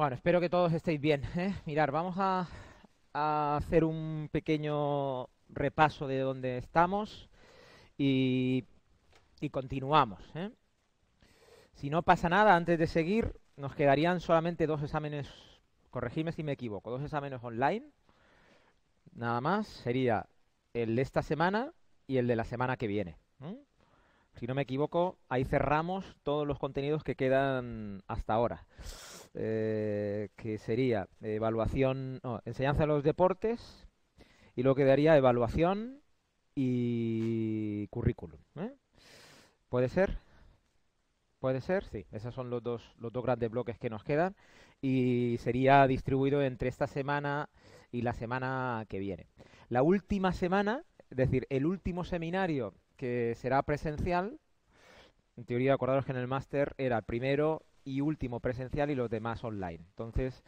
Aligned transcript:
Bueno, 0.00 0.16
espero 0.16 0.40
que 0.40 0.48
todos 0.48 0.72
estéis 0.72 0.98
bien. 0.98 1.22
¿eh? 1.36 1.54
Mirar, 1.66 1.90
vamos 1.90 2.16
a, 2.16 2.48
hacer 3.12 3.84
un 3.84 4.30
pequeño 4.32 5.28
repaso 5.50 6.06
de 6.06 6.20
dónde 6.20 6.56
estamos 6.56 7.28
y, 7.98 8.64
continuamos. 9.50 10.22
¿eh? 10.36 10.52
Si 11.74 11.90
no 11.90 12.00
pasa 12.00 12.30
nada, 12.30 12.56
antes 12.56 12.78
de 12.78 12.86
seguir, 12.86 13.38
nos 13.58 13.74
quedarían 13.74 14.20
solamente 14.20 14.66
dos 14.66 14.82
exámenes, 14.82 15.28
corregidme 15.90 16.32
si 16.32 16.44
me 16.44 16.52
equivoco, 16.52 16.90
dos 16.90 17.02
exámenes 17.02 17.44
online. 17.44 17.84
Nada 19.12 19.42
más, 19.42 19.66
sería 19.66 20.30
el 20.72 20.96
de 20.96 21.02
esta 21.02 21.20
semana 21.20 21.74
y 22.06 22.16
el 22.16 22.26
de 22.26 22.36
la 22.36 22.44
semana 22.44 22.78
que 22.78 22.86
viene. 22.86 23.18
Si 24.36 24.46
no 24.46 24.54
me 24.54 24.62
equivoco, 24.62 25.18
ahí 25.28 25.44
cerramos 25.44 26.16
todos 26.22 26.46
los 26.46 26.58
contenidos 26.58 27.04
que 27.04 27.16
quedan 27.16 28.02
hasta 28.06 28.32
ahora. 28.32 28.66
Eh, 29.34 30.28
que 30.34 30.58
sería 30.58 31.08
evaluación, 31.20 32.20
enseñanza 32.44 32.82
de 32.82 32.88
los 32.88 33.04
deportes 33.04 33.86
y 34.56 34.64
luego 34.64 34.74
quedaría 34.74 35.16
evaluación 35.16 36.00
y 36.56 37.86
currículum. 37.88 38.40
¿eh? 38.56 38.72
¿Puede 39.68 39.88
ser? 39.88 40.18
¿Puede 41.38 41.60
ser? 41.60 41.84
Sí, 41.84 42.06
esos 42.10 42.34
son 42.34 42.50
los 42.50 42.62
dos, 42.62 42.94
los 42.98 43.12
dos 43.12 43.22
grandes 43.22 43.50
bloques 43.50 43.78
que 43.78 43.88
nos 43.88 44.02
quedan 44.02 44.34
y 44.82 45.36
sería 45.38 45.86
distribuido 45.86 46.42
entre 46.42 46.68
esta 46.68 46.88
semana 46.88 47.48
y 47.92 48.02
la 48.02 48.14
semana 48.14 48.84
que 48.88 48.98
viene. 48.98 49.28
La 49.68 49.82
última 49.82 50.32
semana, 50.32 50.84
es 51.08 51.16
decir, 51.16 51.46
el 51.50 51.66
último 51.66 52.04
seminario 52.04 52.74
que 52.96 53.34
será 53.36 53.62
presencial, 53.62 54.40
en 55.36 55.44
teoría, 55.44 55.74
acordaros 55.74 56.04
que 56.04 56.12
en 56.12 56.18
el 56.18 56.26
máster 56.26 56.74
era 56.76 57.00
primero 57.00 57.62
y 57.90 58.00
último 58.00 58.40
presencial 58.40 58.90
y 58.90 58.94
los 58.94 59.10
demás 59.10 59.42
online. 59.44 59.84
Entonces, 59.90 60.42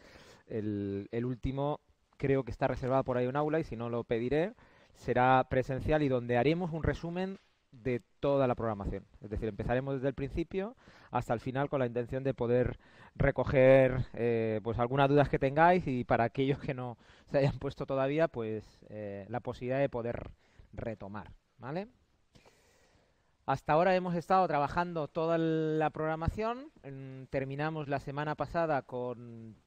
el, 0.47 1.07
último 1.25 1.79
creo 2.17 2.43
que 2.43 2.51
está 2.51 2.67
reservado 2.67 3.03
por 3.03 3.17
ahí 3.17 3.27
un 3.27 3.35
aula 3.35 3.59
y 3.59 3.63
si 3.63 3.75
no 3.75 3.89
lo 3.89 4.03
pediré, 4.03 4.53
será 4.93 5.45
presencial 5.49 6.03
y 6.03 6.09
donde 6.09 6.37
haremos 6.37 6.71
un 6.71 6.83
resumen 6.83 7.39
de 7.71 8.01
toda 8.19 8.47
la 8.47 8.55
programación. 8.55 9.05
Es 9.21 9.29
decir, 9.29 9.49
empezaremos 9.49 9.95
desde 9.95 10.07
el 10.07 10.13
principio 10.13 10.75
hasta 11.11 11.33
el 11.33 11.39
final 11.39 11.69
con 11.69 11.79
la 11.79 11.87
intención 11.87 12.23
de 12.23 12.33
poder 12.33 12.79
recoger 13.15 14.05
eh, 14.13 14.61
pues 14.63 14.79
algunas 14.79 15.09
dudas 15.09 15.27
que 15.27 15.39
tengáis 15.39 15.87
y 15.87 16.03
para 16.03 16.23
aquellos 16.23 16.59
que 16.59 16.73
no 16.73 16.97
se 17.31 17.39
hayan 17.39 17.57
puesto 17.59 17.85
todavía, 17.85 18.27
pues 18.27 18.63
eh, 18.89 19.25
la 19.29 19.39
posibilidad 19.39 19.79
de 19.79 19.89
poder 19.89 20.31
retomar. 20.71 21.31
¿Vale? 21.57 21.87
Hasta 23.45 23.73
ahora 23.73 23.93
hemos 23.95 24.15
estado 24.15 24.47
trabajando 24.47 25.09
toda 25.09 25.37
la 25.37 25.89
programación. 25.89 26.71
Terminamos 27.29 27.89
la 27.89 27.99
semana 27.99 28.35
pasada 28.35 28.83
con 28.83 29.57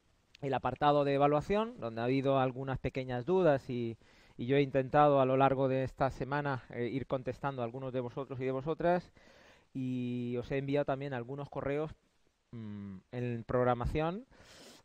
el 0.41 0.55
apartado 0.55 1.05
de 1.05 1.15
evaluación, 1.15 1.79
donde 1.79 2.01
ha 2.01 2.05
habido 2.05 2.39
algunas 2.39 2.79
pequeñas 2.79 3.27
dudas 3.27 3.69
y, 3.69 3.99
y 4.39 4.47
yo 4.47 4.57
he 4.57 4.63
intentado 4.63 5.21
a 5.21 5.27
lo 5.27 5.37
largo 5.37 5.69
de 5.69 5.85
esta 5.85 6.11
semana 6.11 6.65
eh, 6.71 6.87
ir 6.87 7.07
contestando 7.07 7.61
a 7.61 7.67
algunos 7.67 7.93
de 7.93 8.01
vosotros 8.01 8.41
y 8.41 8.45
de 8.47 8.51
vosotras 8.51 9.13
y 9.75 10.37
os 10.39 10.51
he 10.51 10.57
enviado 10.57 10.87
también 10.87 11.13
algunos 11.13 11.51
correos 11.51 11.93
mmm, 12.53 12.97
en 13.13 13.45
programación 13.45 14.27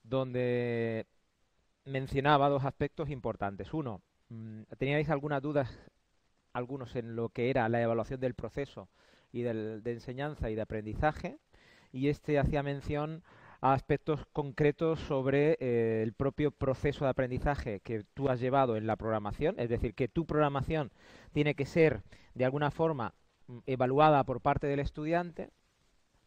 donde 0.03 1.05
mencionaba 1.85 2.49
dos 2.49 2.65
aspectos 2.65 3.09
importantes. 3.09 3.73
Uno, 3.73 4.01
mmm, 4.29 4.63
¿teníais 4.77 5.09
algunas 5.09 5.41
dudas 5.41 5.69
algunos 6.53 6.95
en 6.95 7.15
lo 7.15 7.29
que 7.29 7.49
era 7.49 7.67
la 7.69 7.81
evaluación 7.81 8.19
del 8.19 8.33
proceso 8.33 8.89
y 9.31 9.41
del, 9.41 9.83
de 9.83 9.93
enseñanza 9.93 10.49
y 10.49 10.55
de 10.55 10.61
aprendizaje, 10.61 11.37
y 11.91 12.09
este 12.09 12.39
hacía 12.39 12.63
mención 12.63 13.23
a 13.61 13.73
aspectos 13.73 14.25
concretos 14.33 14.99
sobre 15.01 15.57
eh, 15.59 16.01
el 16.01 16.13
propio 16.13 16.51
proceso 16.51 17.05
de 17.05 17.11
aprendizaje 17.11 17.79
que 17.81 18.03
tú 18.15 18.29
has 18.29 18.39
llevado 18.39 18.75
en 18.75 18.87
la 18.87 18.95
programación, 18.95 19.55
es 19.59 19.69
decir, 19.69 19.93
que 19.93 20.07
tu 20.07 20.25
programación 20.25 20.91
tiene 21.31 21.53
que 21.53 21.65
ser 21.65 22.01
de 22.33 22.45
alguna 22.45 22.71
forma 22.71 23.13
mm, 23.47 23.59
evaluada 23.67 24.23
por 24.23 24.41
parte 24.41 24.65
del 24.67 24.79
estudiante, 24.79 25.51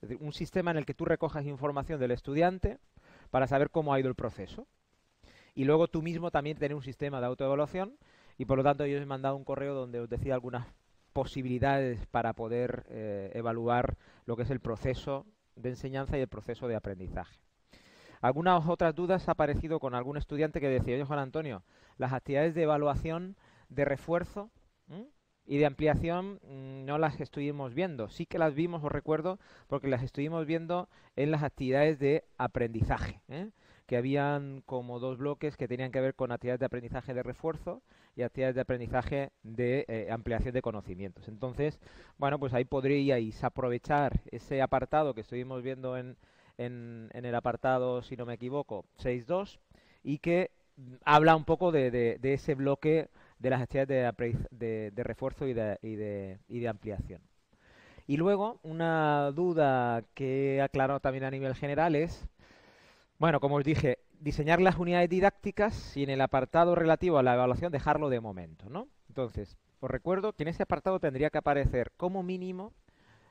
es 0.00 0.08
decir, 0.08 0.18
un 0.20 0.32
sistema 0.32 0.70
en 0.70 0.76
el 0.76 0.86
que 0.86 0.94
tú 0.94 1.04
recojas 1.04 1.44
información 1.44 1.98
del 1.98 2.12
estudiante 2.12 2.78
para 3.30 3.48
saber 3.48 3.70
cómo 3.70 3.92
ha 3.92 3.98
ido 3.98 4.08
el 4.08 4.14
proceso. 4.14 4.68
Y 5.56 5.64
luego 5.64 5.88
tú 5.88 6.02
mismo 6.02 6.30
también 6.30 6.56
tener 6.56 6.74
un 6.74 6.82
sistema 6.82 7.20
de 7.20 7.26
autoevaluación 7.26 7.96
y 8.38 8.44
por 8.44 8.58
lo 8.58 8.64
tanto 8.64 8.86
yo 8.86 8.96
os 8.96 9.02
he 9.02 9.06
mandado 9.06 9.36
un 9.36 9.44
correo 9.44 9.74
donde 9.74 10.00
os 10.00 10.08
decía 10.08 10.34
algunas 10.34 10.66
posibilidades 11.12 12.06
para 12.06 12.32
poder 12.32 12.84
eh, 12.88 13.30
evaluar 13.34 13.96
lo 14.26 14.36
que 14.36 14.42
es 14.42 14.50
el 14.50 14.60
proceso 14.60 15.26
de 15.56 15.70
enseñanza 15.70 16.18
y 16.18 16.20
el 16.20 16.28
proceso 16.28 16.66
de 16.66 16.74
aprendizaje. 16.74 17.38
Algunas 18.20 18.66
otras 18.66 18.94
dudas 18.94 19.28
ha 19.28 19.32
aparecido 19.32 19.78
con 19.78 19.94
algún 19.94 20.16
estudiante 20.16 20.60
que 20.60 20.68
decía, 20.68 20.94
oye 20.94 21.04
Juan 21.04 21.18
Antonio, 21.18 21.62
las 21.98 22.12
actividades 22.12 22.54
de 22.54 22.62
evaluación 22.62 23.36
de 23.68 23.84
refuerzo 23.84 24.50
y 25.46 25.58
de 25.58 25.66
ampliación 25.66 26.40
mmm, 26.42 26.84
no 26.84 26.98
las 26.98 27.20
estuvimos 27.20 27.74
viendo. 27.74 28.08
Sí 28.08 28.26
que 28.26 28.38
las 28.38 28.54
vimos, 28.54 28.82
os 28.82 28.90
recuerdo, 28.90 29.38
porque 29.68 29.88
las 29.88 30.02
estuvimos 30.02 30.46
viendo 30.46 30.88
en 31.16 31.30
las 31.30 31.42
actividades 31.42 31.98
de 31.98 32.24
aprendizaje. 32.38 33.20
¿eh? 33.28 33.50
que 33.86 33.96
habían 33.96 34.62
como 34.62 34.98
dos 34.98 35.18
bloques 35.18 35.56
que 35.56 35.68
tenían 35.68 35.92
que 35.92 36.00
ver 36.00 36.14
con 36.14 36.32
actividades 36.32 36.60
de 36.60 36.66
aprendizaje 36.66 37.14
de 37.14 37.22
refuerzo 37.22 37.82
y 38.16 38.22
actividades 38.22 38.54
de 38.54 38.60
aprendizaje 38.60 39.30
de 39.42 39.84
eh, 39.88 40.08
ampliación 40.10 40.54
de 40.54 40.62
conocimientos. 40.62 41.28
Entonces, 41.28 41.78
bueno, 42.18 42.38
pues 42.38 42.54
ahí 42.54 42.64
podríais 42.64 43.42
aprovechar 43.42 44.20
ese 44.30 44.62
apartado 44.62 45.14
que 45.14 45.22
estuvimos 45.22 45.62
viendo 45.62 45.96
en, 45.96 46.16
en, 46.58 47.10
el 47.12 47.34
apartado, 47.34 48.02
si 48.02 48.16
no 48.16 48.26
me 48.26 48.34
equivoco, 48.34 48.84
6.2 48.98 49.58
y 50.02 50.18
que 50.18 50.50
habla 51.04 51.36
un 51.36 51.44
poco 51.44 51.72
de, 51.72 51.90
de, 51.90 52.34
ese 52.34 52.54
bloque 52.54 53.08
de 53.38 53.50
las 53.50 53.62
actividades 53.62 54.14
de, 54.50 54.90
de 54.90 55.02
refuerzo 55.02 55.46
y 55.46 55.54
de, 55.54 55.78
y, 55.82 56.56
y 56.56 56.60
de 56.60 56.68
ampliación. 56.68 57.20
Y 58.06 58.18
luego, 58.18 58.58
una 58.62 59.30
duda 59.32 60.04
que 60.14 60.56
he 60.56 60.62
aclarado 60.62 61.00
también 61.00 61.24
a 61.24 61.30
nivel 61.30 61.54
general 61.54 61.96
es 61.96 62.28
bueno, 63.18 63.40
como 63.40 63.56
os 63.56 63.64
dije, 63.64 63.98
diseñar 64.24 64.60
las 64.60 64.78
unidades 64.78 65.10
didácticas 65.10 65.96
y 65.96 66.02
en 66.02 66.10
el 66.10 66.22
apartado 66.22 66.74
relativo 66.74 67.18
a 67.18 67.22
la 67.22 67.34
evaluación 67.34 67.70
dejarlo 67.70 68.08
de 68.08 68.20
momento, 68.20 68.70
¿no? 68.70 68.88
Entonces, 69.08 69.58
os 69.80 69.90
recuerdo 69.90 70.32
que 70.32 70.44
en 70.44 70.48
ese 70.48 70.62
apartado 70.62 70.98
tendría 70.98 71.28
que 71.28 71.36
aparecer 71.36 71.92
como 71.98 72.22
mínimo 72.22 72.72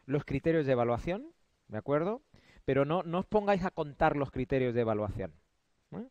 los 0.06 0.24
criterios 0.24 0.68
de 0.68 0.74
evaluación, 0.74 1.26
¿de 1.68 1.80
acuerdo? 1.80 2.22
Pero 2.64 2.86
no, 2.86 3.02
no 3.02 3.20
os 3.20 3.26
pongáis 3.26 3.66
a 3.66 3.72
contar 3.72 4.16
los 4.16 4.30
criterios 4.30 4.76
de 4.76 4.82
evaluación. 4.82 5.34
¿eh? 5.94 6.08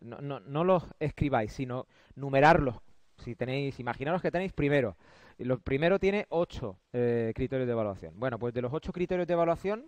No, 0.00 0.20
no, 0.20 0.40
no, 0.40 0.64
los 0.64 0.82
escribáis, 0.98 1.52
sino 1.52 1.86
numerarlos. 2.16 2.80
Si 3.18 3.36
tenéis, 3.36 3.78
imaginaros 3.78 4.20
que 4.20 4.32
tenéis 4.32 4.52
primero. 4.52 4.96
Lo 5.38 5.60
primero 5.60 6.00
tiene 6.00 6.26
ocho 6.28 6.80
eh, 6.92 7.32
criterios 7.36 7.68
de 7.68 7.72
evaluación. 7.72 8.18
Bueno, 8.18 8.40
pues 8.40 8.52
de 8.52 8.62
los 8.62 8.72
ocho 8.72 8.92
criterios 8.92 9.28
de 9.28 9.34
evaluación, 9.34 9.86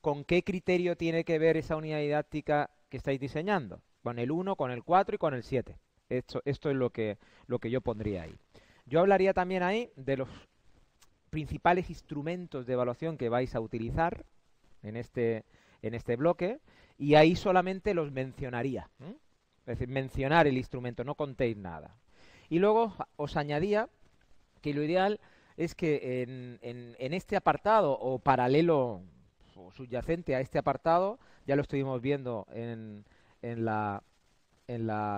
¿con 0.00 0.24
qué 0.24 0.42
criterio 0.42 0.96
tiene 0.96 1.24
que 1.24 1.38
ver 1.38 1.58
esa 1.58 1.76
unidad 1.76 1.98
didáctica 1.98 2.70
estáis 2.96 3.20
diseñando? 3.20 3.80
Con 4.02 4.18
el 4.18 4.30
1, 4.30 4.56
con 4.56 4.70
el 4.70 4.82
4 4.82 5.14
y 5.14 5.18
con 5.18 5.34
el 5.34 5.42
7. 5.42 5.78
Esto, 6.08 6.42
esto 6.44 6.70
es 6.70 6.76
lo 6.76 6.90
que, 6.90 7.18
lo 7.46 7.58
que 7.58 7.70
yo 7.70 7.80
pondría 7.80 8.22
ahí. 8.22 8.34
Yo 8.86 9.00
hablaría 9.00 9.32
también 9.32 9.62
ahí 9.62 9.90
de 9.96 10.16
los 10.18 10.28
principales 11.30 11.90
instrumentos 11.90 12.66
de 12.66 12.74
evaluación 12.74 13.16
que 13.16 13.28
vais 13.28 13.54
a 13.54 13.60
utilizar 13.60 14.24
en 14.82 14.96
este, 14.96 15.44
en 15.82 15.94
este 15.94 16.16
bloque 16.16 16.60
y 16.98 17.14
ahí 17.14 17.34
solamente 17.34 17.94
los 17.94 18.12
mencionaría. 18.12 18.90
Es 19.00 19.78
decir, 19.78 19.88
mencionar 19.88 20.46
el 20.46 20.58
instrumento, 20.58 21.02
no 21.02 21.14
contéis 21.14 21.56
nada. 21.56 21.96
Y 22.50 22.58
luego 22.58 22.94
os 23.16 23.36
añadía 23.36 23.88
que 24.60 24.74
lo 24.74 24.84
ideal 24.84 25.18
es 25.56 25.74
que 25.74 26.22
en, 26.22 26.58
en 26.60 27.14
este 27.14 27.36
apartado 27.36 27.92
o 27.98 28.18
paralelo 28.18 29.02
o 29.56 29.70
subyacente 29.70 30.34
a 30.34 30.40
este 30.40 30.58
apartado, 30.58 31.18
ya 31.46 31.56
lo 31.56 31.62
estuvimos 31.62 32.00
viendo 32.00 32.46
en, 32.52 33.04
la 33.42 34.02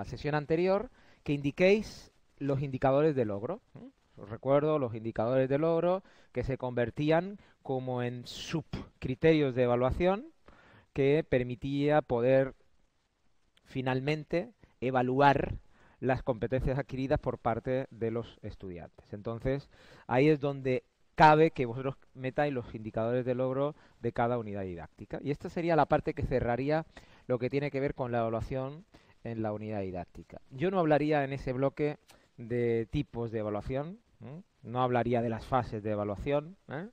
sesión 0.05 0.35
anterior, 0.35 0.89
que 1.23 1.33
indiquéis 1.33 2.11
los 2.37 2.61
indicadores 2.61 3.15
de 3.15 3.25
logro. 3.25 3.61
¿eh? 3.75 3.89
Os 4.17 4.29
recuerdo 4.29 4.79
los 4.79 4.95
indicadores 4.95 5.49
de 5.49 5.57
logro 5.57 6.03
que 6.31 6.43
se 6.43 6.57
convertían 6.57 7.39
como 7.61 8.01
en 8.01 8.25
subcriterios 8.25 9.55
de 9.55 9.63
evaluación 9.63 10.27
que 10.93 11.23
permitía 11.23 12.01
poder 12.01 12.55
finalmente 13.65 14.53
evaluar 14.81 15.55
las 15.99 16.23
competencias 16.23 16.77
adquiridas 16.79 17.19
por 17.19 17.37
parte 17.37 17.87
de 17.91 18.11
los 18.11 18.39
estudiantes. 18.41 19.13
Entonces, 19.13 19.69
ahí 20.07 20.29
es 20.29 20.39
donde 20.39 20.83
cabe 21.17 21.49
que 21.49 21.65
vosotros 21.65 21.95
metáis 22.13 22.53
los 22.53 22.75
indicadores 22.75 23.25
de 23.25 23.33
logro 23.33 23.75
de 24.01 24.11
cada 24.11 24.37
unidad 24.37 24.61
didáctica. 24.61 25.17
Y 25.23 25.31
esta 25.31 25.49
sería 25.49 25.75
la 25.75 25.87
parte 25.87 26.13
que 26.13 26.21
cerraría 26.21 26.85
lo 27.25 27.39
que 27.39 27.49
tiene 27.49 27.71
que 27.71 27.79
ver 27.79 27.95
con 27.95 28.11
la 28.11 28.19
evaluación 28.19 28.85
en 29.23 29.41
la 29.41 29.51
unidad 29.51 29.81
didáctica. 29.81 30.39
Yo 30.51 30.69
no 30.69 30.79
hablaría 30.79 31.23
en 31.23 31.33
ese 31.33 31.53
bloque 31.53 31.97
de 32.37 32.87
tipos 32.91 33.31
de 33.31 33.39
evaluación, 33.39 33.97
no 34.61 34.81
hablaría 34.83 35.23
de 35.23 35.29
las 35.29 35.43
fases 35.43 35.81
de 35.81 35.91
evaluación, 35.91 36.55
¿eh? 36.67 36.87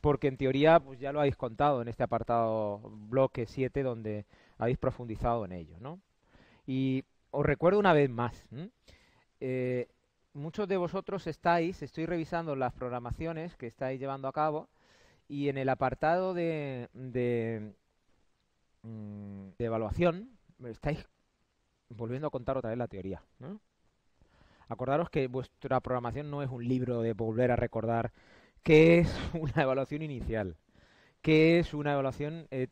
porque 0.00 0.28
en 0.28 0.36
teoría 0.36 0.78
pues 0.78 1.00
ya 1.00 1.12
lo 1.12 1.18
habéis 1.18 1.36
contado 1.36 1.82
en 1.82 1.88
este 1.88 2.04
apartado 2.04 2.78
bloque 3.08 3.46
7 3.46 3.82
donde 3.82 4.24
habéis 4.56 4.78
profundizado 4.78 5.44
en 5.44 5.52
ello, 5.52 5.78
¿no? 5.80 6.00
Y 6.64 7.04
os 7.32 7.44
recuerdo 7.44 7.80
una 7.80 7.92
vez 7.92 8.08
más, 8.08 8.46
muchos 10.38 10.68
de 10.68 10.76
vosotros 10.76 11.26
estáis, 11.26 11.82
estoy 11.82 12.06
revisando 12.06 12.56
las 12.56 12.72
programaciones 12.72 13.56
que 13.56 13.66
estáis 13.66 14.00
llevando 14.00 14.28
a 14.28 14.32
cabo 14.32 14.68
y 15.28 15.48
en 15.48 15.58
el 15.58 15.68
apartado 15.68 16.32
de, 16.32 16.88
de, 16.94 17.74
mm, 18.82 19.48
evaluación 19.58 20.30
estáis 20.64 21.06
volviendo 21.90 22.28
a 22.28 22.30
contar 22.30 22.56
otra 22.56 22.70
vez 22.70 22.78
la 22.78 22.88
teoría. 22.88 23.22
Acordaros 24.68 25.10
que 25.10 25.26
vuestra 25.28 25.80
programación 25.80 26.30
no 26.30 26.42
es 26.42 26.50
un 26.50 26.66
libro 26.66 27.02
de 27.02 27.12
volver 27.12 27.50
a 27.50 27.56
recordar 27.56 28.12
qué 28.62 28.98
es 28.98 29.14
una 29.34 29.62
evaluación 29.62 30.02
inicial, 30.02 30.56
qué 31.20 31.58
es 31.58 31.74
una 31.74 31.92
evaluación, 31.92 32.46
eh, 32.50 32.68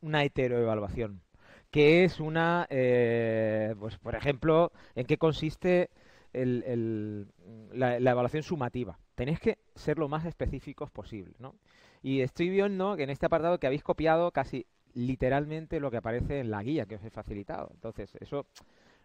una 0.00 0.24
heteroevaluación, 0.24 1.22
qué 1.70 2.04
es 2.04 2.20
una, 2.20 2.66
eh, 2.70 3.74
pues 3.78 3.98
por 3.98 4.14
ejemplo, 4.14 4.72
en 4.94 5.06
qué 5.06 5.16
consiste 5.18 5.90
la, 6.32 7.96
evaluación 7.96 8.42
sumativa. 8.42 8.98
Tenéis 9.14 9.40
que 9.40 9.58
ser 9.74 9.98
lo 9.98 10.08
más 10.08 10.24
específicos 10.24 10.90
posible, 10.90 11.34
¿no? 11.38 11.54
Y 12.02 12.20
estoy 12.20 12.48
viendo 12.48 12.96
que 12.96 13.02
en 13.02 13.10
este 13.10 13.26
apartado 13.26 13.58
que 13.58 13.66
habéis 13.66 13.82
copiado 13.82 14.30
casi 14.30 14.66
literalmente 14.94 15.80
lo 15.80 15.90
que 15.90 15.96
aparece 15.96 16.40
en 16.40 16.50
la 16.50 16.62
guía 16.62 16.86
que 16.86 16.96
os 16.96 17.04
he 17.04 17.10
facilitado. 17.10 17.70
Entonces, 17.74 18.16
eso 18.20 18.46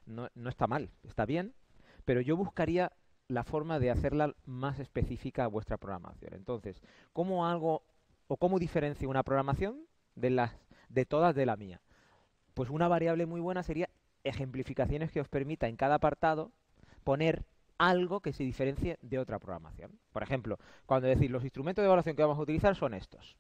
no, 0.05 0.29
no 0.35 0.49
está 0.49 0.67
mal, 0.67 0.91
está 1.03 1.25
bien, 1.25 1.53
pero 2.05 2.21
yo 2.21 2.37
buscaría 2.37 2.91
la 3.27 3.43
forma 3.43 3.79
de 3.79 3.89
hacerla 3.89 4.35
más 4.45 4.79
específica 4.79 5.45
a 5.45 5.47
vuestra 5.47 5.77
programación. 5.77 6.33
Entonces, 6.33 6.81
¿cómo 7.13 7.47
hago 7.47 7.83
o 8.27 8.37
cómo 8.37 8.59
diferencio 8.59 9.09
una 9.09 9.23
programación 9.23 9.85
de 10.15 10.29
las 10.29 10.53
de 10.89 11.05
todas 11.05 11.35
de 11.35 11.45
la 11.45 11.57
mía? 11.57 11.81
Pues 12.53 12.69
una 12.69 12.87
variable 12.87 13.25
muy 13.25 13.41
buena 13.41 13.63
sería 13.63 13.89
ejemplificaciones 14.23 15.11
que 15.11 15.21
os 15.21 15.27
permita 15.27 15.67
en 15.67 15.75
cada 15.75 15.95
apartado 15.95 16.51
poner 17.03 17.45
algo 17.77 18.21
que 18.21 18.33
se 18.33 18.43
diferencie 18.43 18.97
de 19.01 19.19
otra 19.19 19.39
programación. 19.39 19.99
Por 20.11 20.23
ejemplo, 20.23 20.57
cuando 20.85 21.07
decís 21.07 21.29
los 21.29 21.43
instrumentos 21.43 21.81
de 21.81 21.87
evaluación 21.87 22.15
que 22.15 22.21
vamos 22.21 22.37
a 22.37 22.41
utilizar 22.41 22.75
son 22.75 22.93
estos. 22.93 23.35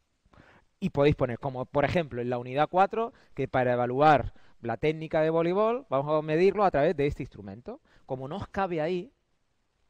Y 0.79 0.89
podéis 0.89 1.15
poner, 1.15 1.39
como 1.39 1.65
por 1.65 1.85
ejemplo 1.85 2.21
en 2.21 2.29
la 2.29 2.37
unidad 2.37 2.67
4, 2.69 3.13
que 3.33 3.47
para 3.47 3.73
evaluar 3.73 4.33
la 4.61 4.77
técnica 4.77 5.21
de 5.21 5.29
voleibol 5.29 5.85
vamos 5.89 6.13
a 6.13 6.21
medirlo 6.21 6.65
a 6.65 6.71
través 6.71 6.95
de 6.95 7.07
este 7.07 7.23
instrumento. 7.23 7.79
Como 8.05 8.27
no 8.27 8.35
os 8.37 8.47
cabe 8.47 8.81
ahí, 8.81 9.11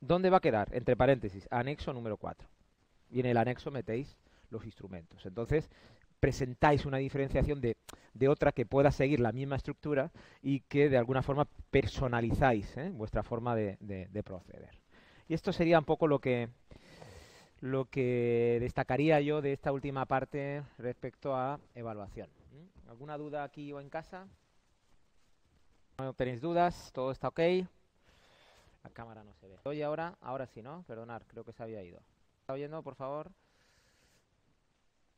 ¿dónde 0.01 0.29
va 0.29 0.37
a 0.37 0.41
quedar? 0.41 0.69
Entre 0.71 0.95
paréntesis, 0.95 1.47
anexo 1.49 1.93
número 1.93 2.17
4. 2.17 2.47
Y 3.09 3.19
en 3.21 3.25
el 3.25 3.37
anexo 3.37 3.71
metéis 3.71 4.17
los 4.49 4.65
instrumentos. 4.65 5.25
Entonces, 5.25 5.69
presentáis 6.23 6.85
una 6.85 6.99
diferenciación 6.99 7.59
de, 7.59 7.75
otra 8.29 8.53
que 8.53 8.65
pueda 8.65 8.91
seguir 8.91 9.19
la 9.19 9.33
misma 9.33 9.57
estructura 9.57 10.09
y 10.41 10.61
que 10.61 10.87
de 10.87 10.97
alguna 10.97 11.21
forma 11.21 11.49
personalizáis 11.69 12.77
¿eh? 12.77 12.91
vuestra 12.93 13.23
forma 13.23 13.57
de, 13.57 14.23
proceder. 14.23 14.69
Y 15.27 15.33
esto 15.33 15.51
sería 15.51 15.79
un 15.79 15.83
poco 15.83 16.07
lo 16.07 16.19
que, 16.19 16.47
lo 17.59 17.89
que 17.89 18.57
destacaría 18.61 19.19
yo 19.19 19.41
de 19.41 19.51
esta 19.51 19.73
última 19.73 20.05
parte 20.05 20.63
respecto 20.77 21.35
a 21.35 21.59
evaluación. 21.75 22.29
¿Mm? 22.53 22.89
¿Alguna 22.89 23.17
duda 23.17 23.43
aquí 23.43 23.73
o 23.73 23.81
en 23.81 23.89
casa? 23.89 24.25
No 25.97 26.13
tenéis 26.13 26.39
dudas, 26.39 26.89
todo 26.93 27.11
está 27.11 27.27
ok. 27.27 27.39
La 28.81 28.89
cámara 28.93 29.25
no 29.25 29.33
se 29.33 29.49
ve. 29.49 29.57
Oye 29.63 29.83
ahora, 29.83 30.17
ahora 30.21 30.47
sí, 30.47 30.61
¿no? 30.61 30.83
Perdonar, 30.83 31.25
creo 31.27 31.43
que 31.43 31.51
se 31.51 31.63
había 31.63 31.83
ido. 31.83 31.99
¿Está 32.39 32.53
oyendo, 32.53 32.81
por 32.81 32.95
favor? 32.95 33.29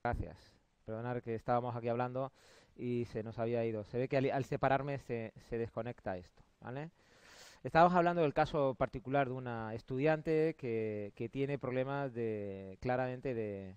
Gracias. 0.03 0.54
Perdonar 0.85 1.23
que 1.23 1.33
estábamos 1.33 1.75
aquí 1.75 1.87
hablando 1.87 2.31
y 2.75 3.05
se 3.05 3.23
nos 3.23 3.39
había 3.39 3.65
ido. 3.65 3.83
Se 3.83 3.97
ve 3.97 4.07
que 4.07 4.17
al, 4.17 4.45
separarme 4.45 4.99
se, 4.99 5.33
se, 5.49 5.57
desconecta 5.57 6.17
esto. 6.17 6.43
Estábamos 7.63 7.95
hablando 7.95 8.21
del 8.21 8.33
caso 8.33 8.75
particular 8.75 9.27
de 9.27 9.33
una 9.33 9.73
estudiante 9.73 10.55
que, 10.57 11.11
que 11.15 11.27
tiene 11.27 11.57
problemas 11.57 12.11
claramente 12.79 13.33
de, 13.33 13.75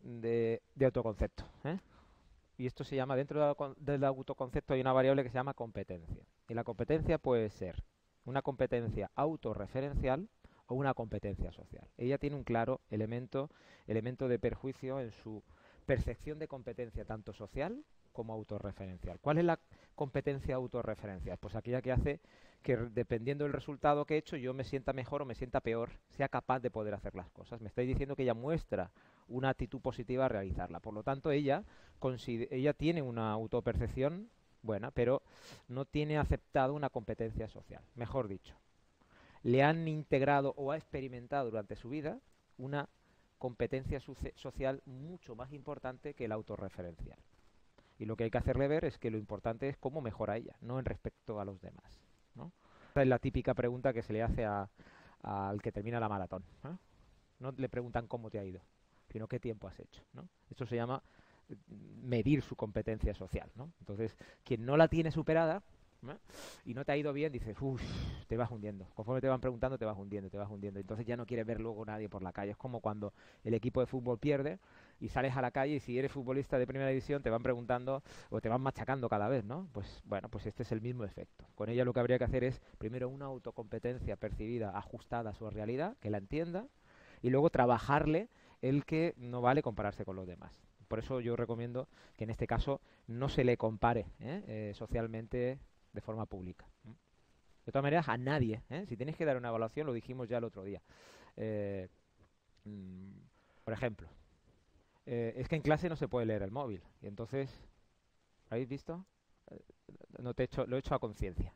de, 0.00 0.62
de 0.74 0.84
autoconcepto. 0.84 1.44
¿eh? 1.64 1.78
Y 2.58 2.66
esto 2.66 2.84
se 2.84 2.96
llama, 2.96 3.16
dentro 3.16 3.56
del 3.78 4.04
autoconcepto 4.04 4.74
hay 4.74 4.80
una 4.80 4.92
variable 4.92 5.22
que 5.22 5.30
se 5.30 5.34
llama 5.36 5.54
competencia. 5.54 6.24
Y 6.48 6.54
la 6.54 6.64
competencia 6.64 7.18
puede 7.18 7.50
ser 7.50 7.84
una 8.24 8.42
competencia 8.42 9.10
autorreferencial 9.14 10.28
o 10.66 10.74
una 10.74 10.94
competencia 10.94 11.52
social. 11.52 11.88
Ella 11.96 12.18
tiene 12.18 12.36
un 12.36 12.44
claro 12.44 12.80
elemento, 12.90 13.50
elemento 13.86 14.28
de 14.28 14.38
perjuicio 14.38 15.00
en 15.00 15.12
su 15.12 15.42
percepción 15.86 16.38
de 16.38 16.48
competencia 16.48 17.04
tanto 17.04 17.32
social 17.32 17.82
como 18.12 18.34
autorreferencial. 18.34 19.18
¿Cuál 19.20 19.38
es 19.38 19.44
la 19.44 19.58
competencia 19.94 20.56
autorreferencial? 20.56 21.38
Pues 21.38 21.54
aquella 21.54 21.80
que 21.80 21.92
hace 21.92 22.20
que 22.62 22.76
dependiendo 22.76 23.44
del 23.44 23.52
resultado 23.52 24.04
que 24.06 24.14
he 24.14 24.18
hecho 24.18 24.36
yo 24.36 24.52
me 24.52 24.64
sienta 24.64 24.92
mejor 24.92 25.22
o 25.22 25.24
me 25.24 25.36
sienta 25.36 25.60
peor, 25.60 25.90
sea 26.10 26.28
capaz 26.28 26.58
de 26.60 26.70
poder 26.70 26.94
hacer 26.94 27.14
las 27.14 27.30
cosas. 27.30 27.60
Me 27.60 27.68
estáis 27.68 27.86
diciendo 27.86 28.16
que 28.16 28.24
ella 28.24 28.34
muestra 28.34 28.90
una 29.28 29.50
actitud 29.50 29.80
positiva 29.80 30.24
a 30.24 30.28
realizarla. 30.28 30.80
Por 30.80 30.92
lo 30.92 31.04
tanto, 31.04 31.30
ella, 31.30 31.62
ella 32.50 32.72
tiene 32.72 33.02
una 33.02 33.30
autopercepción 33.30 34.28
buena, 34.62 34.90
pero 34.90 35.22
no 35.68 35.84
tiene 35.84 36.18
aceptado 36.18 36.74
una 36.74 36.90
competencia 36.90 37.48
social. 37.48 37.82
Mejor 37.94 38.26
dicho, 38.26 38.56
le 39.42 39.62
han 39.62 39.86
integrado 39.86 40.52
o 40.56 40.72
ha 40.72 40.76
experimentado 40.76 41.50
durante 41.50 41.76
su 41.76 41.88
vida 41.88 42.18
una 42.58 42.88
competencia 43.38 44.00
social 44.00 44.82
mucho 44.86 45.34
más 45.34 45.52
importante 45.52 46.14
que 46.14 46.28
la 46.28 46.34
autorreferencial. 46.34 47.18
Y 47.98 48.04
lo 48.04 48.16
que 48.16 48.24
hay 48.24 48.30
que 48.30 48.38
hacerle 48.38 48.68
ver 48.68 48.84
es 48.84 48.98
que 48.98 49.10
lo 49.10 49.18
importante 49.18 49.68
es 49.68 49.76
cómo 49.76 50.00
mejora 50.00 50.36
ella, 50.36 50.56
no 50.60 50.78
en 50.78 50.84
respecto 50.84 51.40
a 51.40 51.44
los 51.44 51.60
demás. 51.60 51.98
¿no? 52.34 52.52
Esta 52.88 53.02
es 53.02 53.08
la 53.08 53.18
típica 53.18 53.54
pregunta 53.54 53.92
que 53.92 54.02
se 54.02 54.12
le 54.12 54.22
hace 54.22 54.44
al 54.44 55.62
que 55.62 55.72
termina 55.72 56.00
la 56.00 56.08
maratón. 56.08 56.44
No 57.38 57.52
le 57.52 57.68
preguntan 57.68 58.06
cómo 58.06 58.30
te 58.30 58.38
ha 58.38 58.44
ido, 58.44 58.60
sino 59.08 59.28
qué 59.28 59.40
tiempo 59.40 59.68
has 59.68 59.78
hecho. 59.80 60.02
¿no? 60.12 60.28
Esto 60.50 60.66
se 60.66 60.76
llama 60.76 61.02
medir 62.02 62.42
su 62.42 62.56
competencia 62.56 63.14
social. 63.14 63.50
¿no? 63.54 63.72
Entonces, 63.80 64.16
quien 64.44 64.66
no 64.66 64.76
la 64.76 64.88
tiene 64.88 65.10
superada 65.10 65.62
y 66.64 66.74
no 66.74 66.84
te 66.84 66.92
ha 66.92 66.96
ido 66.96 67.12
bien, 67.12 67.32
dices, 67.32 67.56
uff, 67.60 67.82
te 68.26 68.36
vas 68.36 68.50
hundiendo. 68.50 68.86
Conforme 68.94 69.20
te 69.20 69.28
van 69.28 69.40
preguntando, 69.40 69.78
te 69.78 69.84
vas 69.84 69.96
hundiendo, 69.96 70.30
te 70.30 70.38
vas 70.38 70.50
hundiendo. 70.50 70.80
Entonces 70.80 71.06
ya 71.06 71.16
no 71.16 71.26
quieres 71.26 71.46
ver 71.46 71.60
luego 71.60 71.84
nadie 71.84 72.08
por 72.08 72.22
la 72.22 72.32
calle. 72.32 72.52
Es 72.52 72.56
como 72.56 72.80
cuando 72.80 73.12
el 73.44 73.54
equipo 73.54 73.80
de 73.80 73.86
fútbol 73.86 74.18
pierde 74.18 74.58
y 75.00 75.08
sales 75.08 75.36
a 75.36 75.42
la 75.42 75.50
calle 75.50 75.74
y 75.74 75.80
si 75.80 75.98
eres 75.98 76.12
futbolista 76.12 76.58
de 76.58 76.66
primera 76.66 76.88
división 76.88 77.22
te 77.22 77.30
van 77.30 77.42
preguntando 77.42 78.02
o 78.30 78.40
te 78.40 78.48
van 78.48 78.60
machacando 78.60 79.08
cada 79.08 79.28
vez, 79.28 79.44
¿no? 79.44 79.68
Pues 79.72 80.02
bueno, 80.04 80.28
pues 80.28 80.46
este 80.46 80.62
es 80.62 80.72
el 80.72 80.80
mismo 80.80 81.04
efecto. 81.04 81.44
Con 81.54 81.68
ella 81.68 81.84
lo 81.84 81.92
que 81.92 82.00
habría 82.00 82.18
que 82.18 82.24
hacer 82.24 82.44
es 82.44 82.60
primero 82.78 83.08
una 83.08 83.26
autocompetencia 83.26 84.16
percibida, 84.16 84.76
ajustada 84.76 85.30
a 85.30 85.34
su 85.34 85.48
realidad, 85.50 85.96
que 86.00 86.10
la 86.10 86.18
entienda, 86.18 86.66
y 87.22 87.30
luego 87.30 87.50
trabajarle 87.50 88.28
el 88.62 88.84
que 88.84 89.14
no 89.16 89.40
vale 89.40 89.62
compararse 89.62 90.04
con 90.04 90.16
los 90.16 90.26
demás. 90.26 90.52
Por 90.88 90.98
eso 90.98 91.20
yo 91.20 91.36
recomiendo 91.36 91.88
que 92.16 92.24
en 92.24 92.30
este 92.30 92.46
caso 92.46 92.80
no 93.06 93.28
se 93.28 93.44
le 93.44 93.56
compare 93.56 94.06
¿eh? 94.20 94.42
Eh, 94.46 94.72
socialmente 94.74 95.58
de 95.96 96.00
forma 96.00 96.26
pública. 96.26 96.68
De 97.64 97.72
todas 97.72 97.82
maneras, 97.82 98.08
a 98.08 98.16
nadie. 98.16 98.62
¿eh? 98.70 98.84
Si 98.86 98.96
tienes 98.96 99.16
que 99.16 99.24
dar 99.24 99.36
una 99.36 99.48
evaluación, 99.48 99.88
lo 99.88 99.92
dijimos 99.92 100.28
ya 100.28 100.38
el 100.38 100.44
otro 100.44 100.62
día. 100.62 100.80
Mm, 102.64 103.18
por 103.64 103.74
ejemplo, 103.74 104.08
es 105.04 105.48
que 105.48 105.56
en 105.56 105.62
clase 105.62 105.88
no 105.88 105.96
se 105.96 106.06
puede 106.06 106.26
leer 106.26 106.42
el 106.42 106.52
móvil. 106.52 106.82
Y 107.02 107.08
entonces, 107.08 107.50
¿habéis 108.50 108.68
visto? 108.68 109.04
no 110.18 110.34
te 110.34 110.44
hecho, 110.44 110.66
lo 110.66 110.76
he 110.76 110.78
hecho 110.78 110.94
a 110.94 110.98
conciencia. 110.98 111.52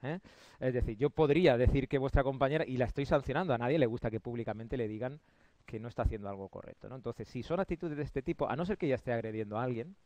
Es 0.58 0.74
decir, 0.74 0.96
yo 0.96 1.10
podría 1.10 1.56
decir 1.56 1.88
que 1.88 1.98
vuestra 1.98 2.22
compañera, 2.22 2.64
y 2.66 2.76
la 2.76 2.86
estoy 2.86 3.06
sancionando, 3.06 3.54
a 3.54 3.58
nadie 3.58 3.78
le 3.78 3.86
gusta 3.86 4.10
que 4.10 4.20
públicamente 4.20 4.76
le 4.76 4.88
digan 4.88 5.20
que 5.66 5.78
no 5.78 5.88
está 5.88 6.02
haciendo 6.02 6.28
algo 6.28 6.48
correcto. 6.48 6.88
¿no? 6.88 6.96
Entonces, 6.96 7.28
si 7.28 7.42
son 7.42 7.60
actitudes 7.60 7.96
de 7.96 8.02
este 8.02 8.22
tipo, 8.22 8.48
a 8.48 8.56
no 8.56 8.64
ser 8.64 8.76
que 8.76 8.88
ya 8.88 8.94
esté 8.94 9.12
agrediendo 9.12 9.58
a 9.58 9.62
alguien, 9.62 9.96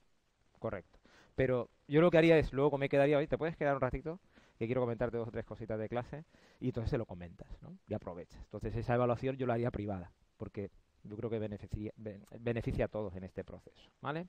correcto. 0.59 0.99
Pero 1.35 1.71
yo 1.89 2.01
lo 2.01 2.11
que 2.11 2.19
haría 2.19 2.39
es, 2.39 2.53
luego 2.53 2.79
me 2.79 2.89
quedaría, 2.89 3.19
hoy 3.19 3.27
¿te 3.27 3.39
puedes 3.39 3.57
quedar 3.57 3.75
un 3.75 3.81
ratito? 3.81 4.21
Que 4.59 4.67
quiero 4.67 4.81
comentarte 4.81 5.17
dos 5.17 5.29
o 5.29 5.33
tres 5.33 5.45
cositas 5.45 5.79
de 5.79 5.89
clase 5.89 6.25
y 6.61 6.69
entonces 6.69 6.91
se 6.91 6.99
lo 6.99 7.07
comentas, 7.07 7.49
¿no? 7.61 7.77
Y 7.89 7.95
aprovechas. 7.95 8.41
Entonces 8.45 8.75
esa 8.77 8.95
evaluación 8.95 9.37
yo 9.37 9.47
la 9.47 9.55
haría 9.55 9.71
privada, 9.71 10.13
porque 10.37 10.71
yo 11.03 11.17
creo 11.17 11.31
que 11.31 11.39
beneficia, 11.39 11.93
beneficia 11.97 12.87
a 12.87 12.89
todos 12.89 13.15
en 13.17 13.25
este 13.25 13.45
proceso, 13.45 13.91
¿vale? 14.01 14.29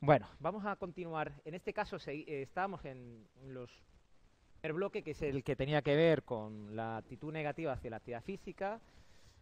Bueno, 0.00 0.28
vamos 0.38 0.64
a 0.64 0.76
continuar. 0.76 1.32
En 1.44 1.54
este 1.54 1.72
caso 1.72 1.96
eh, 2.06 2.42
estamos 2.42 2.84
en 2.84 3.26
los 3.42 3.82
el 4.62 4.72
bloque 4.72 5.02
que 5.02 5.12
es 5.12 5.22
el 5.22 5.44
que 5.44 5.56
tenía 5.56 5.82
que 5.82 5.94
ver 5.94 6.22
con 6.22 6.74
la 6.74 6.96
actitud 6.96 7.32
negativa 7.32 7.72
hacia 7.72 7.90
la 7.90 7.96
actividad 7.98 8.22
física 8.22 8.80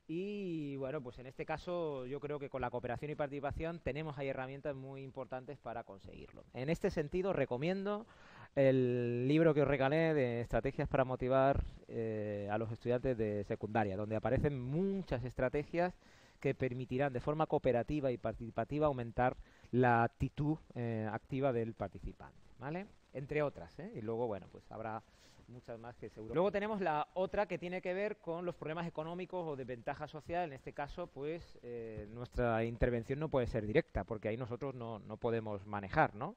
y 0.06 0.76
bueno, 0.76 1.02
pues 1.02 1.18
en 1.18 1.26
este 1.26 1.46
caso 1.46 2.04
yo 2.06 2.20
creo 2.20 2.38
que 2.38 2.50
con 2.50 2.60
la 2.60 2.70
cooperación 2.70 3.10
y 3.10 3.14
participación 3.14 3.78
tenemos 3.78 4.18
ahí 4.18 4.28
herramientas 4.28 4.74
muy 4.74 5.02
importantes 5.02 5.58
para 5.58 5.84
conseguirlo. 5.84 6.44
En 6.52 6.68
este 6.68 6.90
sentido 6.90 7.32
recomiendo 7.32 8.06
el 8.54 9.26
libro 9.26 9.54
que 9.54 9.62
os 9.62 9.68
regalé 9.68 10.14
de 10.14 10.40
estrategias 10.42 10.88
para 10.88 11.04
motivar 11.04 11.64
eh, 11.88 12.48
a 12.50 12.58
los 12.58 12.70
estudiantes 12.70 13.16
de 13.16 13.44
secundaria, 13.44 13.96
donde 13.96 14.16
aparecen 14.16 14.60
muchas 14.60 15.24
estrategias 15.24 15.94
que 16.38 16.54
permitirán 16.54 17.12
de 17.12 17.20
forma 17.20 17.46
cooperativa 17.46 18.12
y 18.12 18.18
participativa 18.18 18.86
aumentar 18.86 19.36
la 19.74 20.04
actitud 20.04 20.56
eh, 20.76 21.08
activa 21.10 21.52
del 21.52 21.74
participante, 21.74 22.38
¿vale? 22.60 22.86
Entre 23.12 23.42
otras, 23.42 23.76
¿eh? 23.80 23.90
Y 23.96 24.02
luego, 24.02 24.28
bueno, 24.28 24.46
pues 24.52 24.70
habrá 24.70 25.02
muchas 25.48 25.80
más 25.80 25.96
que 25.96 26.08
seguro. 26.08 26.32
Luego 26.32 26.52
tenemos 26.52 26.80
la 26.80 27.08
otra 27.14 27.46
que 27.46 27.58
tiene 27.58 27.82
que 27.82 27.92
ver 27.92 28.18
con 28.18 28.44
los 28.44 28.54
problemas 28.54 28.86
económicos 28.86 29.44
o 29.44 29.56
de 29.56 29.64
ventaja 29.64 30.06
social. 30.06 30.44
En 30.44 30.52
este 30.52 30.72
caso, 30.72 31.08
pues 31.08 31.58
eh, 31.62 32.06
nuestra 32.12 32.64
intervención 32.64 33.18
no 33.18 33.28
puede 33.28 33.48
ser 33.48 33.66
directa, 33.66 34.04
porque 34.04 34.28
ahí 34.28 34.36
nosotros 34.36 34.76
no, 34.76 35.00
no 35.00 35.16
podemos 35.16 35.66
manejar, 35.66 36.14
¿no? 36.14 36.36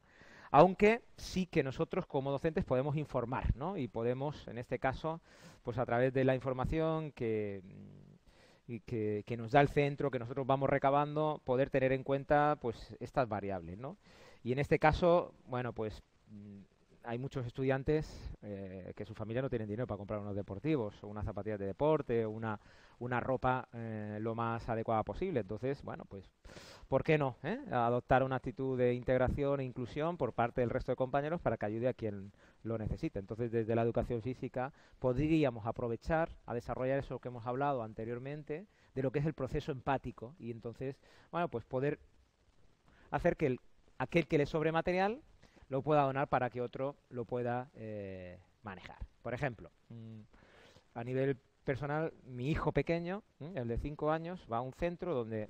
aunque 0.49 1.01
sí 1.17 1.45
que 1.45 1.61
nosotros 1.61 2.05
como 2.05 2.31
docentes 2.31 2.63
podemos 2.63 2.95
informar, 2.95 3.53
¿no? 3.57 3.75
Y 3.75 3.89
podemos, 3.89 4.47
en 4.47 4.57
este 4.57 4.79
caso, 4.79 5.19
pues 5.61 5.77
a 5.77 5.85
través 5.85 6.13
de 6.13 6.23
la 6.23 6.35
información 6.35 7.11
que, 7.11 7.61
que, 8.85 9.23
que, 9.25 9.37
nos 9.37 9.51
da 9.51 9.61
el 9.61 9.69
centro, 9.69 10.11
que 10.11 10.19
nosotros 10.19 10.45
vamos 10.45 10.69
recabando, 10.69 11.41
poder 11.45 11.69
tener 11.69 11.91
en 11.93 12.03
cuenta 12.03 12.57
pues 12.61 12.95
estas 12.99 13.27
variables, 13.27 13.77
¿no? 13.77 13.97
Y 14.43 14.51
en 14.51 14.59
este 14.59 14.77
caso, 14.79 15.33
bueno, 15.45 15.73
pues 15.73 16.03
mm, 16.29 16.59
hay 17.07 17.17
muchos 17.17 17.45
estudiantes 17.45 18.05
eh, 18.41 18.91
que 18.93 19.05
su 19.05 19.15
familia 19.15 19.41
no 19.41 19.49
tienen 19.49 19.69
dinero 19.69 19.87
para 19.87 19.97
comprar 19.97 20.19
unos 20.19 20.35
deportivos, 20.35 21.01
o 21.03 21.07
unas 21.07 21.23
zapatillas 21.23 21.57
de 21.57 21.65
deporte, 21.65 22.25
una, 22.25 22.59
una 22.99 23.21
ropa 23.21 23.69
eh, 23.73 24.17
lo 24.19 24.35
más 24.35 24.67
adecuada 24.67 25.03
posible. 25.03 25.39
Entonces, 25.39 25.81
bueno, 25.83 26.03
pues, 26.03 26.29
¿por 26.89 27.05
qué 27.05 27.17
no? 27.17 27.37
Eh? 27.43 27.59
Adoptar 27.71 28.23
una 28.23 28.35
actitud 28.35 28.77
de 28.77 28.93
integración 28.93 29.61
e 29.61 29.63
inclusión 29.63 30.17
por 30.17 30.33
parte 30.33 30.59
del 30.59 30.69
resto 30.69 30.91
de 30.91 30.97
compañeros 30.97 31.39
para 31.39 31.55
que 31.55 31.65
ayude 31.65 31.87
a 31.87 31.93
quien 31.93 32.33
lo 32.63 32.77
necesite. 32.77 33.19
Entonces, 33.19 33.53
desde 33.53 33.73
la 33.73 33.83
educación 33.83 34.21
física 34.21 34.73
podríamos 34.99 35.65
aprovechar 35.65 36.29
a 36.45 36.53
desarrollar 36.53 36.99
eso 36.99 37.19
que 37.19 37.29
hemos 37.29 37.45
hablado 37.45 37.83
anteriormente, 37.83 38.67
de 38.95 39.01
lo 39.01 39.11
que 39.11 39.19
es 39.19 39.25
el 39.25 39.33
proceso 39.33 39.71
empático, 39.71 40.35
y 40.39 40.51
entonces, 40.51 40.99
bueno, 41.31 41.47
pues 41.47 41.63
poder 41.63 41.99
hacer 43.11 43.37
que 43.37 43.45
el, 43.45 43.59
aquel 43.97 44.27
que 44.27 44.37
le 44.37 44.45
sobre 44.45 44.73
material 44.73 45.21
lo 45.69 45.81
pueda 45.81 46.03
donar 46.03 46.27
para 46.27 46.49
que 46.49 46.61
otro 46.61 46.95
lo 47.09 47.25
pueda 47.25 47.69
eh, 47.75 48.39
manejar. 48.63 48.97
Por 49.21 49.33
ejemplo, 49.33 49.71
mm, 49.89 50.21
a 50.93 51.03
nivel 51.03 51.37
personal, 51.63 52.13
mi 52.25 52.49
hijo 52.49 52.71
pequeño, 52.71 53.23
el 53.55 53.67
de 53.67 53.77
5 53.77 54.11
años, 54.11 54.45
va 54.51 54.57
a 54.57 54.61
un 54.61 54.73
centro 54.73 55.13
donde 55.13 55.49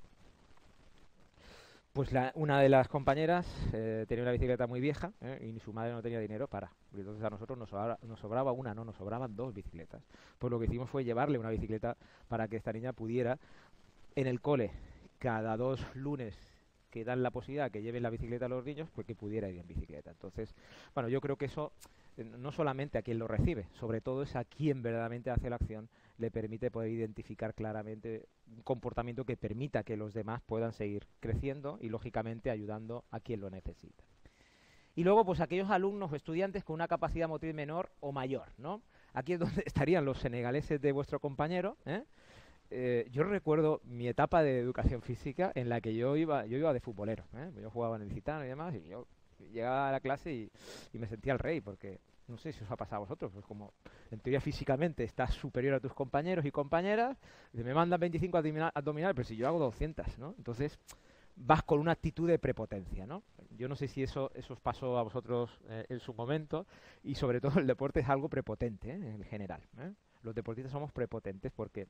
pues 1.92 2.12
la, 2.12 2.32
una 2.34 2.60
de 2.60 2.68
las 2.68 2.86
compañeras 2.86 3.46
eh, 3.72 4.04
tenía 4.06 4.22
una 4.22 4.30
bicicleta 4.30 4.66
muy 4.66 4.80
vieja 4.80 5.12
¿eh? 5.20 5.52
y 5.52 5.58
su 5.58 5.72
madre 5.72 5.92
no 5.92 6.02
tenía 6.02 6.20
dinero 6.20 6.46
para. 6.46 6.70
Entonces 6.94 7.24
a 7.24 7.30
nosotros 7.30 7.58
nos 7.58 7.70
sobraba, 7.70 7.98
nos 8.02 8.20
sobraba, 8.20 8.52
una, 8.52 8.74
no, 8.74 8.84
nos 8.84 8.96
sobraban 8.96 9.34
dos 9.34 9.54
bicicletas. 9.54 10.02
Pues 10.38 10.50
lo 10.50 10.58
que 10.58 10.66
hicimos 10.66 10.88
fue 10.90 11.02
llevarle 11.02 11.38
una 11.38 11.50
bicicleta 11.50 11.96
para 12.28 12.46
que 12.46 12.56
esta 12.56 12.72
niña 12.72 12.92
pudiera 12.92 13.38
en 14.14 14.26
el 14.26 14.40
cole 14.40 14.70
cada 15.18 15.56
dos 15.56 15.84
lunes 15.94 16.36
que 16.90 17.04
dan 17.04 17.22
la 17.22 17.30
posibilidad 17.30 17.70
que 17.70 17.82
lleven 17.82 18.02
la 18.02 18.10
bicicleta 18.10 18.46
a 18.46 18.48
los 18.48 18.64
niños, 18.64 18.88
pues 18.94 19.06
que 19.06 19.14
pudiera 19.14 19.48
ir 19.48 19.58
en 19.58 19.66
bicicleta. 19.66 20.10
Entonces, 20.10 20.54
bueno, 20.94 21.08
yo 21.08 21.20
creo 21.20 21.36
que 21.36 21.46
eso 21.46 21.72
eh, 22.16 22.24
no 22.24 22.52
solamente 22.52 22.98
a 22.98 23.02
quien 23.02 23.18
lo 23.18 23.28
recibe, 23.28 23.68
sobre 23.72 24.00
todo 24.00 24.22
es 24.22 24.34
a 24.36 24.44
quien 24.44 24.82
verdaderamente 24.82 25.30
hace 25.30 25.50
la 25.50 25.56
acción, 25.56 25.88
le 26.18 26.30
permite 26.30 26.70
poder 26.70 26.90
identificar 26.90 27.54
claramente 27.54 28.26
un 28.48 28.62
comportamiento 28.62 29.24
que 29.24 29.36
permita 29.36 29.84
que 29.84 29.96
los 29.96 30.14
demás 30.14 30.42
puedan 30.44 30.72
seguir 30.72 31.06
creciendo 31.20 31.78
y, 31.80 31.88
lógicamente, 31.88 32.50
ayudando 32.50 33.04
a 33.10 33.20
quien 33.20 33.40
lo 33.40 33.50
necesita. 33.50 34.04
Y 34.96 35.04
luego, 35.04 35.24
pues 35.24 35.40
aquellos 35.40 35.70
alumnos 35.70 36.10
o 36.10 36.16
estudiantes 36.16 36.64
con 36.64 36.74
una 36.74 36.88
capacidad 36.88 37.28
motriz 37.28 37.54
menor 37.54 37.92
o 38.00 38.10
mayor, 38.10 38.48
¿no? 38.58 38.82
Aquí 39.12 39.34
es 39.34 39.38
donde 39.38 39.62
estarían 39.66 40.04
los 40.04 40.18
senegaleses 40.18 40.80
de 40.80 40.90
vuestro 40.90 41.20
compañero, 41.20 41.76
¿eh? 41.86 42.02
Eh, 42.70 43.08
yo 43.10 43.24
recuerdo 43.24 43.80
mi 43.84 44.08
etapa 44.08 44.42
de 44.42 44.58
educación 44.58 45.00
física 45.00 45.52
en 45.54 45.68
la 45.68 45.80
que 45.80 45.94
yo 45.94 46.16
iba, 46.16 46.44
yo 46.46 46.58
iba 46.58 46.72
de 46.72 46.80
futbolero, 46.80 47.24
¿eh? 47.34 47.50
yo 47.62 47.70
jugaba 47.70 47.96
en 47.96 48.02
el 48.02 48.12
Citano 48.12 48.44
y 48.44 48.48
demás, 48.48 48.74
y 48.74 48.88
yo 48.88 49.06
llegaba 49.52 49.88
a 49.88 49.92
la 49.92 50.00
clase 50.00 50.32
y, 50.32 50.50
me 50.98 51.06
sentía 51.06 51.32
el 51.32 51.38
rey, 51.38 51.60
porque 51.60 52.00
no 52.26 52.36
sé 52.36 52.52
si 52.52 52.62
os 52.62 52.70
ha 52.70 52.76
pasado 52.76 52.96
a 52.96 53.00
vosotros, 53.00 53.32
pues 53.32 53.44
como 53.46 53.72
en 54.10 54.20
teoría 54.20 54.40
físicamente 54.40 55.04
estás 55.04 55.32
superior 55.32 55.74
a 55.74 55.80
tus 55.80 55.94
compañeros 55.94 56.44
y 56.44 56.50
compañeras, 56.50 57.16
me 57.52 57.72
mandan 57.72 58.00
25 58.00 58.36
abdominales, 58.36 59.14
pero 59.14 59.24
si 59.24 59.36
yo 59.36 59.46
hago 59.46 59.58
200, 59.58 60.18
¿no? 60.18 60.34
Entonces 60.36 60.78
vas 61.36 61.62
con 61.62 61.78
una 61.78 61.92
actitud 61.92 62.28
de 62.28 62.38
prepotencia, 62.38 63.06
¿no? 63.06 63.22
Yo 63.56 63.68
no 63.68 63.76
sé 63.76 63.88
si 63.88 64.02
eso, 64.02 64.30
eso 64.34 64.54
os 64.54 64.60
pasó 64.60 64.98
a 64.98 65.02
vosotros 65.02 65.58
eh, 65.68 65.86
en 65.88 66.00
su 66.00 66.12
momento, 66.12 66.66
y 67.02 67.14
sobre 67.14 67.40
todo 67.40 67.60
el 67.60 67.66
deporte 67.66 68.00
es 68.00 68.08
algo 68.08 68.28
prepotente, 68.28 68.90
en 68.90 69.24
general. 69.24 69.62
Los 70.28 70.34
deportistas 70.34 70.70
somos 70.70 70.92
prepotentes 70.92 71.50
porque 71.56 71.86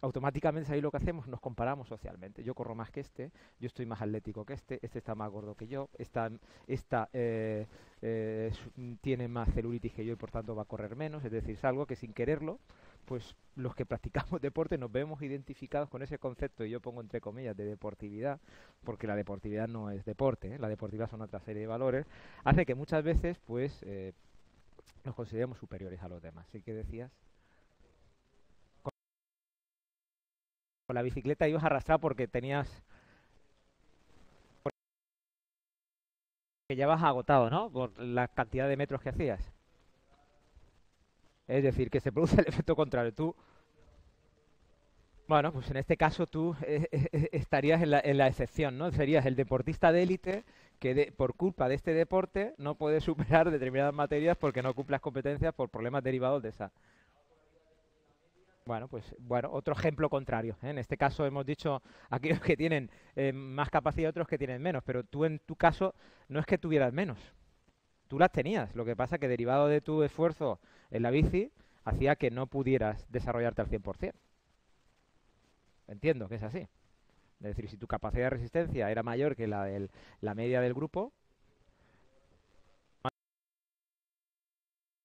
automáticamente 0.00 0.72
ahí 0.72 0.80
lo 0.80 0.92
que 0.92 0.98
hacemos, 0.98 1.26
nos 1.26 1.40
comparamos 1.40 1.88
socialmente. 1.88 2.44
Yo 2.44 2.54
corro 2.54 2.76
más 2.76 2.92
que 2.92 3.00
este, 3.00 3.32
yo 3.58 3.66
estoy 3.66 3.84
más 3.84 4.00
atlético 4.00 4.44
que 4.44 4.52
este, 4.52 4.78
este 4.80 4.98
está 4.98 5.16
más 5.16 5.28
gordo 5.28 5.56
que 5.56 5.66
yo, 5.66 5.90
esta, 5.98 6.30
esta 6.68 7.08
eh, 7.12 7.66
eh, 8.00 8.52
tiene 9.00 9.26
más 9.26 9.52
celulitis 9.52 9.92
que 9.92 10.04
yo 10.04 10.12
y 10.12 10.16
por 10.16 10.30
tanto 10.30 10.54
va 10.54 10.62
a 10.62 10.66
correr 10.66 10.94
menos. 10.94 11.24
Es 11.24 11.32
decir, 11.32 11.56
es 11.56 11.64
algo 11.64 11.84
que 11.84 11.96
sin 11.96 12.12
quererlo, 12.12 12.60
pues 13.06 13.34
los 13.56 13.74
que 13.74 13.84
practicamos 13.86 14.40
deporte 14.40 14.78
nos 14.78 14.92
vemos 14.92 15.20
identificados 15.20 15.88
con 15.88 16.04
ese 16.04 16.18
concepto, 16.20 16.64
y 16.64 16.70
yo 16.70 16.78
pongo 16.78 17.00
entre 17.00 17.20
comillas, 17.20 17.56
de 17.56 17.64
deportividad, 17.64 18.38
porque 18.84 19.08
la 19.08 19.16
deportividad 19.16 19.66
no 19.66 19.90
es 19.90 20.04
deporte, 20.04 20.54
¿eh? 20.54 20.58
la 20.60 20.68
deportividad 20.68 21.10
son 21.10 21.22
otra 21.22 21.40
serie 21.40 21.62
de 21.62 21.66
valores, 21.66 22.06
hace 22.44 22.64
que 22.64 22.76
muchas 22.76 23.02
veces 23.02 23.40
pues 23.40 23.84
nos 25.04 25.14
consideremos 25.14 25.58
superiores 25.58 26.02
a 26.02 26.08
los 26.08 26.22
demás. 26.22 26.46
¿Sí 26.50 26.62
que 26.62 26.74
decías? 26.74 27.10
con 30.90 30.96
la 30.96 31.02
bicicleta 31.02 31.46
ibas 31.46 31.62
arrastrado 31.62 32.00
porque 32.00 32.26
tenías 32.26 32.82
que 36.68 36.74
ya 36.74 36.88
vas 36.88 37.00
agotado, 37.04 37.48
¿no? 37.48 37.70
Por 37.70 37.96
la 37.96 38.26
cantidad 38.26 38.68
de 38.68 38.76
metros 38.76 39.00
que 39.00 39.10
hacías. 39.10 39.52
Es 41.46 41.62
decir, 41.62 41.90
que 41.90 42.00
se 42.00 42.10
produce 42.10 42.40
el 42.40 42.46
efecto 42.48 42.74
contrario. 42.74 43.14
Tú, 43.14 43.36
bueno, 45.28 45.52
pues 45.52 45.70
en 45.70 45.76
este 45.76 45.96
caso 45.96 46.26
tú 46.26 46.56
eh, 46.62 46.88
eh, 46.90 47.08
eh, 47.12 47.28
estarías 47.34 47.82
en 47.82 47.92
la, 47.92 48.00
en 48.00 48.18
la, 48.18 48.26
excepción, 48.26 48.76
¿no? 48.76 48.90
Serías 48.90 49.26
el 49.26 49.36
deportista 49.36 49.92
de 49.92 50.02
élite 50.02 50.44
que 50.80 51.12
por 51.16 51.34
culpa 51.34 51.68
de 51.68 51.76
este 51.76 51.94
deporte 51.94 52.54
no 52.58 52.74
puede 52.74 53.00
superar 53.00 53.50
determinadas 53.50 53.94
materias 53.94 54.36
porque 54.36 54.62
no 54.62 54.74
cumple 54.74 54.94
las 54.94 55.00
competencias 55.00 55.54
por 55.54 55.68
problemas 55.68 56.02
derivados 56.02 56.42
de 56.42 56.48
esa, 56.48 56.72
bueno, 58.70 58.86
pues 58.86 59.16
bueno, 59.18 59.50
otro 59.50 59.74
ejemplo 59.74 60.08
contrario. 60.08 60.56
¿eh? 60.62 60.70
En 60.70 60.78
este 60.78 60.96
caso 60.96 61.26
hemos 61.26 61.44
dicho 61.44 61.82
aquellos 62.08 62.40
que 62.40 62.56
tienen 62.56 62.88
eh, 63.16 63.32
más 63.32 63.68
capacidad 63.68 64.06
y 64.06 64.10
otros 64.10 64.28
que 64.28 64.38
tienen 64.38 64.62
menos, 64.62 64.84
pero 64.84 65.02
tú 65.02 65.24
en 65.24 65.40
tu 65.40 65.56
caso 65.56 65.94
no 66.28 66.38
es 66.38 66.46
que 66.46 66.56
tuvieras 66.56 66.92
menos, 66.92 67.18
tú 68.06 68.18
las 68.18 68.30
tenías. 68.30 68.72
Lo 68.76 68.84
que 68.84 68.94
pasa 68.94 69.18
que 69.18 69.26
derivado 69.26 69.66
de 69.66 69.80
tu 69.80 70.04
esfuerzo 70.04 70.60
en 70.92 71.02
la 71.02 71.10
bici 71.10 71.50
hacía 71.84 72.14
que 72.14 72.30
no 72.30 72.46
pudieras 72.46 73.10
desarrollarte 73.10 73.62
al 73.62 73.68
100%. 73.68 74.12
Entiendo 75.88 76.28
que 76.28 76.36
es 76.36 76.42
así. 76.44 76.68
Es 77.40 77.56
decir, 77.56 77.68
si 77.68 77.76
tu 77.76 77.86
capacidad 77.86 78.24
de 78.24 78.30
resistencia 78.30 78.90
era 78.90 79.02
mayor 79.02 79.34
que 79.34 79.46
la 79.46 79.64
de 79.64 79.88
la 80.20 80.34
media 80.34 80.60
del 80.60 80.74
grupo, 80.74 81.12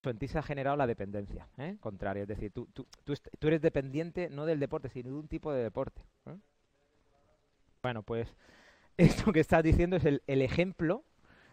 en 0.09 0.17
ti 0.17 0.27
se 0.27 0.37
ha 0.37 0.43
generado 0.43 0.77
la 0.77 0.87
dependencia 0.87 1.47
¿eh? 1.57 1.77
contraria. 1.79 2.23
Es 2.23 2.27
decir, 2.27 2.51
tú, 2.51 2.67
tú, 2.73 2.85
tú, 3.03 3.47
eres 3.47 3.61
dependiente 3.61 4.29
no 4.29 4.45
del 4.45 4.59
deporte, 4.59 4.89
sino 4.89 5.09
de 5.09 5.15
un 5.15 5.27
tipo 5.27 5.51
de 5.51 5.63
deporte. 5.63 6.01
¿eh? 6.27 6.37
Bueno, 7.81 8.03
pues 8.03 8.35
esto 8.97 9.31
que 9.31 9.39
estás 9.39 9.63
diciendo 9.63 9.95
es 9.95 10.05
el, 10.05 10.21
ejemplo 10.27 11.03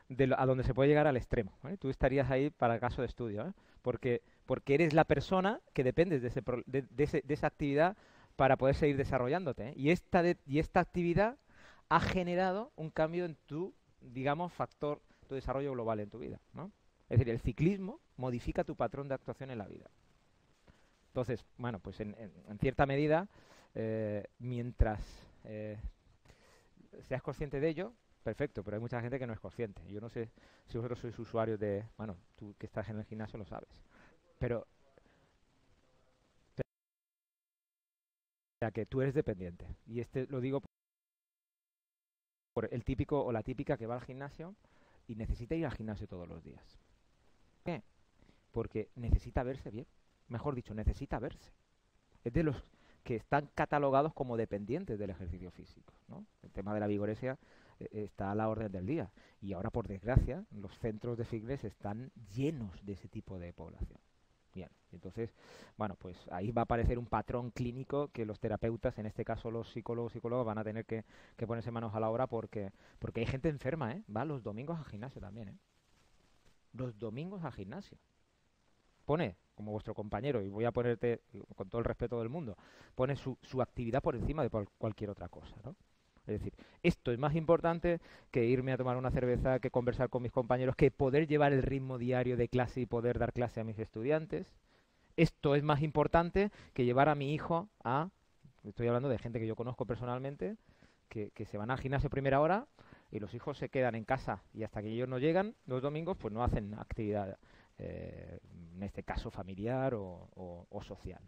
de 0.09 0.35
a 0.37 0.47
donde 0.47 0.65
se 0.65 0.75
puede 0.75 0.89
llegar 0.89 1.07
al 1.07 1.17
extremo. 1.17 1.53
¿eh? 1.65 1.77
Tú 1.79 1.91
estarías 1.91 2.31
ahí 2.31 2.51
para 2.51 2.75
el 2.75 2.81
caso 2.81 3.03
de 3.03 3.09
estudio, 3.09 3.55
porque, 3.83 4.23
porque 4.47 4.75
eres 4.75 4.93
la 4.93 5.05
persona 5.05 5.61
que 5.73 5.85
dependes 5.85 6.23
de, 6.23 6.29
ese, 6.29 6.43
de, 6.67 6.83
de, 6.83 7.23
esa 7.29 7.47
actividad 7.47 7.97
para 8.37 8.57
poder 8.57 8.75
seguir 8.75 8.97
desarrollándote. 8.97 9.73
Y, 9.77 9.91
esta 9.91 10.23
y 10.47 10.59
esta 10.59 10.81
actividad 10.81 11.39
ha 11.89 12.01
generado 12.01 12.73
un 12.77 12.91
cambio 12.91 13.25
en 13.25 13.37
tu, 13.47 13.75
digamos, 14.01 14.53
factor, 14.53 15.03
tu 15.29 15.35
desarrollo 15.35 15.73
global 15.73 16.01
en 16.01 16.11
tu 16.11 16.19
vida. 16.19 16.41
¿no? 16.53 16.73
Es 17.09 17.19
decir, 17.19 17.29
el 17.29 17.41
ciclismo 17.41 18.01
modifica 18.17 18.65
tu 18.65 18.77
patrón 18.77 19.09
de 19.09 19.15
actuación 19.15 19.51
en 19.51 19.59
la 19.59 19.67
vida. 19.67 19.91
Entonces, 21.09 21.45
bueno, 21.59 21.79
pues 21.79 22.01
en, 22.01 22.17
cierta 22.59 22.87
medida, 22.87 23.29
eh, 23.75 24.25
mientras 24.39 25.05
eh, 25.45 25.79
seas 27.03 27.23
consciente 27.23 27.61
de 27.61 27.69
ello, 27.69 27.93
perfecto, 28.23 28.65
pero 28.65 28.77
hay 28.77 28.81
mucha 28.81 29.01
gente 29.03 29.19
que 29.19 29.27
no 29.27 29.35
es 29.35 29.41
consciente. 29.41 29.83
Yo 29.89 30.01
no 30.01 30.09
sé 30.09 30.31
si 30.67 30.79
vosotros 30.79 31.01
sois 31.01 31.19
usuarios 31.19 31.61
de, 31.61 31.85
bueno, 31.99 32.17
tú 32.37 32.55
que 32.59 32.65
estás 32.65 32.89
en 32.89 32.99
el 32.99 33.05
gimnasio 33.05 33.39
lo 33.39 33.45
sabes, 33.45 33.69
pero 34.39 34.67
sea, 38.63 38.71
que 38.71 38.87
tú 38.87 39.01
eres 39.03 39.15
dependiente. 39.15 39.67
Y 39.87 40.01
este 40.01 40.27
lo 40.29 40.41
digo 40.41 40.63
por 42.55 42.69
el 42.73 42.85
típico 42.85 43.25
o 43.25 43.33
la 43.33 43.43
típica 43.43 43.77
que 43.77 43.87
va 43.87 43.95
al 43.97 44.03
gimnasio 44.03 44.55
y 45.09 45.17
necesita 45.17 45.57
ir 45.57 45.67
al 45.67 45.73
gimnasio 45.73 46.07
todos 46.07 46.29
los 46.29 46.45
días. 46.45 46.79
¿Por 47.51 47.63
qué? 47.65 47.83
Porque 48.53 48.91
necesita 48.95 49.43
verse 49.43 49.71
bien. 49.71 49.87
Mejor 50.29 50.55
dicho, 50.55 50.75
necesita 50.75 51.19
verse. 51.19 51.51
Es 52.23 52.33
de 52.33 52.45
los 52.45 52.65
que 53.03 53.17
están 53.17 53.51
catalogados 53.55 54.15
como 54.15 54.37
dependientes 54.37 54.97
del 54.97 55.11
ejercicio 55.11 55.51
físico. 55.51 55.93
¿no? 56.07 56.25
El 56.43 56.53
tema 56.53 56.73
de 56.73 56.79
la 56.79 56.87
vigoresia 56.87 57.39
eh, 57.81 57.89
está 57.93 58.31
a 58.31 58.35
la 58.37 58.49
orden 58.49 58.71
del 58.71 58.87
día. 58.87 59.11
Y 59.41 59.55
ahora, 59.55 59.71
por 59.71 59.89
desgracia, 59.89 60.45
los 60.53 60.79
centros 60.79 61.19
de 61.19 61.25
fitness 61.25 61.65
están 61.65 62.13
llenos 62.37 62.85
de 62.87 62.93
ese 62.93 63.09
tipo 63.09 63.41
de 63.41 63.53
población. 63.53 63.99
Bien, 64.55 64.69
entonces, 64.93 65.35
bueno, 65.79 65.97
pues 65.99 66.17
ahí 66.31 66.51
va 66.51 66.63
a 66.63 66.65
aparecer 66.65 66.99
un 66.99 67.07
patrón 67.07 67.51
clínico 67.51 68.09
que 68.09 68.27
los 68.27 68.39
terapeutas, 68.39 68.99
en 68.99 69.07
este 69.07 69.25
caso 69.25 69.51
los 69.51 69.71
psicólogos 69.71 70.13
psicólogos, 70.13 70.45
van 70.45 70.59
a 70.59 70.65
tener 70.65 70.85
que, 70.85 71.05
que 71.37 71.47
ponerse 71.47 71.71
manos 71.71 71.95
a 71.95 72.01
la 72.01 72.11
obra 72.11 72.27
porque, 72.27 72.71
porque 72.99 73.21
hay 73.21 73.27
gente 73.27 73.49
enferma, 73.49 73.93
¿eh? 73.93 74.03
Va 74.15 74.27
los 74.27 74.43
domingos 74.43 74.79
al 74.79 74.85
gimnasio 74.85 75.21
también, 75.23 75.49
¿eh? 75.49 75.59
Los 76.73 76.99
domingos 76.99 77.45
al 77.45 77.53
gimnasio. 77.53 77.99
Pone, 79.07 79.37
como 79.55 79.73
vuestro 79.73 79.95
compañero, 79.95 80.43
y 80.43 80.49
voy 80.49 80.65
a 80.67 80.73
ponerte, 80.73 81.23
con 81.57 81.69
todo 81.71 81.79
el 81.79 81.85
respeto 81.87 82.19
del 82.19 82.29
mundo, 82.29 82.57
pone 82.95 83.17
su, 83.17 83.39
su 83.43 83.63
actividad 83.63 84.03
por 84.03 84.17
encima 84.17 84.43
de 84.43 84.51
cualquier 84.79 85.11
otra 85.11 85.29
cosa, 85.29 85.57
¿no? 85.65 85.75
Es 86.33 86.41
decir, 86.41 86.55
esto 86.83 87.13
es 87.13 87.19
más 87.19 87.35
importante 87.35 88.01
que 88.31 88.45
irme 88.45 88.73
a 88.73 88.77
tomar 88.77 88.97
una 88.97 89.11
cerveza, 89.11 89.61
que 89.61 89.71
conversar 89.71 90.09
con 90.09 90.23
mis 90.23 90.33
compañeros, 90.33 90.77
que 90.77 90.91
poder 90.91 91.27
llevar 91.27 91.53
el 91.53 91.63
ritmo 91.63 91.99
diario 91.99 92.37
de 92.37 92.49
clase 92.49 92.81
y 92.81 92.87
poder 92.87 93.19
dar 93.19 93.33
clase 93.33 93.61
a 93.61 93.65
mis 93.65 93.79
estudiantes. 93.79 94.47
Esto 95.17 95.55
es 95.55 95.63
más 95.63 95.83
importante 95.83 96.51
que 96.73 96.85
llevar 96.85 97.09
a 97.09 97.15
mi 97.15 97.35
hijo 97.35 97.69
a, 97.85 98.11
estoy 98.65 98.89
hablando 98.89 99.09
de 99.09 99.19
gente 99.19 99.39
que 99.39 99.47
yo 99.47 99.57
conozco 99.57 99.85
personalmente, 99.85 100.57
que, 101.09 101.31
se 101.45 101.59
van 101.59 101.71
al 101.71 101.79
gimnasio 101.79 102.09
primera 102.09 102.41
hora 102.41 102.67
y 103.11 103.21
los 103.21 103.35
hijos 103.35 103.59
se 103.59 103.69
quedan 103.69 103.95
en 103.95 104.05
casa 104.05 104.43
y 104.55 104.63
hasta 104.63 104.81
que 104.81 104.89
ellos 104.89 105.09
no 105.09 105.19
llegan 105.19 105.55
los 105.67 105.83
domingos, 105.83 106.17
pues 106.17 106.33
no 106.33 106.43
hacen 106.43 106.73
actividad, 106.75 107.37
eh, 107.77 108.39
en 108.75 108.83
este 108.83 109.03
caso 109.03 109.31
familiar 109.31 109.93
o, 109.95 110.67
social. 110.87 111.21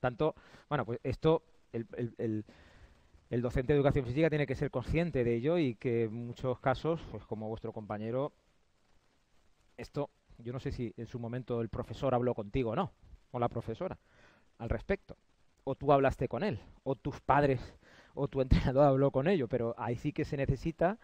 Tanto, 0.00 0.34
bueno, 0.68 0.84
pues 0.84 0.98
esto, 1.04 1.44
el 1.72 2.44
docente 3.30 3.72
de 3.72 3.78
educación 3.78 4.04
física 4.04 4.28
tiene 4.28 4.46
que 4.46 4.54
ser 4.54 4.70
consciente 4.70 5.24
de 5.24 5.34
ello 5.34 5.58
y 5.58 5.74
que 5.74 6.04
en 6.04 6.26
muchos 6.26 6.58
casos, 6.60 7.00
pues 7.10 7.24
como 7.24 7.48
vuestro 7.48 7.72
compañero, 7.72 8.32
esto, 9.76 10.10
yo 10.38 10.52
no 10.52 10.60
sé 10.60 10.72
si 10.72 10.94
en 10.96 11.06
su 11.06 11.18
momento 11.18 11.60
el 11.60 11.68
profesor 11.68 12.14
habló 12.14 12.34
contigo 12.34 12.70
o 12.70 12.76
no, 12.76 12.92
o 13.32 13.38
la 13.38 13.48
profesora, 13.48 13.98
al 14.58 14.68
respecto, 14.68 15.16
o 15.64 15.74
tú 15.74 15.92
hablaste 15.92 16.28
con 16.28 16.44
él, 16.44 16.60
o 16.84 16.94
tus 16.94 17.20
padres 17.20 17.60
o 18.14 18.28
tu 18.28 18.40
entrenador 18.40 18.86
habló 18.86 19.10
con 19.10 19.26
ello, 19.28 19.48
pero 19.48 19.74
ahí 19.76 19.96
sí 19.96 20.12
que 20.12 20.24
se 20.24 20.36
necesita 20.36 20.98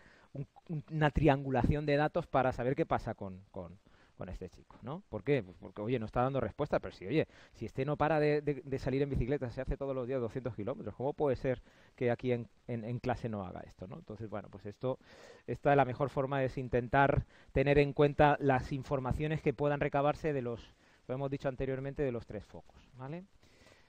una 0.89 1.11
triangulación 1.11 1.87
de 1.87 1.97
datos 1.97 2.27
para 2.27 2.53
saber 2.53 2.77
qué 2.77 2.87
pasa 2.87 3.15
con, 3.15 3.43
con, 3.51 3.79
con 4.21 4.29
este 4.29 4.51
chico, 4.51 4.77
¿no? 4.83 5.03
¿Por 5.09 5.25
qué? 5.25 5.43
Pues 5.43 5.57
porque, 5.59 5.81
oye, 5.81 5.99
no 5.99 6.05
está 6.05 6.21
dando 6.21 6.41
respuesta, 6.41 6.79
pero 6.79 6.95
si, 6.95 7.07
oye, 7.07 7.27
si 7.55 7.65
este 7.65 7.87
no 7.87 7.97
para 7.97 8.21
de, 8.21 8.79
salir 8.79 9.01
en 9.01 9.09
bicicleta, 9.09 9.51
se 9.51 9.63
hace 9.63 9.79
todos 9.79 9.95
los 9.95 10.07
días 10.07 10.21
200 10.21 10.55
kilómetros, 10.55 10.95
¿cómo 10.95 11.15
puede 11.15 11.37
ser 11.37 11.63
que 11.97 12.11
aquí 12.11 12.31
en, 12.31 12.99
clase 12.99 13.31
no 13.31 13.47
haga 13.47 13.61
esto, 13.61 13.87
¿no? 13.87 13.97
Entonces, 13.97 14.29
bueno, 14.29 14.49
pues 14.51 14.67
esto, 14.67 14.99
esta 15.47 15.71
es 15.71 15.77
la 15.79 15.87
mejor 15.87 16.11
forma 16.11 16.45
es 16.45 16.59
intentar 16.59 17.25
tener 17.53 17.79
en 17.79 17.95
cuenta 17.95 18.37
las 18.41 18.73
informaciones 18.73 19.41
que 19.41 19.55
puedan 19.55 19.81
recabarse 19.81 20.35
de 20.35 20.43
los, 20.43 20.75
lo 21.09 21.15
hemos 21.15 21.31
dicho 21.31 21.49
anteriormente, 21.49 22.03
de 22.03 22.13
los 22.13 22.27
tres 22.27 22.45
focos, 22.45 22.91
¿vale? 22.99 23.25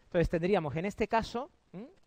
Entonces 0.05 0.29
tendríamos 0.29 0.73
en 0.77 0.85
este 0.85 1.09
caso 1.09 1.49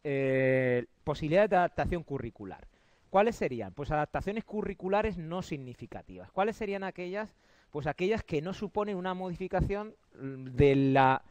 eh, 0.03 0.87
posibilidades 1.05 1.51
de 1.51 1.57
adaptación 1.57 2.03
curricular. 2.03 2.67
¿Cuáles 3.11 3.37
serían? 3.37 3.75
Pues 3.75 3.91
adaptaciones 3.91 4.45
curriculares 4.45 5.19
no 5.19 5.43
significativas. 5.43 6.33
¿Cuáles 6.33 6.57
serían 6.57 6.85
aquellas 6.85 7.37
pues 7.75 7.89
aquellas 7.89 8.23
que 8.23 8.41
no 8.41 8.53
suponen 8.55 8.97
una 8.97 9.15
modificación 9.15 9.97
mm, 10.15 10.45
de 10.45 10.77
la 10.77 11.23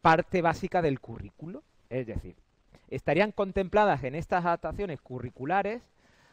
parte 0.00 0.40
básica 0.40 0.80
del 0.80 0.98
currículo. 0.98 1.62
Es 1.90 2.06
decir, 2.06 2.36
estarían 2.88 3.32
contempladas 3.32 4.02
en 4.04 4.14
estas 4.14 4.46
adaptaciones 4.46 5.02
curriculares, 5.02 5.82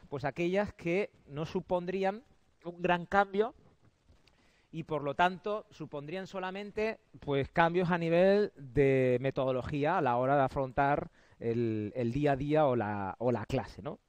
pues 0.08 0.24
aquellas 0.24 0.72
que 0.72 1.10
no 1.28 1.46
supondrían 1.46 2.24
un 2.64 2.82
gran 2.82 3.06
cambio 3.06 3.54
y 4.72 4.84
por 4.84 5.04
lo 5.04 5.16
tanto 5.16 5.66
supondrían 5.70 6.28
solamente 6.28 7.02
pues 7.20 7.50
cambios 7.50 7.92
a 7.92 7.98
nivel 7.98 8.54
de 8.56 9.18
metodología 9.20 9.98
a 9.98 10.02
la 10.02 10.16
hora 10.16 10.38
de 10.38 10.44
afrontar 10.44 11.12
el, 11.42 11.92
día 12.14 12.32
a 12.32 12.36
día 12.38 12.68
o 12.68 12.78
la, 12.78 13.18
o 13.20 13.34
la 13.34 13.46
clase, 13.46 13.82
¿no? 13.82 14.00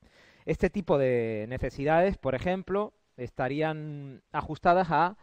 Este 0.44 0.70
tipo 0.70 0.98
de 0.98 1.46
necesidades, 1.48 2.16
por 2.16 2.36
ejemplo, 2.36 2.92
estarían 3.16 4.22
ajustadas 4.30 4.86
a 4.92 5.16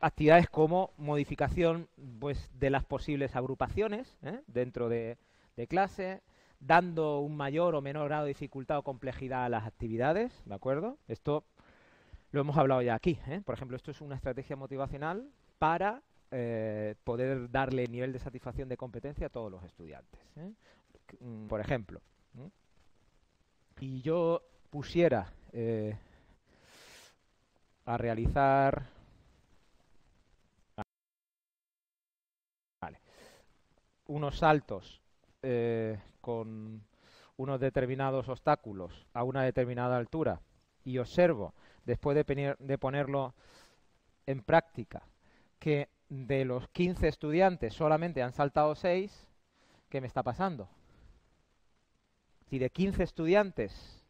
actividades 0.00 0.48
como 0.48 0.92
modificación 0.96 1.88
pues, 2.18 2.50
de 2.58 2.70
las 2.70 2.84
posibles 2.84 3.36
agrupaciones 3.36 4.18
¿eh? 4.22 4.40
dentro 4.46 4.88
de, 4.88 5.18
clase, 5.68 6.22
dando 6.58 7.20
un 7.20 7.36
mayor 7.36 7.74
o 7.74 7.82
menor 7.82 8.08
grado 8.08 8.24
de 8.24 8.30
dificultad 8.30 8.78
o 8.78 8.82
complejidad 8.82 9.44
a 9.44 9.50
las 9.50 9.66
actividades, 9.66 10.32
¿de 10.46 10.54
acuerdo? 10.54 10.96
Esto 11.06 11.44
lo 12.32 12.40
hemos 12.40 12.56
hablado 12.56 12.80
ya 12.80 12.94
aquí, 12.94 13.18
¿eh? 13.26 13.42
por 13.44 13.54
ejemplo, 13.54 13.76
esto 13.76 13.90
es 13.90 14.00
una 14.00 14.16
estrategia 14.16 14.56
motivacional 14.56 15.28
para 15.58 16.02
eh, 16.30 16.94
poder 17.04 17.50
darle 17.50 17.86
nivel 17.88 18.12
de 18.12 18.20
satisfacción 18.20 18.70
de 18.70 18.78
competencia 18.78 19.26
a 19.26 19.30
todos 19.30 19.50
los 19.50 19.62
estudiantes. 19.64 20.20
Mm, 21.20 21.46
por 21.46 21.60
ejemplo, 21.60 22.00
y 23.80 24.00
yo 24.00 24.42
pusiera 24.70 25.32
a 27.84 27.96
realizar 27.96 28.99
unos 34.10 34.38
saltos 34.38 35.00
eh, 35.42 36.00
con 36.20 36.82
unos 37.36 37.60
determinados 37.60 38.28
obstáculos 38.28 39.06
a 39.14 39.22
una 39.22 39.44
determinada 39.44 39.96
altura 39.96 40.40
y 40.84 40.98
observo, 40.98 41.54
después 41.84 42.16
de, 42.16 42.78
ponerlo 42.78 43.34
en 44.26 44.42
práctica, 44.42 45.02
que 45.60 45.88
de 46.08 46.44
los 46.44 46.68
15 46.70 47.06
estudiantes 47.06 47.72
solamente 47.72 48.20
han 48.20 48.32
saltado 48.32 48.74
6, 48.74 49.28
¿qué 49.88 50.00
me 50.00 50.08
está 50.08 50.24
pasando? 50.24 50.68
Si 52.48 52.58
de 52.58 52.70
15 52.70 53.04
estudiantes 53.04 54.02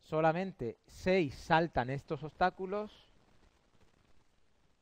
solamente 0.00 0.76
6 0.86 1.34
saltan 1.34 1.88
estos 1.88 2.22
obstáculos, 2.22 3.08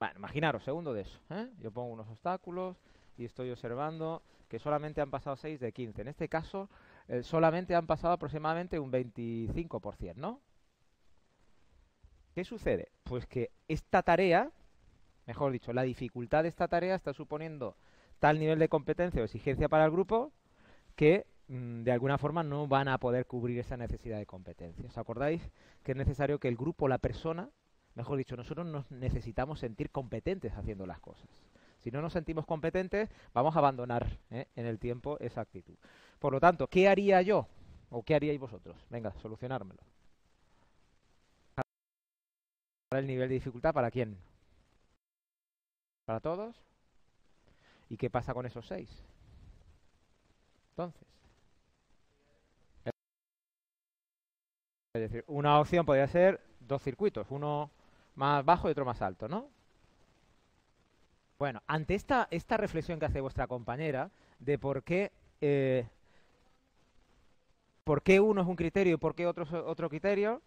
bueno, 0.01 0.15
imaginaros, 0.17 0.65
segundo 0.65 0.93
de 0.93 1.03
eso. 1.03 1.21
¿eh? 1.31 1.49
Yo 1.61 1.71
pongo 1.71 1.93
unos 1.93 2.09
obstáculos, 2.09 2.77
y 3.19 3.25
estoy 3.25 3.51
observando 3.51 4.23
que 4.49 4.59
solamente 4.59 5.01
han 5.01 5.11
pasado 5.11 5.37
6 5.37 5.61
de 5.61 5.73
15. 5.73 6.03
En 6.03 6.09
este 6.09 6.29
caso, 6.29 6.69
eh, 7.09 7.23
solamente 7.23 7.75
han 7.75 7.87
pasado 7.87 8.13
aproximadamente 8.15 8.79
un 8.79 8.93
25%, 8.93 10.15
¿no? 10.17 10.41
¿Qué 12.35 12.45
sucede? 12.45 12.93
Pues 13.03 13.27
que 13.27 13.51
esta 13.67 14.03
tarea, 14.03 14.51
mejor 15.27 15.53
dicho, 15.53 15.73
la 15.73 15.83
dificultad 15.83 16.43
de 16.43 16.51
esta 16.51 16.69
tarea 16.69 16.95
está 16.95 17.13
suponiendo 17.13 17.77
tal 18.19 18.39
nivel 18.39 18.59
de 18.59 18.69
competencia 18.69 19.23
o 19.23 19.25
exigencia 19.25 19.69
para 19.69 19.85
el 19.85 19.91
grupo 19.91 20.33
que 20.95 21.27
mm, 21.49 21.83
de 21.83 21.93
alguna 21.93 22.19
forma 22.19 22.43
no 22.43 22.67
van 22.67 22.89
a 22.89 22.99
poder 22.99 23.27
cubrir 23.27 23.59
esa 23.59 23.77
necesidad 23.77 24.19
de 24.19 24.27
competencia. 24.27 24.87
¿Os 24.87 24.99
acordáis 24.99 25.43
que 25.83 25.93
es 25.93 25.99
necesario 25.99 26.39
que 26.39 26.49
el 26.49 26.57
grupo, 26.57 26.89
la 26.89 26.99
persona, 26.99 27.51
mejor 27.95 28.19
dicho, 28.19 28.37
nosotros 28.37 28.67
nos 28.67 28.91
necesitamos 28.91 29.61
sentir 29.61 29.91
competentes 29.91 30.53
haciendo 30.53 30.87
las 30.87 31.01
cosas? 31.01 31.29
Si 31.87 31.93
no 31.93 32.03
nos 32.03 32.15
sentimos 32.15 32.45
competentes, 32.47 33.09
vamos 33.33 33.55
a 33.55 33.61
abandonar 33.61 34.19
¿eh? 34.33 34.49
en 34.57 34.67
el 34.67 34.81
tiempo 34.81 35.21
esa 35.21 35.43
actitud. 35.43 35.77
Por 36.19 36.33
lo 36.33 36.41
tanto, 36.41 36.67
¿qué 36.67 36.89
haría 36.89 37.23
yo? 37.23 37.47
¿O 37.91 38.03
qué 38.03 38.17
haríais 38.17 38.41
vosotros? 38.41 38.77
Venga, 38.91 39.15
solucionármelo. 39.23 39.81
el 42.91 43.07
nivel 43.07 43.29
de 43.29 43.35
dificultad 43.35 43.73
para 43.73 43.93
quién? 43.93 44.19
¿Para 46.07 46.19
todos? 46.19 46.57
¿Y 47.89 47.97
qué 47.97 48.11
pasa 48.11 48.35
con 48.35 48.47
esos 48.47 48.67
seis? 48.67 48.91
Entonces. 50.71 51.07
Es 54.93 55.03
decir, 55.03 55.25
una 55.29 55.61
opción 55.61 55.87
podría 55.87 56.09
ser 56.09 56.41
dos 56.59 56.83
circuitos, 56.83 57.29
uno 57.31 57.71
más 58.17 58.45
bajo 58.45 58.67
y 58.67 58.73
otro 58.73 58.85
más 58.85 59.01
alto, 59.03 59.29
¿no? 59.29 59.55
Bueno, 61.39 61.63
ante 61.67 61.95
esta, 61.95 62.29
esta 62.31 62.57
reflexión 62.57 62.99
que 62.99 63.07
hace 63.07 63.21
vuestra 63.21 63.47
compañera 63.47 64.11
de 64.39 64.59
por 64.59 64.83
qué, 64.83 65.13
eh, 65.41 65.87
por 67.85 68.03
qué 68.03 68.21
uno 68.21 68.41
es 68.43 68.47
un 68.49 68.57
criterio 68.57 68.95
y 68.95 68.99
por 68.99 69.15
qué 69.15 69.27
otro 69.27 69.45
es 69.45 69.53
otro 69.53 69.89
criterio, 69.91 70.41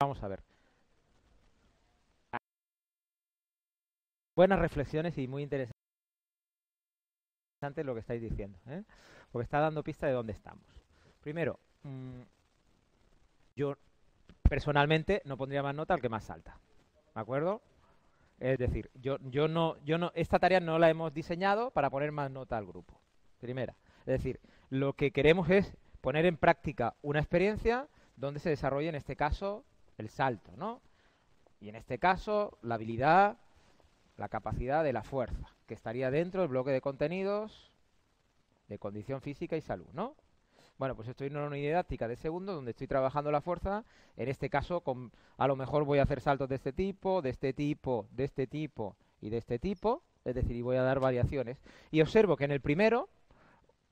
vamos 0.00 0.22
a 0.22 0.28
ver. 0.28 0.42
Buenas 4.34 4.58
reflexiones 4.58 5.16
y 5.18 5.26
muy 5.28 5.42
interesante 5.42 5.84
lo 7.84 7.94
que 7.94 8.00
estáis 8.00 8.20
diciendo, 8.22 8.58
¿eh? 8.68 8.84
porque 9.32 9.44
está 9.44 9.60
dando 9.60 9.82
pista 9.82 10.06
de 10.06 10.12
dónde 10.12 10.32
estamos. 10.32 10.64
Primero, 11.22 11.58
mm, 11.82 12.20
yo 13.56 13.76
personalmente 14.48 15.22
no 15.24 15.36
pondría 15.36 15.62
más 15.62 15.74
nota 15.74 15.94
al 15.94 16.00
que 16.00 16.08
más 16.08 16.24
salta. 16.24 16.58
¿De 17.16 17.22
acuerdo? 17.22 17.62
Es 18.38 18.58
decir, 18.58 18.90
yo, 18.92 19.16
yo 19.22 19.48
no, 19.48 19.82
yo 19.86 19.96
no, 19.96 20.12
esta 20.14 20.38
tarea 20.38 20.60
no 20.60 20.78
la 20.78 20.90
hemos 20.90 21.14
diseñado 21.14 21.70
para 21.70 21.88
poner 21.88 22.12
más 22.12 22.30
nota 22.30 22.58
al 22.58 22.66
grupo. 22.66 23.00
Primera. 23.40 23.74
Es 24.00 24.18
decir, 24.22 24.38
lo 24.68 24.92
que 24.92 25.12
queremos 25.12 25.48
es 25.48 25.78
poner 26.02 26.26
en 26.26 26.36
práctica 26.36 26.94
una 27.00 27.20
experiencia 27.20 27.88
donde 28.16 28.38
se 28.38 28.50
desarrolle 28.50 28.90
en 28.90 28.96
este 28.96 29.16
caso 29.16 29.64
el 29.96 30.10
salto, 30.10 30.52
¿no? 30.58 30.82
Y 31.58 31.70
en 31.70 31.76
este 31.76 31.98
caso 31.98 32.58
la 32.60 32.74
habilidad, 32.74 33.38
la 34.18 34.28
capacidad 34.28 34.84
de 34.84 34.92
la 34.92 35.02
fuerza, 35.02 35.56
que 35.66 35.72
estaría 35.72 36.10
dentro 36.10 36.42
del 36.42 36.50
bloque 36.50 36.70
de 36.70 36.82
contenidos 36.82 37.72
de 38.68 38.78
condición 38.78 39.22
física 39.22 39.56
y 39.56 39.62
salud, 39.62 39.88
¿no? 39.94 40.16
Bueno, 40.78 40.94
pues 40.94 41.08
estoy 41.08 41.28
en 41.28 41.36
una 41.36 41.46
unidad 41.46 41.68
didáctica 41.68 42.06
de 42.06 42.16
segundo 42.16 42.52
donde 42.52 42.72
estoy 42.72 42.86
trabajando 42.86 43.30
la 43.30 43.40
fuerza. 43.40 43.84
En 44.16 44.28
este 44.28 44.50
caso, 44.50 44.82
a 45.38 45.46
lo 45.46 45.56
mejor 45.56 45.84
voy 45.84 45.98
a 45.98 46.02
hacer 46.02 46.20
saltos 46.20 46.48
de 46.48 46.56
este 46.56 46.72
tipo, 46.72 47.22
de 47.22 47.30
este 47.30 47.54
tipo, 47.54 48.06
de 48.10 48.24
este 48.24 48.46
tipo 48.46 48.96
y 49.20 49.30
de 49.30 49.38
este 49.38 49.58
tipo. 49.58 50.02
Es 50.24 50.34
decir, 50.34 50.54
y 50.54 50.62
voy 50.62 50.76
a 50.76 50.82
dar 50.82 51.00
variaciones. 51.00 51.58
Y 51.90 52.02
observo 52.02 52.36
que 52.36 52.44
en 52.44 52.50
el 52.50 52.60
primero 52.60 53.08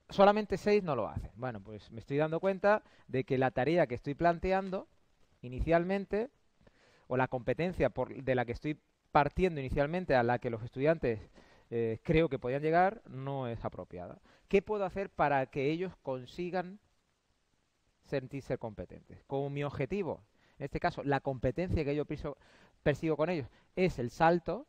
solamente 0.09 0.57
seis 0.57 0.83
no 0.83 0.95
lo 0.95 1.07
hacen. 1.07 1.31
Bueno, 1.35 1.59
pues 1.59 1.91
me 1.91 1.99
estoy 1.99 2.17
dando 2.17 2.39
cuenta 2.39 2.83
de 3.07 3.23
que 3.23 3.39
la 3.39 3.49
tarea 3.49 3.87
que 3.87 3.95
estoy 3.95 4.13
planteando 4.13 4.87
inicialmente, 5.41 6.29
o 7.07 7.17
la 7.17 7.27
competencia 7.27 7.91
de 8.15 8.35
la 8.35 8.45
que 8.45 8.51
estoy 8.51 8.79
partiendo 9.11 9.59
inicialmente 9.59 10.15
a 10.15 10.23
la 10.23 10.39
que 10.39 10.49
los 10.49 10.63
estudiantes 10.63 11.19
eh, 11.71 11.99
creo 12.03 12.29
que 12.29 12.39
podían 12.39 12.61
llegar, 12.61 13.01
no 13.07 13.47
es 13.47 13.63
apropiada. 13.65 14.19
¿Qué 14.47 14.61
puedo 14.61 14.85
hacer 14.85 15.09
para 15.09 15.45
que 15.47 15.71
ellos 15.71 15.93
consigan 16.03 16.79
sentirse 18.05 18.57
competentes? 18.57 19.23
Como 19.27 19.49
mi 19.49 19.63
objetivo, 19.63 20.21
en 20.59 20.65
este 20.65 20.79
caso, 20.79 21.03
la 21.03 21.19
competencia 21.19 21.83
que 21.83 21.95
yo 21.95 22.05
persigo 22.83 23.17
con 23.17 23.29
ellos 23.29 23.47
es 23.75 23.99
el 23.99 24.09
salto, 24.09 24.67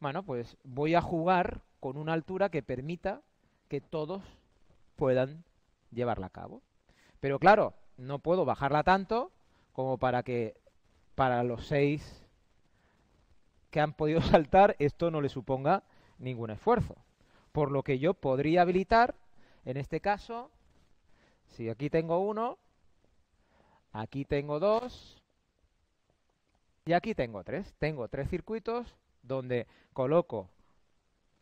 bueno, 0.00 0.22
pues 0.22 0.56
voy 0.64 0.94
a 0.94 1.02
jugar 1.02 1.60
con 1.78 1.96
una 1.96 2.14
altura 2.14 2.48
que 2.48 2.62
permita 2.62 3.20
que 3.68 3.80
todos 3.80 4.22
puedan 4.96 5.44
llevarla 5.92 6.26
a 6.26 6.30
cabo. 6.30 6.62
Pero 7.20 7.38
claro, 7.38 7.74
no 7.96 8.18
puedo 8.18 8.44
bajarla 8.44 8.82
tanto 8.82 9.30
como 9.72 9.98
para 9.98 10.22
que 10.22 10.54
para 11.14 11.44
los 11.44 11.66
seis 11.66 12.26
que 13.70 13.80
han 13.80 13.92
podido 13.92 14.20
saltar 14.22 14.76
esto 14.78 15.10
no 15.10 15.20
le 15.20 15.28
suponga 15.28 15.82
ningún 16.18 16.50
esfuerzo. 16.50 16.96
Por 17.52 17.70
lo 17.70 17.82
que 17.82 17.98
yo 17.98 18.14
podría 18.14 18.62
habilitar, 18.62 19.14
en 19.64 19.76
este 19.76 20.00
caso, 20.00 20.50
si 21.48 21.68
aquí 21.68 21.90
tengo 21.90 22.20
uno, 22.20 22.58
aquí 23.92 24.24
tengo 24.24 24.60
dos 24.60 25.20
y 26.84 26.92
aquí 26.92 27.14
tengo 27.14 27.42
tres. 27.44 27.74
Tengo 27.78 28.08
tres 28.08 28.28
circuitos 28.28 28.96
donde 29.22 29.66
coloco 29.92 30.48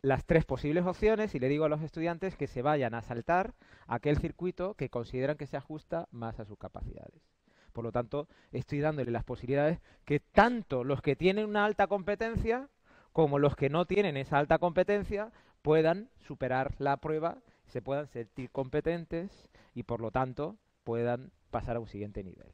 las 0.02 0.24
tres 0.24 0.44
posibles 0.44 0.86
opciones 0.86 1.34
y 1.34 1.38
le 1.38 1.48
digo 1.48 1.64
a 1.64 1.68
los 1.68 1.82
estudiantes 1.82 2.36
que 2.36 2.46
se 2.46 2.62
vayan 2.62 2.94
a 2.94 3.02
saltar 3.02 3.54
aquel 3.86 4.18
circuito 4.18 4.74
que 4.74 4.90
consideran 4.90 5.36
que 5.36 5.46
se 5.46 5.56
ajusta 5.56 6.08
más 6.10 6.38
a 6.40 6.44
sus 6.44 6.58
capacidades. 6.58 7.37
Por 7.78 7.84
lo 7.84 7.92
tanto, 7.92 8.26
estoy 8.50 8.80
dándole 8.80 9.12
las 9.12 9.22
posibilidades 9.22 9.78
que 10.04 10.18
tanto 10.18 10.82
los 10.82 11.00
que 11.00 11.14
tienen 11.14 11.48
una 11.48 11.64
alta 11.64 11.86
competencia 11.86 12.68
como 13.12 13.38
los 13.38 13.54
que 13.54 13.70
no 13.70 13.86
tienen 13.86 14.16
esa 14.16 14.36
alta 14.38 14.58
competencia 14.58 15.30
puedan 15.62 16.10
superar 16.26 16.74
la 16.80 16.96
prueba, 16.96 17.38
se 17.68 17.80
puedan 17.80 18.08
sentir 18.08 18.50
competentes 18.50 19.48
y 19.76 19.84
por 19.84 20.00
lo 20.00 20.10
tanto 20.10 20.56
puedan 20.82 21.30
pasar 21.52 21.76
a 21.76 21.78
un 21.78 21.86
siguiente 21.86 22.24
nivel. 22.24 22.48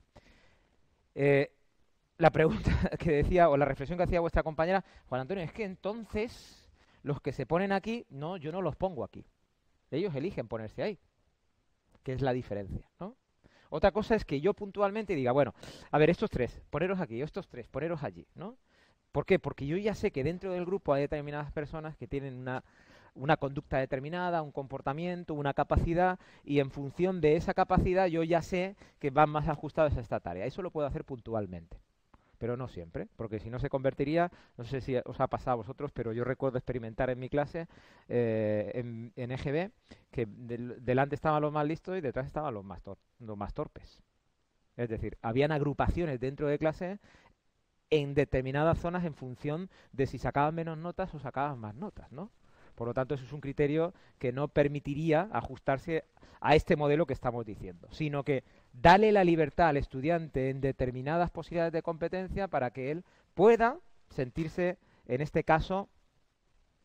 Eh, 1.15 1.51
la 2.19 2.31
pregunta 2.31 2.71
que 2.99 3.13
decía 3.13 3.49
o 3.49 3.57
la 3.57 3.65
reflexión 3.65 3.97
que 3.97 4.05
hacía 4.05 4.21
vuestra 4.21 4.43
compañera, 4.43 4.85
Juan 5.09 5.23
Antonio, 5.23 5.43
es 5.43 5.53
que 5.55 5.65
entonces 5.65 6.69
los 7.03 7.23
que 7.23 7.33
se 7.33 7.47
ponen 7.47 7.73
aquí, 7.73 8.05
no, 8.11 8.37
yo 8.37 8.53
no 8.53 8.61
los 8.61 8.77
pongo 8.77 9.05
aquí. 9.05 9.25
Ellos 9.91 10.15
eligen 10.15 10.49
ponerse 10.49 10.83
ahí, 10.83 10.99
que 12.03 12.13
es 12.13 12.21
la 12.21 12.35
diferencia, 12.35 12.91
¿no? 13.01 13.17
Otra 13.75 13.91
cosa 13.91 14.15
es 14.15 14.25
que 14.25 14.41
yo 14.41 14.55
puntualmente 14.55 15.17
diga, 15.17 15.33
bueno, 15.33 15.53
a 15.91 15.99
ver, 15.99 16.09
estos 16.09 16.31
tres, 16.31 16.63
poneros 16.71 17.01
aquí, 17.01 17.21
estos 17.21 17.49
tres, 17.49 17.67
poneros 17.67 18.05
allí, 18.05 18.25
¿no? 18.37 18.57
¿Por 19.11 19.27
qué? 19.27 19.41
Porque 19.41 19.67
yo 19.67 19.77
ya 19.77 19.97
sé 19.97 20.13
que 20.13 20.23
dentro 20.23 20.53
del 20.53 20.65
grupo 20.65 20.93
hay 20.93 21.03
determinadas 21.03 21.51
personas 21.51 21.97
que 21.97 22.07
tienen 22.07 22.37
una, 22.37 22.63
una 23.17 23.37
conducta 23.37 23.79
determinada, 23.79 24.43
un 24.43 24.53
comportamiento, 24.53 25.35
una 25.35 25.55
capacidad, 25.55 26.21
y 26.45 26.61
en 26.61 26.71
función 26.71 27.21
de 27.21 27.35
esa 27.35 27.53
capacidad 27.53 28.07
yo 28.07 28.23
ya 28.23 28.43
sé 28.43 28.77
que 29.01 29.11
van 29.11 29.31
más 29.31 29.49
ajustados 29.49 29.97
a 29.97 30.01
esta 30.01 30.21
tarea. 30.21 30.47
Eso 30.47 30.63
lo 30.63 30.71
puedo 30.71 30.87
hacer 30.87 31.05
puntualmente 31.05 31.81
pero 32.39 32.57
no 32.57 32.69
siempre, 32.69 33.09
porque 33.17 33.39
si 33.39 33.51
no 33.51 33.59
se 33.59 33.69
convertiría, 33.69 34.31
no 34.57 34.65
sé 34.65 34.81
si 34.81 34.97
os 34.97 35.21
ha 35.21 35.29
pasado 35.29 35.53
a 35.53 35.57
vosotros, 35.57 35.93
pero 35.93 36.13
yo 36.13 36.25
recuerdo 36.25 36.59
experimentar 36.59 37.11
en 37.11 37.19
mi 37.19 37.29
clase 37.29 37.67
eh, 38.09 38.71
en, 38.75 39.13
en, 39.17 39.31
EGB 39.33 39.71
que 40.11 40.27
delante 40.27 41.15
estaban 41.15 41.43
los 41.43 41.53
más 41.53 41.67
listos 41.67 41.97
y 41.97 42.01
detrás 42.01 42.27
estaban 42.27 42.55
los 42.55 42.65
más, 42.65 42.81
los 43.19 43.37
más 43.37 43.55
torpes. 43.55 44.01
Es 44.77 44.89
decir, 44.89 45.17
habían 45.23 45.53
agrupaciones 45.53 46.19
dentro 46.21 46.49
de 46.49 46.59
clase 46.59 46.99
en 47.91 48.15
determinadas 48.15 48.79
zonas 48.79 49.05
en 49.05 49.15
función 49.15 49.71
de 49.93 50.07
si 50.07 50.19
sacaban 50.19 50.55
menos 50.55 50.79
notas 50.79 51.15
o 51.15 51.19
sacaban 51.19 51.59
más 51.59 51.75
notas, 51.75 52.11
¿no? 52.11 52.31
Por 52.75 52.89
lo 52.89 52.95
tanto, 52.95 53.15
eso 53.15 53.25
es 53.25 53.33
un 53.33 53.41
criterio 53.41 53.95
que 54.19 54.33
no 54.33 54.49
permitiría 54.49 55.29
ajustarse 55.33 56.05
a 56.41 56.57
este 56.57 56.77
modelo 56.77 57.07
que 57.07 57.13
estamos 57.13 57.47
diciendo, 57.47 57.89
sino 57.93 58.25
que 58.25 58.43
dale 58.75 59.13
la 59.13 59.25
libertad 59.25 59.69
al 59.69 59.77
estudiante 59.77 60.51
en 60.51 60.61
determinadas 60.61 61.31
posibilidades 61.31 61.73
de 61.73 61.83
competencia 61.83 62.49
para 62.49 62.71
que 62.71 62.91
él 62.91 63.05
pueda 63.35 63.79
sentirse, 64.11 64.79
en 65.07 65.21
este 65.21 65.45
caso, 65.45 65.89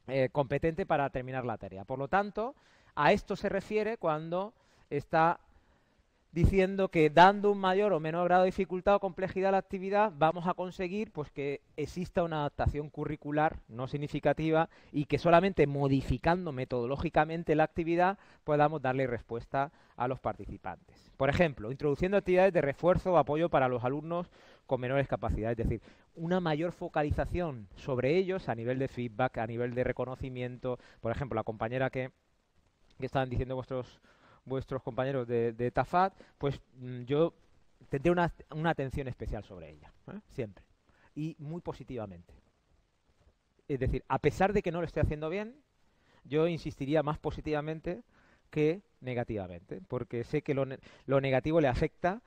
eh, 0.08 0.30
competente 0.32 0.86
para 0.86 1.10
terminar 1.10 1.46
la 1.46 1.58
tarea. 1.58 1.84
Por 1.86 2.00
lo 2.00 2.08
tanto, 2.08 2.56
a 2.96 3.12
esto 3.12 3.36
se 3.36 3.50
refiere 3.50 3.98
cuando 3.98 4.54
está 4.90 5.40
diciendo 6.32 6.90
que 6.90 7.10
dando 7.10 7.52
un 7.52 7.58
mayor 7.58 7.92
o 7.92 8.00
menor 8.00 8.26
grado 8.26 8.44
de 8.44 8.52
dificultad 8.52 8.96
o 8.96 9.00
complejidad 9.00 9.50
a 9.50 9.52
la 9.54 9.58
actividad 9.58 10.14
vamos 10.16 10.48
a 10.48 10.54
conseguir 10.54 11.12
pues 11.12 11.32
que 11.32 11.62
exista 11.76 12.24
una 12.24 12.42
adaptación 12.42 12.90
curricular 12.90 13.60
no 13.68 13.88
significativa 13.88 14.70
y 14.92 15.06
que 15.06 15.18
solamente 15.18 15.66
modificando 15.66 16.52
metodológicamente 16.52 17.56
la 17.56 17.64
actividad 17.64 18.20
podamos 18.44 18.82
darle 18.82 19.08
respuesta 19.08 19.72
a 19.98 20.08
los 20.08 20.20
participantes. 20.20 21.12
Por 21.18 21.30
ejemplo, 21.30 21.72
introduciendo 21.72 22.18
actividades 22.18 22.54
de 22.54 22.62
refuerzo 22.62 23.14
o 23.14 23.18
apoyo 23.18 23.50
para 23.50 23.68
los 23.68 23.84
alumnos 23.84 24.30
con 24.66 24.80
menores 24.80 25.08
capacidades, 25.08 25.60
es 25.60 25.68
decir, 25.68 25.82
una 26.16 26.40
mayor 26.40 26.72
focalización 26.72 27.68
sobre 27.76 28.16
ellos 28.16 28.50
a 28.50 28.56
nivel 28.56 28.80
de 28.80 28.88
feedback, 28.88 29.40
a 29.40 29.48
nivel 29.48 29.74
de 29.74 29.84
reconocimiento. 29.84 30.80
Por 31.02 31.12
ejemplo, 31.12 31.36
la 31.36 31.44
compañera 31.44 31.90
que, 31.90 32.12
que 33.00 33.06
estaban 33.08 33.30
diciendo 33.30 33.56
vuestros 33.56 34.00
vuestros 34.50 34.84
compañeros 34.84 35.28
de, 35.28 35.72
Tafat, 35.72 36.14
pues 36.38 36.60
mm, 36.74 37.04
yo 37.04 37.34
tendré 37.90 38.12
una, 38.12 38.34
una, 38.52 38.72
atención 38.72 39.08
especial 39.08 39.44
sobre 39.44 39.70
ella, 39.70 39.94
¿eh? 40.12 40.20
siempre, 40.32 40.64
y 41.16 41.36
muy 41.40 41.62
positivamente. 41.62 42.34
Es 43.68 43.80
decir, 43.80 44.04
a 44.08 44.20
pesar 44.20 44.52
de 44.52 44.62
que 44.62 44.72
no 44.72 44.82
lo 44.82 44.88
esté 44.88 45.00
haciendo 45.00 45.30
bien, 45.30 45.56
yo 46.24 46.48
insistiría 46.48 47.04
más 47.04 47.20
positivamente 47.20 48.04
que 48.50 48.82
negativamente, 49.00 49.82
porque 49.88 50.24
sé 50.24 50.42
que 50.42 50.54
lo, 50.54 50.66
lo 51.06 51.22
negativo 51.22 51.62
le 51.62 51.68
afecta 51.68 52.22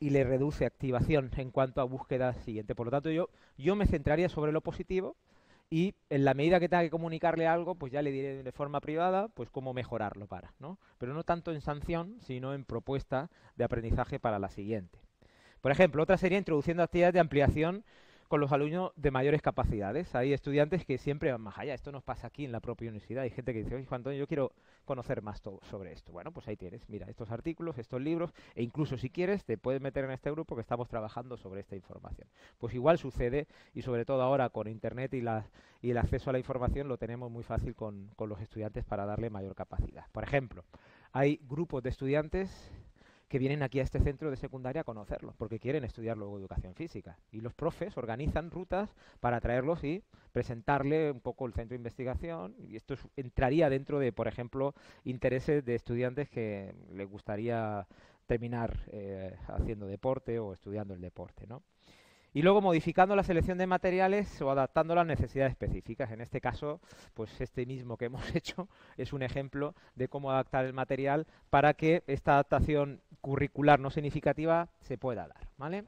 y 0.00 0.10
le 0.10 0.24
reduce 0.24 0.64
activación 0.64 1.30
en 1.36 1.50
cuanto 1.50 1.80
a 1.80 1.84
búsqueda 1.84 2.34
siguiente. 2.34 2.74
Por 2.74 2.86
lo 2.86 2.90
tanto, 2.90 3.10
yo, 3.10 3.28
yo 3.58 3.76
me 3.76 3.86
centraría 3.86 4.30
sobre 4.30 4.50
lo 4.50 4.62
positivo 4.62 5.16
y 5.70 5.94
en 6.10 6.24
la 6.24 6.34
medida 6.34 6.58
que 6.58 6.68
tenga 6.68 6.82
que 6.82 6.90
comunicarle 6.90 7.46
algo, 7.46 7.76
pues 7.76 7.92
ya 7.92 8.02
le 8.02 8.10
diré 8.10 8.42
de 8.42 8.52
forma 8.52 8.80
privada, 8.80 9.28
pues 9.28 9.50
cómo 9.50 9.72
mejorarlo 9.72 10.26
para, 10.26 10.52
¿no? 10.58 10.78
Pero 10.98 11.14
no 11.14 11.22
tanto 11.22 11.52
en 11.52 11.60
sanción, 11.60 12.18
sino 12.20 12.54
en 12.54 12.64
propuesta 12.64 13.30
de 13.54 13.64
aprendizaje 13.64 14.18
para 14.18 14.40
la 14.40 14.50
siguiente. 14.50 14.98
Por 15.60 15.70
ejemplo, 15.70 16.02
otra 16.02 16.16
sería 16.16 16.38
introduciendo 16.38 16.82
actividades 16.82 17.14
de 17.14 17.20
ampliación 17.20 17.84
con 18.30 18.40
los 18.40 18.52
alumnos 18.52 18.92
de 18.94 19.10
mayores 19.10 19.42
capacidades. 19.42 20.14
Hay 20.14 20.32
estudiantes 20.32 20.84
que 20.84 20.98
siempre 20.98 21.32
van 21.32 21.40
más 21.40 21.58
allá. 21.58 21.74
Esto 21.74 21.90
nos 21.90 22.04
pasa 22.04 22.28
aquí 22.28 22.44
en 22.44 22.52
la 22.52 22.60
propia 22.60 22.88
universidad. 22.88 23.24
Hay 23.24 23.30
gente 23.30 23.52
que 23.52 23.64
dice, 23.64 23.74
oye, 23.74 23.84
Juan 23.86 23.98
Antonio, 23.98 24.20
yo 24.20 24.28
quiero 24.28 24.52
conocer 24.84 25.20
más 25.20 25.42
sobre 25.62 25.90
esto. 25.90 26.12
Bueno, 26.12 26.30
pues 26.30 26.46
ahí 26.46 26.56
tienes. 26.56 26.88
Mira, 26.88 27.08
estos 27.10 27.32
artículos, 27.32 27.76
estos 27.76 28.00
libros, 28.00 28.32
e 28.54 28.62
incluso 28.62 28.96
si 28.96 29.10
quieres, 29.10 29.44
te 29.44 29.58
puedes 29.58 29.80
meter 29.80 30.04
en 30.04 30.12
este 30.12 30.30
grupo 30.30 30.54
que 30.54 30.60
estamos 30.60 30.88
trabajando 30.88 31.36
sobre 31.36 31.62
esta 31.62 31.74
información. 31.74 32.28
Pues 32.58 32.72
igual 32.72 32.98
sucede, 32.98 33.48
y 33.74 33.82
sobre 33.82 34.04
todo 34.04 34.22
ahora 34.22 34.48
con 34.50 34.68
Internet 34.68 35.12
y, 35.14 35.24
y 35.82 35.90
el 35.90 35.98
acceso 35.98 36.30
a 36.30 36.32
la 36.32 36.38
información, 36.38 36.86
lo 36.86 36.98
tenemos 36.98 37.32
muy 37.32 37.42
fácil 37.42 37.74
con, 37.74 38.12
con 38.14 38.28
los 38.28 38.40
estudiantes 38.40 38.84
para 38.84 39.06
darle 39.06 39.28
mayor 39.28 39.56
capacidad. 39.56 40.06
Por 40.12 40.22
ejemplo, 40.22 40.64
hay 41.10 41.40
grupos 41.48 41.82
de 41.82 41.90
estudiantes 41.90 42.70
que 43.30 43.38
vienen 43.38 43.62
aquí 43.62 43.78
a 43.78 43.84
este 43.84 44.00
centro 44.00 44.28
de 44.28 44.36
secundaria 44.36 44.80
a 44.80 44.84
conocerlo, 44.84 45.34
porque 45.38 45.60
quieren 45.60 45.84
estudiar 45.84 46.18
luego 46.18 46.36
educación 46.36 46.74
física. 46.74 47.16
Y 47.30 47.40
los 47.40 47.54
profes 47.54 47.96
organizan 47.96 48.50
rutas 48.50 48.90
para 49.20 49.40
traerlos 49.40 49.84
y 49.84 50.02
presentarle 50.32 51.12
un 51.12 51.20
poco 51.20 51.46
el 51.46 51.52
centro 51.52 51.74
de 51.74 51.76
investigación. 51.76 52.56
Y 52.58 52.74
esto 52.74 52.96
entraría 53.16 53.70
dentro 53.70 54.00
de, 54.00 54.10
por 54.12 54.26
ejemplo, 54.26 54.74
intereses 55.04 55.64
de 55.64 55.76
estudiantes 55.76 56.28
que 56.28 56.74
les 56.92 57.08
gustaría 57.08 57.86
terminar 58.26 58.76
eh, 58.88 59.36
haciendo 59.46 59.86
deporte 59.86 60.40
o 60.40 60.52
estudiando 60.52 60.94
el 60.94 61.00
deporte, 61.00 61.46
¿no? 61.46 61.62
Y 62.32 62.42
luego 62.42 62.60
modificando 62.60 63.16
la 63.16 63.24
selección 63.24 63.58
de 63.58 63.66
materiales 63.66 64.40
o 64.40 64.50
adaptando 64.50 64.94
las 64.94 65.06
necesidades 65.06 65.50
específicas. 65.50 66.12
En 66.12 66.20
este 66.20 66.40
caso, 66.40 66.80
pues 67.14 67.40
este 67.40 67.66
mismo 67.66 67.96
que 67.96 68.04
hemos 68.06 68.34
hecho 68.34 68.68
es 68.96 69.12
un 69.12 69.22
ejemplo 69.22 69.74
de 69.96 70.08
cómo 70.08 70.30
adaptar 70.30 70.64
el 70.64 70.72
material 70.72 71.26
para 71.50 71.74
que 71.74 72.04
esta 72.06 72.34
adaptación 72.34 73.00
curricular 73.20 73.80
no 73.80 73.90
significativa 73.90 74.68
se 74.80 74.98
pueda 74.98 75.28
dar, 75.28 75.48
¿vale? 75.56 75.84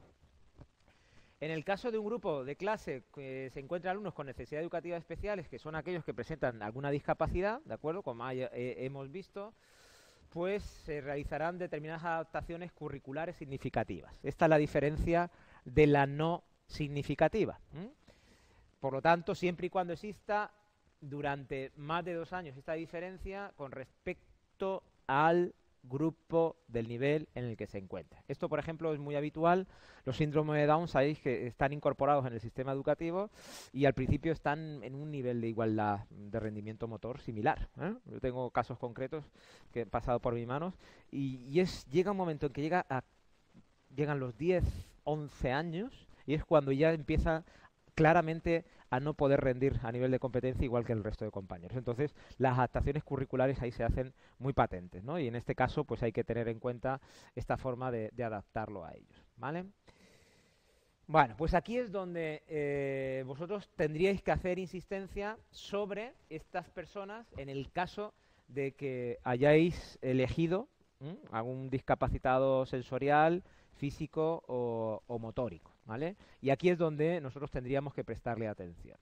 En 1.41 1.51
el 1.51 1.65
caso 1.65 1.91
de 1.91 1.99
un 1.99 2.07
grupo 2.07 2.45
de 2.45 2.55
clase 2.55 3.03
que 3.13 3.51
se 3.53 3.59
encuentra 3.59 3.91
alumnos 3.91 4.15
con 4.15 4.27
necesidades 4.27 4.63
educativas 4.63 5.01
especiales, 5.01 5.49
que 5.49 5.59
son 5.59 5.75
aquellos 5.75 6.05
que 6.05 6.15
presentan 6.15 6.63
alguna 6.63 6.91
discapacidad, 6.91 7.61
¿de 7.65 7.75
acuerdo? 7.75 8.03
Como 8.03 8.31
eh, 8.31 8.49
hemos 8.53 9.11
visto, 9.11 9.53
pues 10.31 10.63
se 10.63 11.01
realizarán 11.01 11.59
determinadas 11.59 12.05
adaptaciones 12.05 12.71
curriculares 12.73 13.37
significativas. 13.37 14.21
Esta 14.23 14.45
es 14.45 14.51
la 14.51 14.57
diferencia 14.57 15.31
de 15.65 15.89
la 15.89 16.07
no 16.07 16.45
significativa. 16.69 17.59
Por 18.79 18.93
lo 18.93 19.03
tanto, 19.03 19.35
siempre 19.35 19.67
y 19.67 19.71
cuando 19.71 19.93
exista 19.93 20.53
durante 21.01 21.73
más 21.77 22.05
de 22.05 22.15
dos 22.15 22.33
años 22.33 22.57
esta 22.57 22.75
diferencia 22.75 23.53
con 23.57 23.73
respecto 23.73 24.85
al 25.09 25.55
grupo 25.83 26.57
del 26.69 26.89
nivel 26.89 27.29
en 27.35 27.45
el 27.45 27.57
que 27.57 27.67
se 27.67 27.79
encuentra. 27.79 28.23
Esto, 28.29 28.49
por 28.49 28.59
ejemplo, 28.59 28.93
es 28.93 29.01
muy 29.01 29.17
habitual. 29.17 29.67
Los 30.05 30.17
síndromes 30.17 30.57
de 30.57 30.67
Down, 30.67 30.89
sabéis 30.89 31.19
que 31.21 31.47
están 31.47 31.73
incorporados 31.73 32.27
en 32.27 32.33
el 32.33 32.41
sistema 32.41 32.73
educativo 32.73 33.31
y 33.73 33.85
al 33.85 33.95
principio 33.95 34.33
están 34.33 34.83
en 34.83 34.95
un 34.95 35.11
nivel 35.11 35.41
de 35.41 35.49
igualdad 35.49 36.07
de 36.11 36.41
rendimiento 36.41 36.89
motor 36.89 37.21
similar. 37.21 37.69
¿eh? 37.81 37.95
Yo 38.07 38.21
tengo 38.21 38.51
casos 38.51 38.79
concretos 38.79 39.25
que 39.73 39.83
han 39.83 39.91
pasado 39.91 40.21
por 40.21 40.35
mis 40.35 40.47
manos 40.47 40.75
y, 41.11 41.59
es, 41.61 41.87
llega 41.87 42.13
un 42.13 42.17
momento 42.17 42.47
en 42.47 42.53
que 42.53 42.63
llega 42.63 42.87
a, 42.89 43.03
llegan 43.95 44.21
los 44.21 44.37
10, 44.39 44.65
11 45.05 45.53
años 45.53 46.09
y 46.27 46.35
es 46.35 46.45
cuando 46.45 46.73
ya 46.73 46.93
empieza 46.93 47.45
claramente 47.95 48.65
a 48.93 49.01
no 49.01 49.15
poder 49.15 49.41
rendir 49.41 49.81
a 49.83 49.91
nivel 49.91 50.11
de 50.11 50.19
competencia 50.19 50.67
igual 50.67 50.85
que 50.85 50.93
el 50.93 51.03
resto 51.03 51.25
de 51.25 51.31
compañeros. 51.31 51.79
Entonces, 51.79 52.15
las 52.37 52.59
adaptaciones 52.59 53.03
curriculares 53.03 53.61
ahí 53.63 53.73
se 53.73 53.85
hacen 53.85 54.13
muy 54.39 54.53
patentes, 54.53 55.03
¿no? 55.03 55.19
Y 55.19 55.27
en 55.27 55.35
este 55.35 55.55
caso, 55.55 55.85
pues 55.85 56.03
hay 56.03 56.13
que 56.13 56.25
tener 56.25 56.47
en 56.47 56.61
cuenta 56.61 57.01
esta 57.35 57.57
forma 57.57 57.91
de, 57.91 58.13
adaptarlo 58.23 58.85
a 58.85 58.93
ellos, 58.93 59.25
¿vale? 59.37 59.65
Bueno, 61.07 61.35
pues 61.39 61.55
aquí 61.55 61.79
es 61.79 61.91
donde 61.91 62.43
eh, 62.47 63.25
vosotros 63.27 63.71
tendríais 63.77 64.23
que 64.23 64.31
hacer 64.31 64.59
insistencia 64.59 65.39
sobre 65.51 66.13
estas 66.29 66.69
personas 66.69 67.27
en 67.39 67.49
el 67.49 67.73
caso 67.73 68.13
de 68.47 68.73
que 68.73 69.19
hayáis 69.25 69.99
elegido 70.03 70.69
algún 71.31 71.71
discapacitado 71.71 72.67
sensorial, 72.67 73.43
físico 73.73 74.45
o 74.47 75.19
motórico. 75.19 75.72
¿Vale? 75.85 76.17
Y 76.41 76.51
aquí 76.51 76.69
es 76.71 76.79
donde 76.79 77.21
nosotros 77.21 77.51
tendríamos 77.51 77.95
que 77.95 78.05
prestarle 78.05 78.49
atención. 78.49 78.99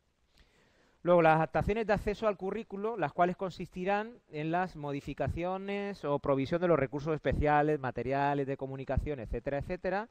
Luego, 1.03 1.23
las 1.23 1.37
adaptaciones 1.37 1.87
de 1.87 1.95
acceso 1.95 2.29
al 2.29 2.37
currículo, 2.37 2.99
las 2.99 3.15
cuales 3.15 3.37
consistirán 3.37 4.19
en 4.29 4.51
las 4.51 4.77
modificaciones 4.77 6.05
o 6.05 6.19
provisión 6.19 6.61
de 6.61 6.69
los 6.69 6.79
recursos 6.79 7.15
especiales, 7.15 7.81
materiales 7.81 8.47
de 8.47 8.59
comunicación, 8.59 9.19
etcétera, 9.19 9.59
etcétera. 9.59 10.09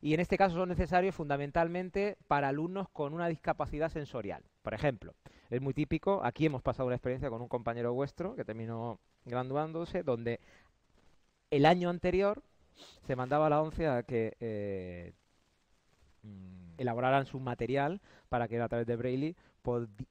Y 0.00 0.14
en 0.14 0.20
este 0.20 0.38
caso 0.38 0.56
son 0.56 0.70
necesarios 0.70 1.14
fundamentalmente 1.14 2.16
para 2.26 2.48
alumnos 2.48 2.88
con 2.88 3.12
una 3.12 3.28
discapacidad 3.28 3.90
sensorial. 3.90 4.42
Por 4.62 4.72
ejemplo, 4.72 5.14
es 5.50 5.60
muy 5.60 5.74
típico, 5.74 6.22
aquí 6.24 6.46
hemos 6.46 6.62
pasado 6.62 6.86
una 6.86 6.96
experiencia 6.96 7.28
con 7.28 7.42
un 7.42 7.48
compañero 7.48 7.92
vuestro 7.92 8.34
que 8.34 8.44
terminó 8.44 8.98
graduándose, 9.26 10.02
donde 10.02 10.40
el 11.50 11.66
año 11.66 11.90
anterior 11.90 12.42
se 13.06 13.14
mandaba 13.14 13.48
a 13.48 13.50
la 13.50 13.60
ONCE 13.60 13.88
a 13.88 14.02
que 14.04 14.36
eh, 14.40 15.12
elaboraran 16.78 17.26
su 17.26 17.40
material 17.40 18.00
para 18.28 18.48
que 18.48 18.60
a 18.60 18.68
través 18.68 18.86
de 18.86 18.96
Braille 18.96 19.36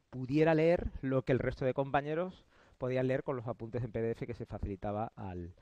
pudiera 0.10 0.54
leer 0.54 0.92
lo 1.02 1.24
que 1.24 1.32
el 1.32 1.40
resto 1.40 1.66
de 1.66 1.74
compañeros 1.74 2.46
podían 2.78 3.08
leer 3.08 3.24
con 3.24 3.36
los 3.36 3.48
apuntes 3.48 3.84
en 3.84 3.92
PDF 3.92 4.26
que 4.26 4.34
se 4.34 4.46
facilitaba 4.46 5.12
al, 5.16 5.54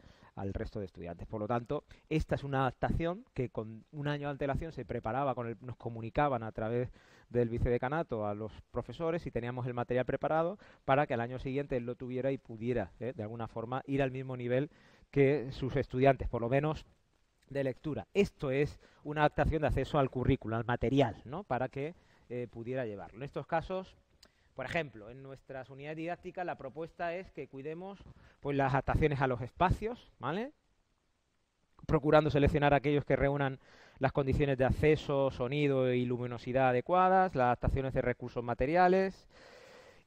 resto 0.54 0.80
de 0.80 0.86
estudiantes. 0.86 1.28
Por 1.28 1.40
lo 1.40 1.48
tanto, 1.48 1.84
esta 2.10 2.36
es 2.36 2.44
una 2.44 2.62
adaptación 2.62 3.26
que 3.34 3.50
con 3.50 3.86
un 3.92 4.08
año 4.08 4.28
de 4.28 4.32
antelación 4.32 4.72
se 4.72 4.86
preparaba, 4.86 5.34
con 5.34 5.48
el, 5.48 5.58
nos 5.62 5.78
comunicaban 5.78 6.44
a 6.44 6.52
través 6.52 6.92
del 7.30 7.50
vicedecanato 7.50 8.28
a 8.28 8.36
los 8.36 8.52
profesores 8.72 9.26
y 9.26 9.32
teníamos 9.32 9.66
el 9.66 9.74
material 9.74 10.06
preparado 10.06 10.60
para 10.86 11.08
que 11.08 11.16
al 11.16 11.22
año 11.22 11.40
siguiente 11.40 11.76
él 11.78 11.86
lo 11.86 11.96
tuviera 11.96 12.32
y 12.32 12.38
pudiera, 12.38 12.92
¿eh? 13.00 13.14
de 13.16 13.24
alguna 13.24 13.48
forma, 13.48 13.82
ir 13.88 14.04
al 14.04 14.12
mismo 14.12 14.38
nivel 14.38 14.70
que 15.10 15.52
sus 15.52 15.76
estudiantes, 15.76 16.30
por 16.30 16.42
lo 16.42 16.50
menos 16.50 16.86
de 17.50 17.64
lectura. 17.64 18.08
Esto 18.14 18.52
es 18.52 18.80
una 19.04 19.22
adaptación 19.22 19.62
de 19.62 19.68
acceso 19.68 20.00
al 20.00 20.10
currículo, 20.10 20.56
al 20.56 20.66
material, 20.66 21.22
¿no? 21.26 21.44
Para 21.44 21.70
que 21.70 21.96
eh, 22.30 22.48
pudiera 22.52 22.86
llevarlo. 22.86 23.18
En 23.18 23.24
estos 23.24 23.48
casos, 23.48 23.96
por 24.56 24.66
ejemplo, 24.66 25.10
en 25.10 25.24
nuestras 25.24 25.70
unidades 25.70 25.98
didácticas 25.98 26.46
la 26.46 26.58
propuesta 26.58 27.14
es 27.14 27.32
que 27.32 27.48
cuidemos 27.48 28.00
pues 28.40 28.58
las 28.58 28.74
adaptaciones 28.74 29.22
a 29.22 29.28
los 29.28 29.42
espacios, 29.42 30.12
¿vale? 30.20 30.52
Procurando 31.86 32.30
seleccionar 32.30 32.74
aquellos 32.74 33.06
que 33.06 33.16
reúnan 33.16 33.60
las 34.00 34.12
condiciones 34.12 34.58
de 34.58 34.66
acceso, 34.66 35.32
sonido 35.32 35.94
y 35.94 36.06
luminosidad 36.06 36.70
adecuadas, 36.70 37.36
las 37.36 37.46
adaptaciones 37.46 37.94
de 37.94 38.02
recursos 38.02 38.44
materiales, 38.44 39.28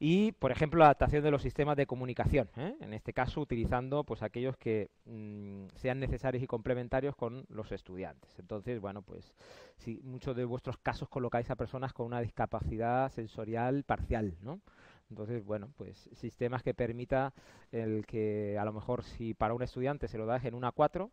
y, 0.03 0.33
por 0.33 0.51
ejemplo, 0.51 0.79
la 0.79 0.87
adaptación 0.87 1.23
de 1.23 1.31
los 1.31 1.43
sistemas 1.43 1.77
de 1.77 1.87
comunicación, 1.87 2.49
¿eh? 2.57 2.75
en 2.81 2.95
este 2.95 3.13
caso 3.13 3.43
utilizando 3.43 4.03
pues 4.03 4.23
aquellos 4.23 4.57
que 4.57 4.89
mm, 5.05 5.67
sean 5.75 6.01
necesarios 6.01 6.43
y 6.43 6.47
complementarios 6.47 7.15
con 7.15 7.45
los 7.51 7.71
estudiantes. 7.71 8.31
Entonces, 8.39 8.81
bueno, 8.81 9.03
pues 9.03 9.35
si 9.77 10.01
muchos 10.03 10.35
de 10.35 10.47
vuestros 10.47 10.79
casos 10.79 11.11
colocáis 11.11 11.51
a 11.51 11.55
personas 11.55 11.93
con 11.93 12.07
una 12.07 12.23
discapacidad 12.23 13.13
sensorial 13.13 13.85
parcial, 13.85 14.39
¿no? 14.41 14.63
Entonces, 15.11 15.45
bueno, 15.45 15.71
pues 15.77 16.09
sistemas 16.15 16.63
que 16.63 16.73
permita 16.73 17.35
el 17.71 18.07
que 18.07 18.57
a 18.59 18.65
lo 18.65 18.73
mejor 18.73 19.05
si 19.05 19.35
para 19.35 19.53
un 19.53 19.63
estudiante 19.63 20.09
se 20.09 20.17
lo 20.17 20.25
das 20.25 20.47
en 20.47 20.55
una 20.55 20.73
4, 20.73 21.11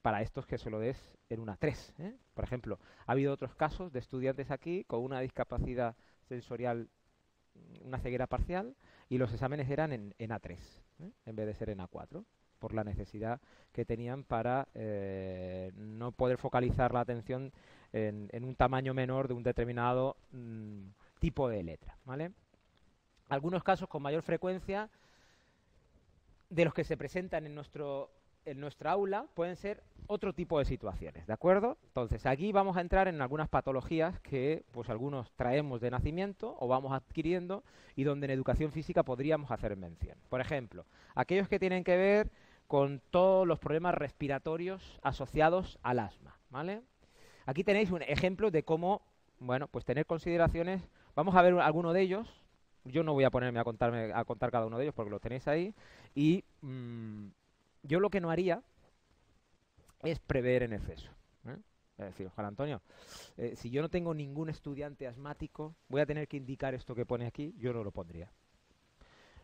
para 0.00 0.22
estos 0.22 0.46
que 0.46 0.56
se 0.56 0.70
lo 0.70 0.78
des 0.78 0.98
en 1.28 1.40
una 1.40 1.58
3. 1.58 1.94
¿eh? 1.98 2.16
Por 2.32 2.44
ejemplo, 2.44 2.78
ha 3.06 3.12
habido 3.12 3.34
otros 3.34 3.54
casos 3.54 3.92
de 3.92 3.98
estudiantes 3.98 4.50
aquí 4.50 4.84
con 4.84 5.02
una 5.02 5.20
discapacidad 5.20 5.94
sensorial 6.26 6.88
una 7.84 7.98
ceguera 7.98 8.26
parcial 8.26 8.74
y 9.08 9.18
los 9.18 9.32
exámenes 9.32 9.68
eran 9.70 9.92
en, 9.92 10.12
A3 10.18 10.58
¿eh? 11.00 11.10
en 11.26 11.36
vez 11.36 11.46
de 11.46 11.54
ser 11.54 11.70
en 11.70 11.78
A4 11.78 12.24
por 12.58 12.72
la 12.72 12.84
necesidad 12.84 13.40
que 13.72 13.84
tenían 13.84 14.24
para 14.24 14.68
eh, 14.74 15.70
no 15.76 16.12
poder 16.12 16.38
focalizar 16.38 16.94
la 16.94 17.00
atención 17.00 17.52
en, 17.92 18.44
un 18.44 18.56
tamaño 18.56 18.94
menor 18.94 19.28
de 19.28 19.34
un 19.34 19.42
determinado 19.42 20.16
mm, 20.32 20.88
tipo 21.18 21.48
de 21.48 21.62
letra. 21.62 21.96
¿vale? 22.04 22.32
Algunos 23.28 23.62
casos 23.62 23.88
con 23.88 24.02
mayor 24.02 24.22
frecuencia 24.22 24.88
de 26.48 26.64
los 26.64 26.74
que 26.74 26.84
se 26.84 26.96
presentan 26.96 27.46
en 27.46 27.54
nuestro 27.54 28.10
en 28.44 28.60
nuestra 28.60 28.92
aula 28.92 29.26
pueden 29.34 29.56
ser 29.56 29.82
otro 30.06 30.34
tipo 30.34 30.58
de 30.58 30.64
situaciones, 30.64 31.26
¿de 31.26 31.32
acuerdo? 31.32 31.78
Entonces, 31.86 32.26
aquí 32.26 32.52
vamos 32.52 32.76
a 32.76 32.80
entrar 32.80 33.08
en 33.08 33.22
algunas 33.22 33.48
patologías 33.48 34.20
que 34.20 34.64
pues 34.70 34.90
algunos 34.90 35.32
traemos 35.32 35.80
de 35.80 35.90
nacimiento 35.90 36.56
o 36.60 36.68
vamos 36.68 36.92
adquiriendo 36.92 37.64
y 37.96 38.04
donde 38.04 38.26
en 38.26 38.32
educación 38.32 38.70
física 38.70 39.02
podríamos 39.02 39.50
hacer 39.50 39.76
mención. 39.76 40.18
Por 40.28 40.40
ejemplo, 40.40 40.84
aquellos 41.14 41.48
que 41.48 41.58
tienen 41.58 41.84
que 41.84 41.96
ver 41.96 42.30
con 42.66 43.00
todos 43.10 43.46
los 43.46 43.58
problemas 43.58 43.94
respiratorios 43.94 44.98
asociados 45.02 45.78
al 45.82 45.98
asma, 46.00 46.38
¿vale? 46.50 46.82
Aquí 47.46 47.64
tenéis 47.64 47.90
un 47.90 48.02
ejemplo 48.02 48.50
de 48.50 48.62
cómo, 48.62 49.02
bueno, 49.38 49.68
pues 49.68 49.84
tener 49.84 50.06
consideraciones, 50.06 50.82
vamos 51.14 51.34
a 51.34 51.42
ver 51.42 51.54
alguno 51.60 51.92
de 51.92 52.00
ellos, 52.00 52.28
yo 52.84 53.02
no 53.02 53.14
voy 53.14 53.24
a 53.24 53.30
ponerme 53.30 53.60
a 53.60 53.64
contarme 53.64 54.12
a 54.12 54.24
contar 54.24 54.50
cada 54.50 54.66
uno 54.66 54.76
de 54.76 54.84
ellos 54.84 54.94
porque 54.94 55.10
lo 55.10 55.20
tenéis 55.20 55.48
ahí 55.48 55.74
y 56.14 56.44
mm, 56.60 57.28
yo 57.84 58.00
lo 58.00 58.10
que 58.10 58.20
no 58.20 58.30
haría 58.30 58.62
es 60.02 60.18
prever 60.18 60.64
en 60.64 60.72
exceso. 60.72 61.10
¿eh? 61.46 61.56
Es 61.98 62.06
decir, 62.06 62.28
Juan 62.28 62.48
Antonio, 62.48 62.82
eh, 63.36 63.54
si 63.56 63.70
yo 63.70 63.80
no 63.82 63.88
tengo 63.88 64.12
ningún 64.14 64.48
estudiante 64.48 65.06
asmático, 65.06 65.76
voy 65.88 66.00
a 66.00 66.06
tener 66.06 66.26
que 66.26 66.36
indicar 66.36 66.74
esto 66.74 66.94
que 66.94 67.06
pone 67.06 67.26
aquí, 67.26 67.54
yo 67.56 67.72
no 67.72 67.84
lo 67.84 67.92
pondría. 67.92 68.32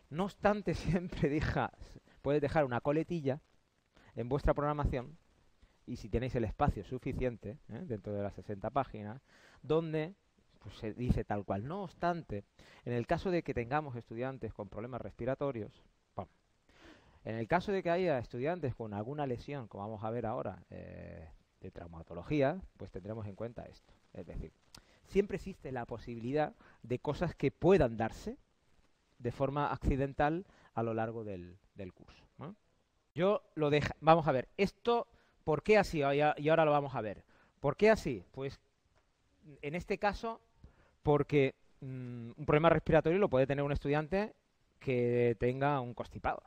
No 0.09 0.25
obstante, 0.25 0.73
siempre 0.75 1.29
deja, 1.29 1.71
puedes 2.21 2.41
dejar 2.41 2.65
una 2.65 2.81
coletilla 2.81 3.39
en 4.15 4.27
vuestra 4.27 4.53
programación 4.53 5.17
y 5.85 5.95
si 5.95 6.09
tenéis 6.09 6.35
el 6.35 6.43
espacio 6.43 6.83
suficiente 6.83 7.57
¿eh? 7.69 7.83
dentro 7.85 8.13
de 8.13 8.23
las 8.23 8.33
60 8.35 8.69
páginas, 8.71 9.21
donde 9.61 10.15
pues, 10.59 10.75
se 10.75 10.93
dice 10.93 11.23
tal 11.23 11.45
cual. 11.45 11.67
No 11.67 11.83
obstante, 11.83 12.43
en 12.85 12.93
el 12.93 13.07
caso 13.07 13.31
de 13.31 13.43
que 13.43 13.53
tengamos 13.53 13.95
estudiantes 13.95 14.53
con 14.53 14.69
problemas 14.69 15.01
respiratorios, 15.01 15.83
en 17.23 17.35
el 17.35 17.47
caso 17.47 17.71
de 17.71 17.83
que 17.83 17.89
haya 17.89 18.17
estudiantes 18.19 18.75
con 18.75 18.93
alguna 18.93 19.27
lesión, 19.27 19.67
como 19.67 19.83
vamos 19.83 20.03
a 20.03 20.09
ver 20.09 20.25
ahora, 20.25 20.63
eh, 20.69 21.29
de 21.59 21.71
traumatología, 21.71 22.59
pues 22.77 22.91
tendremos 22.91 23.27
en 23.27 23.35
cuenta 23.35 23.63
esto. 23.65 23.93
Es 24.13 24.25
decir, 24.25 24.51
siempre 25.05 25.35
existe 25.35 25.71
la 25.71 25.85
posibilidad 25.85 26.55
de 26.81 26.99
cosas 26.99 27.35
que 27.35 27.51
puedan 27.51 27.97
darse 27.97 28.37
de 29.19 29.31
forma 29.31 29.71
accidental 29.71 30.45
a 30.73 30.81
lo 30.81 30.93
largo 30.93 31.23
del, 31.23 31.57
curso. 31.93 32.23
Yo 33.13 33.43
lo 33.55 33.69
dejo, 33.69 33.93
vamos 33.99 34.27
a 34.27 34.31
ver, 34.31 34.47
esto 34.55 35.07
¿Por 35.43 35.63
qué 35.63 35.77
así? 35.77 35.99
Y 35.99 36.49
ahora 36.49 36.65
lo 36.65 36.71
vamos 36.71 36.95
a 36.95 37.01
ver. 37.01 37.23
¿Por 37.59 37.75
qué 37.75 37.89
así? 37.89 38.23
Pues 38.31 38.59
en 39.61 39.75
este 39.75 39.97
caso, 39.97 40.39
porque 41.03 41.55
mm, 41.81 42.31
un 42.37 42.45
problema 42.45 42.69
respiratorio 42.69 43.19
lo 43.19 43.29
puede 43.29 43.47
tener 43.47 43.63
un 43.63 43.71
estudiante 43.71 44.33
que 44.79 45.35
tenga 45.39 45.79
un 45.79 45.93
constipado 45.93 46.43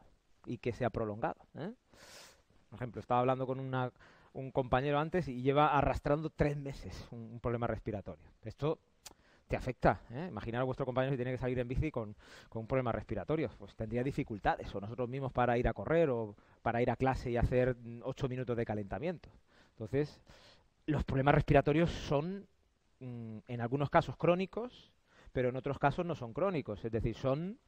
y 0.46 0.58
que 0.58 0.72
sea 0.72 0.90
prolongado. 0.90 1.40
¿eh? 1.56 1.72
Por 2.70 2.78
ejemplo, 2.78 3.00
estaba 3.00 3.20
hablando 3.20 3.46
con 3.46 3.60
un 3.60 4.50
compañero 4.50 4.98
antes 4.98 5.28
y 5.28 5.42
lleva 5.42 5.76
arrastrando 5.76 6.30
tres 6.30 6.56
meses 6.56 7.06
un, 7.10 7.38
problema 7.40 7.66
respiratorio. 7.66 8.24
Esto 8.42 8.78
te 9.46 9.56
afecta. 9.56 10.00
¿eh? 10.10 10.26
Imaginar 10.28 10.62
a 10.62 10.64
vuestro 10.64 10.86
compañero 10.86 11.12
que 11.12 11.16
tiene 11.16 11.32
que 11.32 11.38
salir 11.38 11.58
en 11.58 11.68
bici 11.68 11.90
con, 11.90 12.16
un 12.52 12.66
problema 12.66 12.92
respiratorio. 12.92 13.50
Pues 13.58 13.74
tendría 13.74 14.02
dificultades. 14.02 14.74
O 14.74 14.80
nosotros 14.80 15.08
mismos 15.08 15.32
para 15.32 15.56
ir 15.58 15.68
a 15.68 15.72
correr 15.72 16.10
o 16.10 16.34
para 16.62 16.82
ir 16.82 16.90
a 16.90 16.96
clase 16.96 17.30
y 17.30 17.36
hacer 17.36 17.76
ocho 18.02 18.28
minutos 18.28 18.56
de 18.56 18.64
calentamiento. 18.64 19.28
Entonces, 19.70 20.20
los 20.86 21.04
problemas 21.04 21.34
respiratorios 21.34 21.90
son, 21.90 22.46
mm, 23.00 23.38
en 23.46 23.60
algunos 23.60 23.90
casos, 23.90 24.16
crónicos, 24.16 24.92
pero 25.32 25.48
en 25.48 25.56
otros 25.56 25.78
casos 25.78 26.06
no 26.06 26.14
son 26.14 26.32
crónicos. 26.32 26.84
Es 26.84 26.92
decir, 26.92 27.14
son 27.16 27.58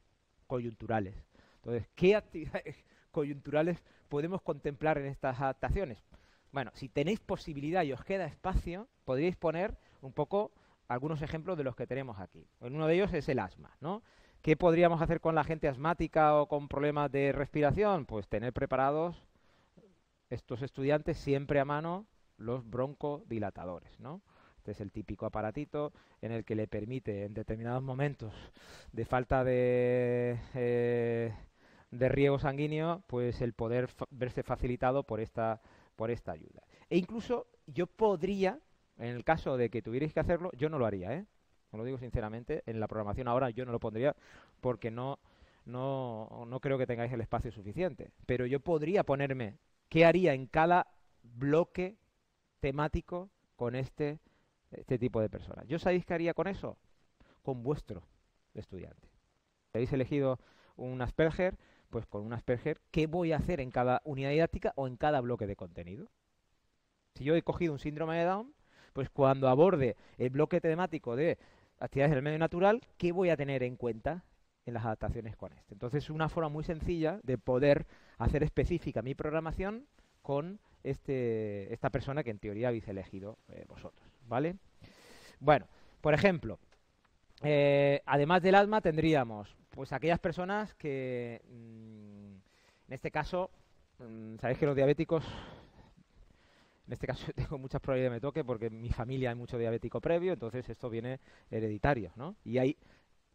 coyunturales. 0.47 1.15
Entonces, 1.57 1.87
¿qué 1.95 2.15
actividades 2.15 2.83
coyunturales 3.11 3.83
podemos 4.09 4.41
contemplar 4.41 4.97
en 4.97 5.07
estas 5.07 5.39
adaptaciones? 5.39 6.03
Bueno, 6.51 6.71
si 6.73 6.89
tenéis 6.89 7.19
posibilidad 7.19 7.83
y 7.83 7.93
os 7.93 8.03
queda 8.03 8.25
espacio, 8.25 8.87
podríais 9.05 9.35
poner 9.35 9.77
un 10.01 10.13
poco 10.13 10.51
algunos 10.87 11.21
ejemplos 11.21 11.57
de 11.57 11.63
los 11.63 11.75
que 11.75 11.87
tenemos 11.87 12.19
aquí. 12.19 12.47
Uno 12.61 12.87
de 12.87 12.95
ellos 12.95 13.13
es 13.13 13.27
el 13.29 13.39
asma, 13.39 13.75
¿no? 13.81 14.01
¿Qué 14.41 14.55
podríamos 14.55 15.01
hacer 15.01 15.19
con 15.19 15.35
la 15.35 15.43
gente 15.43 15.67
asmática 15.67 16.35
o 16.35 16.47
con 16.47 16.67
problemas 16.67 17.11
de 17.11 17.31
respiración? 17.31 18.05
Pues 18.05 18.27
tener 18.27 18.53
preparados 18.53 19.21
estos 20.29 20.61
estudiantes 20.61 21.17
siempre 21.17 21.59
a 21.59 21.65
mano 21.65 22.05
los 22.37 22.69
broncodilatadores, 22.69 23.99
¿no? 23.99 24.21
Este 24.57 24.71
es 24.71 24.81
el 24.81 24.91
típico 24.91 25.25
aparatito 25.25 25.93
en 26.21 26.31
el 26.31 26.43
que 26.43 26.55
le 26.55 26.67
permite 26.67 27.25
en 27.25 27.33
determinados 27.33 27.81
momentos 27.81 28.33
de 28.91 29.05
falta 29.05 29.43
de, 29.43 30.39
eh, 30.53 31.33
de 31.91 32.09
riego 32.09 32.39
sanguíneo, 32.39 33.03
pues 33.07 33.41
el 33.41 33.53
poder 33.53 33.89
verse 34.09 34.43
facilitado 34.43 35.03
por 35.03 35.19
esta, 35.19 35.61
por 35.95 36.11
esta 36.11 36.31
ayuda. 36.31 36.61
E 36.89 36.97
incluso 36.97 37.47
yo 37.65 37.87
podría, 37.87 38.59
en 38.97 39.15
el 39.15 39.23
caso 39.23 39.57
de 39.57 39.69
que 39.69 39.81
tuvierais 39.81 40.13
que 40.13 40.19
hacerlo, 40.19 40.51
yo 40.57 40.69
no 40.69 40.79
lo 40.79 40.85
haría, 40.85 41.13
¿eh? 41.13 41.25
Os 41.71 41.77
lo 41.77 41.83
digo 41.83 41.97
sinceramente, 41.97 42.63
en 42.65 42.79
la 42.79 42.87
programación 42.87 43.27
ahora 43.27 43.49
yo 43.49 43.65
no 43.65 43.71
lo 43.71 43.79
pondría 43.79 44.15
porque 44.61 44.89
no, 44.89 45.19
no, 45.65 46.45
no 46.47 46.59
creo 46.61 46.77
que 46.77 46.87
tengáis 46.87 47.11
el 47.11 47.21
espacio 47.21 47.51
suficiente. 47.51 48.11
Pero 48.25 48.45
yo 48.45 48.61
podría 48.61 49.03
ponerme 49.03 49.57
qué 49.89 50.05
haría 50.05 50.33
en 50.33 50.47
cada 50.47 50.87
bloque 51.23 51.97
temático 52.61 53.29
con 53.55 53.75
este 53.75 54.19
este 54.71 54.97
tipo 54.97 55.21
de 55.21 55.29
personas. 55.29 55.67
¿Yo 55.67 55.79
sabéis 55.79 56.05
qué 56.05 56.13
haría 56.13 56.33
con 56.33 56.47
eso? 56.47 56.77
Con 57.41 57.63
vuestro 57.63 58.03
estudiante. 58.53 59.09
Habéis 59.73 59.93
elegido 59.93 60.39
un 60.75 61.01
Asperger, 61.01 61.57
pues 61.89 62.05
con 62.05 62.25
un 62.25 62.33
Asperger, 62.33 62.79
¿qué 62.91 63.07
voy 63.07 63.31
a 63.31 63.37
hacer 63.37 63.59
en 63.59 63.71
cada 63.71 64.01
unidad 64.03 64.31
didáctica 64.31 64.73
o 64.75 64.87
en 64.87 64.97
cada 64.97 65.21
bloque 65.21 65.47
de 65.47 65.55
contenido? 65.55 66.09
Si 67.15 67.23
yo 67.23 67.35
he 67.35 67.41
cogido 67.41 67.73
un 67.73 67.79
síndrome 67.79 68.17
de 68.17 68.25
Down, 68.25 68.53
pues 68.93 69.09
cuando 69.09 69.47
aborde 69.47 69.95
el 70.17 70.29
bloque 70.29 70.61
temático 70.61 71.15
de 71.15 71.37
actividades 71.79 72.13
del 72.13 72.23
medio 72.23 72.39
natural, 72.39 72.81
¿qué 72.97 73.11
voy 73.11 73.29
a 73.29 73.37
tener 73.37 73.63
en 73.63 73.75
cuenta 73.75 74.23
en 74.65 74.73
las 74.73 74.85
adaptaciones 74.85 75.35
con 75.35 75.53
este? 75.53 75.73
Entonces, 75.73 76.03
es 76.03 76.09
una 76.09 76.29
forma 76.29 76.49
muy 76.49 76.63
sencilla 76.63 77.19
de 77.23 77.37
poder 77.37 77.85
hacer 78.17 78.43
específica 78.43 79.01
mi 79.01 79.15
programación 79.15 79.87
con 80.21 80.59
este, 80.83 81.71
esta 81.73 81.89
persona 81.89 82.23
que 82.23 82.31
en 82.31 82.39
teoría 82.39 82.69
habéis 82.69 82.87
elegido 82.87 83.37
eh, 83.49 83.65
vosotros. 83.67 84.07
¿vale? 84.27 84.55
Bueno, 85.39 85.67
por 86.01 86.13
ejemplo, 86.13 86.59
eh, 87.43 88.01
además 88.05 88.41
del 88.41 88.55
asma 88.55 88.81
tendríamos 88.81 89.55
pues 89.77 89.93
aquellas 89.93 90.17
personas 90.17 90.73
que, 90.73 91.39
mm, 91.47 92.33
en 92.87 92.93
este 92.93 93.11
caso, 93.11 93.51
mm, 93.99 94.37
sabéis 94.39 94.57
que 94.57 94.65
los 94.65 94.75
diabéticos, 94.75 95.23
en 96.87 96.93
este 96.93 97.05
caso 97.05 97.27
tengo 97.35 97.59
muchas 97.59 97.79
probabilidades 97.79 98.13
de 98.13 98.17
me 98.17 98.19
toque 98.19 98.43
porque 98.43 98.65
en 98.65 98.81
mi 98.81 98.89
familia 98.89 99.29
hay 99.29 99.35
mucho 99.35 99.55
diabético 99.55 100.01
previo, 100.01 100.33
entonces 100.33 100.67
esto 100.67 100.89
viene 100.89 101.19
hereditario, 101.51 102.11
¿no? 102.15 102.37
Y 102.43 102.57
hay 102.57 102.75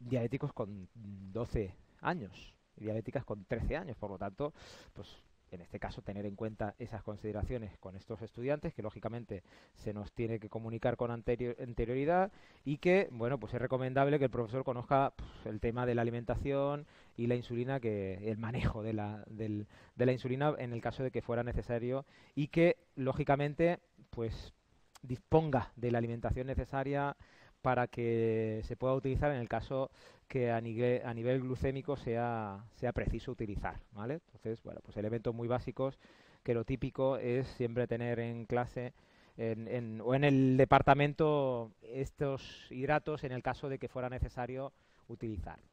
diabéticos 0.01 0.53
con 0.53 0.89
12 0.95 1.77
años, 2.01 2.53
y 2.77 2.87
diabéticas 2.87 3.25
con 3.25 3.45
13 3.45 3.77
años, 3.77 3.97
por 3.97 4.11
lo 4.11 4.19
tanto, 4.19 4.53
pues 4.95 5.23
en 5.57 5.63
este 5.63 5.79
caso 5.79 6.03
tener 6.03 6.27
en 6.27 6.37
cuenta 6.37 6.75
esas 6.79 7.03
consideraciones 7.03 7.77
con 7.79 7.97
estos 7.97 8.23
estudiantes 8.23 8.75
que 8.75 8.83
lógicamente 8.83 9.43
se 9.75 9.93
nos 9.93 10.13
tiene 10.13 10.39
que 10.39 10.49
comunicar 10.49 10.97
con 10.97 11.11
anterioridad 11.11 12.33
y 12.65 12.79
que 12.79 13.09
bueno 13.13 13.39
pues 13.39 13.55
es 13.55 13.61
recomendable 13.61 14.19
que 14.19 14.25
el 14.27 14.31
profesor 14.31 14.65
conozca 14.65 15.13
el 15.45 15.61
tema 15.61 15.87
de 15.87 15.95
la 15.95 16.03
alimentación 16.03 16.87
y 17.17 17.27
la 17.27 17.35
insulina 17.35 17.81
que 17.81 18.31
el 18.31 18.39
manejo 18.39 18.83
de 18.83 18.93
la, 18.93 19.25
de 19.27 19.67
la 19.97 20.13
insulina 20.13 20.55
en 20.59 20.73
el 20.73 20.81
caso 20.81 21.03
de 21.03 21.11
que 21.11 21.23
fuera 21.23 21.43
necesario 21.43 22.05
y 22.35 22.49
que 22.49 22.77
lógicamente 22.97 23.81
pues 24.11 24.53
disponga 25.03 25.73
de 25.77 25.91
la 25.91 25.99
alimentación 25.99 26.47
necesaria 26.47 27.17
para 27.63 27.87
que 27.87 28.61
se 28.65 28.77
pueda 28.77 28.95
utilizar 28.95 29.31
en 29.33 29.39
el 29.39 29.49
caso 29.49 29.91
que 30.29 30.51
a 30.51 30.61
nivel, 30.61 31.41
glucémico 31.41 31.97
sea, 31.97 32.65
sea 32.75 32.93
preciso 32.93 33.33
utilizar, 33.33 33.81
¿vale? 33.93 34.21
Entonces, 34.27 34.63
bueno, 34.63 34.81
pues 34.83 34.97
elementos 34.97 35.35
muy 35.35 35.49
básicos 35.49 35.99
que 36.43 36.55
lo 36.55 36.65
típico 36.65 37.17
es 37.19 37.47
siempre 37.49 37.87
tener 37.87 38.19
en 38.19 38.47
clase 38.47 38.93
o 39.39 40.15
en 40.15 40.25
el 40.25 40.57
departamento 40.57 41.73
estos 41.83 42.67
hidratos 42.71 43.25
en 43.25 43.33
el 43.33 43.43
caso 43.43 43.69
de 43.69 43.79
que 43.79 43.89
fuera 43.89 44.11
necesario 44.11 44.73
utilizarlos. 45.09 45.71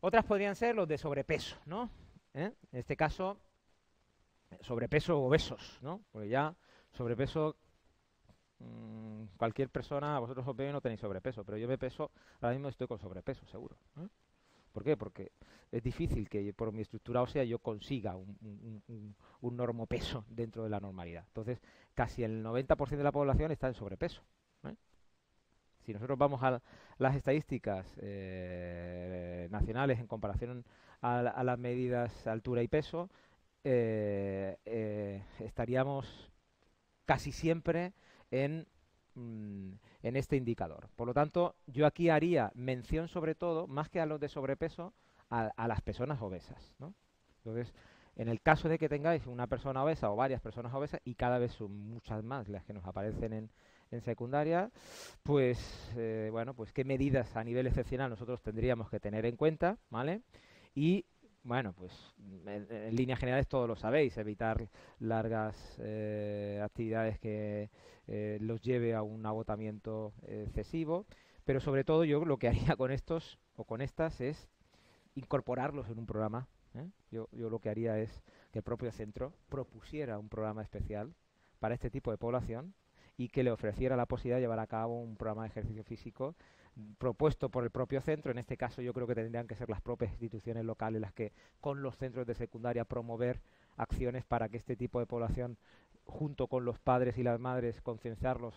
Otras 0.00 0.24
podrían 0.24 0.56
ser 0.56 0.74
los 0.74 0.86
de 0.86 0.98
sobrepeso, 0.98 1.56
¿no? 1.64 1.88
¿Eh? 2.34 2.52
En 2.72 2.78
este 2.78 2.96
caso, 2.96 3.38
sobrepeso 4.60 5.18
obesos, 5.20 5.78
¿no? 5.80 6.02
Porque 6.12 6.28
ya 6.28 6.54
sobrepeso 6.92 7.56
Mm, 8.58 9.24
cualquier 9.36 9.68
persona, 9.68 10.18
vosotros 10.18 10.46
os 10.48 10.56
veo 10.56 10.72
no 10.72 10.80
tenéis 10.80 11.00
sobrepeso, 11.00 11.44
pero 11.44 11.58
yo 11.58 11.68
me 11.68 11.76
peso, 11.78 12.10
ahora 12.40 12.54
mismo 12.54 12.68
estoy 12.68 12.86
con 12.86 12.98
sobrepeso, 12.98 13.46
seguro. 13.46 13.76
¿eh? 13.98 14.08
¿Por 14.72 14.82
qué? 14.82 14.96
Porque 14.96 15.32
es 15.70 15.82
difícil 15.82 16.28
que 16.28 16.52
por 16.54 16.72
mi 16.72 16.82
estructura 16.82 17.22
ósea 17.22 17.44
yo 17.44 17.58
consiga 17.58 18.16
un, 18.16 18.82
un, 19.40 19.56
normopeso 19.56 20.24
dentro 20.30 20.64
de 20.64 20.70
la 20.70 20.80
normalidad. 20.80 21.24
Entonces, 21.28 21.60
casi 21.94 22.24
el 22.24 22.44
90% 22.44 22.96
de 22.96 23.04
la 23.04 23.12
población 23.12 23.52
está 23.52 23.68
en 23.68 23.74
sobrepeso. 23.74 24.22
¿eh? 24.64 24.74
Si 25.80 25.92
nosotros 25.92 26.18
vamos 26.18 26.42
a 26.42 26.60
las 26.98 27.14
estadísticas 27.14 27.86
eh, 27.98 29.48
nacionales 29.50 29.98
en 29.98 30.06
comparación 30.06 30.64
a, 31.00 31.42
las 31.44 31.58
medidas 31.58 32.26
altura 32.26 32.62
y 32.62 32.68
peso, 32.68 33.10
estaríamos 35.38 36.30
casi 37.06 37.32
siempre 37.32 37.94
Mm, 38.30 39.72
en, 40.02 40.16
este 40.16 40.36
indicador. 40.36 40.88
Por 40.94 41.06
lo 41.08 41.14
tanto, 41.14 41.56
yo 41.66 41.86
aquí 41.86 42.10
haría 42.10 42.52
mención 42.54 43.08
sobre 43.08 43.34
todo, 43.34 43.66
más 43.66 43.88
que 43.88 44.00
a 44.00 44.06
los 44.06 44.20
de 44.20 44.28
sobrepeso, 44.28 44.92
a, 45.30 45.66
las 45.66 45.80
personas 45.80 46.20
obesas. 46.20 46.76
Entonces, 47.38 47.72
en 48.14 48.28
el 48.28 48.40
caso 48.40 48.68
de 48.68 48.78
que 48.78 48.88
tengáis 48.88 49.26
una 49.26 49.46
persona 49.46 49.82
obesa 49.82 50.10
o 50.10 50.16
varias 50.16 50.40
personas 50.40 50.72
obesas, 50.74 51.00
y 51.04 51.14
cada 51.14 51.38
vez 51.38 51.52
son 51.52 51.72
muchas 51.72 52.22
más 52.22 52.48
las 52.48 52.64
que 52.64 52.74
nos 52.74 52.84
aparecen 52.84 53.32
en, 53.32 53.50
secundaria, 54.02 54.70
pues 55.22 55.90
eh, 55.96 56.28
bueno, 56.30 56.52
pues 56.52 56.70
qué 56.72 56.84
medidas 56.84 57.34
a 57.34 57.42
nivel 57.42 57.66
excepcional 57.66 58.10
nosotros 58.10 58.42
tendríamos 58.42 58.90
que 58.90 59.00
tener 59.00 59.24
en 59.24 59.36
cuenta, 59.36 59.78
¿vale? 59.88 60.20
Y 60.74 61.06
bueno, 61.46 61.72
pues 61.72 61.92
en, 62.46 62.96
líneas 62.96 63.20
generales 63.20 63.46
todos 63.46 63.68
lo 63.68 63.76
sabéis, 63.76 64.16
evitar 64.18 64.68
largas 64.98 65.76
eh, 65.78 66.60
actividades 66.62 67.18
que 67.20 67.70
eh, 68.08 68.38
los 68.40 68.60
lleve 68.60 68.94
a 68.94 69.02
un 69.02 69.24
agotamiento 69.24 70.12
excesivo, 70.26 71.06
pero 71.44 71.60
sobre 71.60 71.84
todo 71.84 72.04
yo 72.04 72.24
lo 72.24 72.36
que 72.38 72.48
haría 72.48 72.76
con 72.76 72.90
estos 72.90 73.38
o 73.54 73.64
con 73.64 73.80
estas 73.80 74.20
es 74.20 74.48
incorporarlos 75.14 75.88
en 75.88 76.00
un 76.00 76.06
programa. 76.06 76.48
¿eh? 76.74 76.90
Yo 77.12 77.28
lo 77.32 77.60
que 77.60 77.70
haría 77.70 77.98
es 77.98 78.22
que 78.50 78.58
el 78.58 78.64
propio 78.64 78.90
centro 78.90 79.32
propusiera 79.48 80.18
un 80.18 80.28
programa 80.28 80.62
especial 80.62 81.14
para 81.60 81.74
este 81.74 81.90
tipo 81.90 82.10
de 82.10 82.18
población 82.18 82.74
y 83.16 83.28
que 83.28 83.42
le 83.42 83.50
ofreciera 83.50 83.96
la 83.96 84.06
posibilidad 84.06 84.36
de 84.36 84.42
llevar 84.42 84.58
a 84.58 84.66
cabo 84.66 85.00
un 85.00 85.16
programa 85.16 85.42
de 85.42 85.48
ejercicio 85.48 85.84
físico 85.84 86.34
propuesto 86.98 87.48
por 87.48 87.64
el 87.64 87.70
propio 87.70 88.00
centro. 88.00 88.30
En 88.30 88.38
este 88.38 88.56
caso 88.56 88.82
yo 88.82 88.92
creo 88.92 89.06
que 89.06 89.14
tendrían 89.14 89.46
que 89.46 89.56
ser 89.56 89.70
las 89.70 89.80
propias 89.80 90.12
instituciones 90.12 90.64
locales 90.64 91.00
las 91.00 91.12
que 91.12 91.32
con 91.60 91.82
los 91.82 91.96
centros 91.96 92.26
de 92.26 92.34
secundaria 92.34 92.84
promover 92.84 93.40
acciones 93.76 94.24
para 94.24 94.48
que 94.48 94.58
este 94.58 94.76
tipo 94.76 94.98
de 95.00 95.06
población, 95.06 95.56
junto 96.04 96.46
con 96.46 96.64
los 96.64 96.78
padres 96.78 97.16
y 97.18 97.22
las 97.22 97.40
madres, 97.40 97.80
concienciarlos 97.80 98.54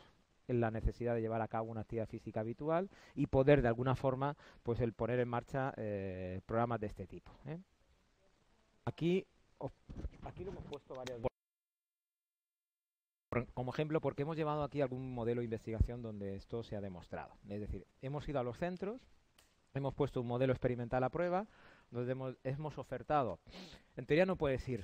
en 0.48 0.60
la 0.60 0.72
necesidad 0.72 1.14
de 1.14 1.22
llevar 1.22 1.42
a 1.42 1.48
cabo 1.48 1.70
una 1.70 1.82
actividad 1.82 2.08
física 2.08 2.40
habitual 2.40 2.90
y 3.16 3.28
poder 3.28 3.62
de 3.62 3.68
alguna 3.68 3.96
forma 3.96 4.36
pues 4.64 4.82
el 4.82 4.94
poner 4.94 5.20
en 5.20 5.30
marcha 5.30 5.74
eh, 5.78 6.42
programas 6.46 6.80
de 6.80 6.88
este 6.88 7.06
tipo. 7.06 7.32
¿eh? 7.46 7.60
Aquí, 8.86 9.26
aquí 10.24 10.44
lo 10.44 10.52
hemos 10.52 10.64
puesto 10.66 10.96
varias 10.96 11.22
como 13.54 13.72
ejemplo, 13.72 14.02
porque 14.02 14.24
hemos 14.24 14.38
llevado 14.38 14.64
aquí 14.64 14.82
algún 14.82 15.14
modelo 15.14 15.42
de 15.42 15.46
investigación 15.46 16.02
donde 16.02 16.36
esto 16.36 16.64
se 16.64 16.76
ha 16.76 16.82
demostrado. 16.82 17.38
Es 17.48 17.60
decir, 17.60 17.86
hemos 18.02 18.28
ido 18.28 18.40
a 18.40 18.44
los 18.44 18.58
centros, 18.58 19.02
hemos 19.74 19.94
puesto 19.94 20.22
un 20.22 20.28
modelo 20.28 20.52
experimental 20.54 21.04
a 21.04 21.10
prueba, 21.10 21.48
donde 21.92 22.12
hemos, 22.12 22.36
hemos 22.44 22.78
ofertado. 22.78 23.40
En 23.96 24.06
teoría 24.06 24.26
no 24.26 24.36
puedes 24.36 24.68
ir 24.68 24.84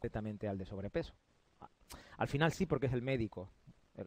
directamente 0.00 0.48
al 0.48 0.58
de 0.58 0.64
sobrepeso. 0.64 1.14
Al 2.16 2.28
final 2.28 2.52
sí, 2.52 2.66
porque 2.66 2.86
es 2.86 2.92
el 2.92 3.02
médico 3.02 3.50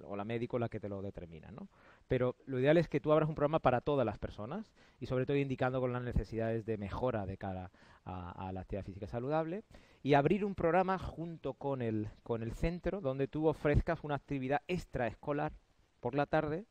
o 0.03 0.15
la 0.15 0.23
médico 0.23 0.57
la 0.59 0.69
que 0.69 0.79
te 0.79 0.89
lo 0.89 1.01
determina, 1.01 1.51
¿no? 1.51 1.67
Pero 2.11 2.35
lo 2.45 2.59
ideal 2.59 2.75
es 2.75 2.89
que 2.89 2.99
tú 2.99 3.13
abras 3.13 3.29
un 3.29 3.35
programa 3.35 3.59
para 3.59 3.79
todas 3.79 4.05
las 4.05 4.17
personas 4.17 4.73
y 4.99 5.05
sobre 5.05 5.25
todo 5.25 5.37
indicando 5.37 5.79
con 5.79 5.93
las 5.93 6.03
necesidades 6.03 6.65
de 6.65 6.77
mejora 6.77 7.25
de 7.25 7.37
cara 7.37 7.71
a, 8.03 8.51
la 8.51 8.59
actividad 8.59 8.83
física 8.83 9.07
saludable 9.07 9.63
y 10.03 10.15
abrir 10.15 10.43
un 10.43 10.53
programa 10.53 10.99
junto 10.99 11.53
con 11.53 11.81
el, 11.81 12.09
con 12.23 12.43
el 12.43 12.51
centro 12.51 12.99
donde 12.99 13.29
tú 13.29 13.47
ofrezcas 13.47 14.03
una 14.03 14.15
actividad 14.15 14.61
extraescolar 14.67 15.53
por 16.01 16.13
la 16.13 16.25
tarde 16.25 16.65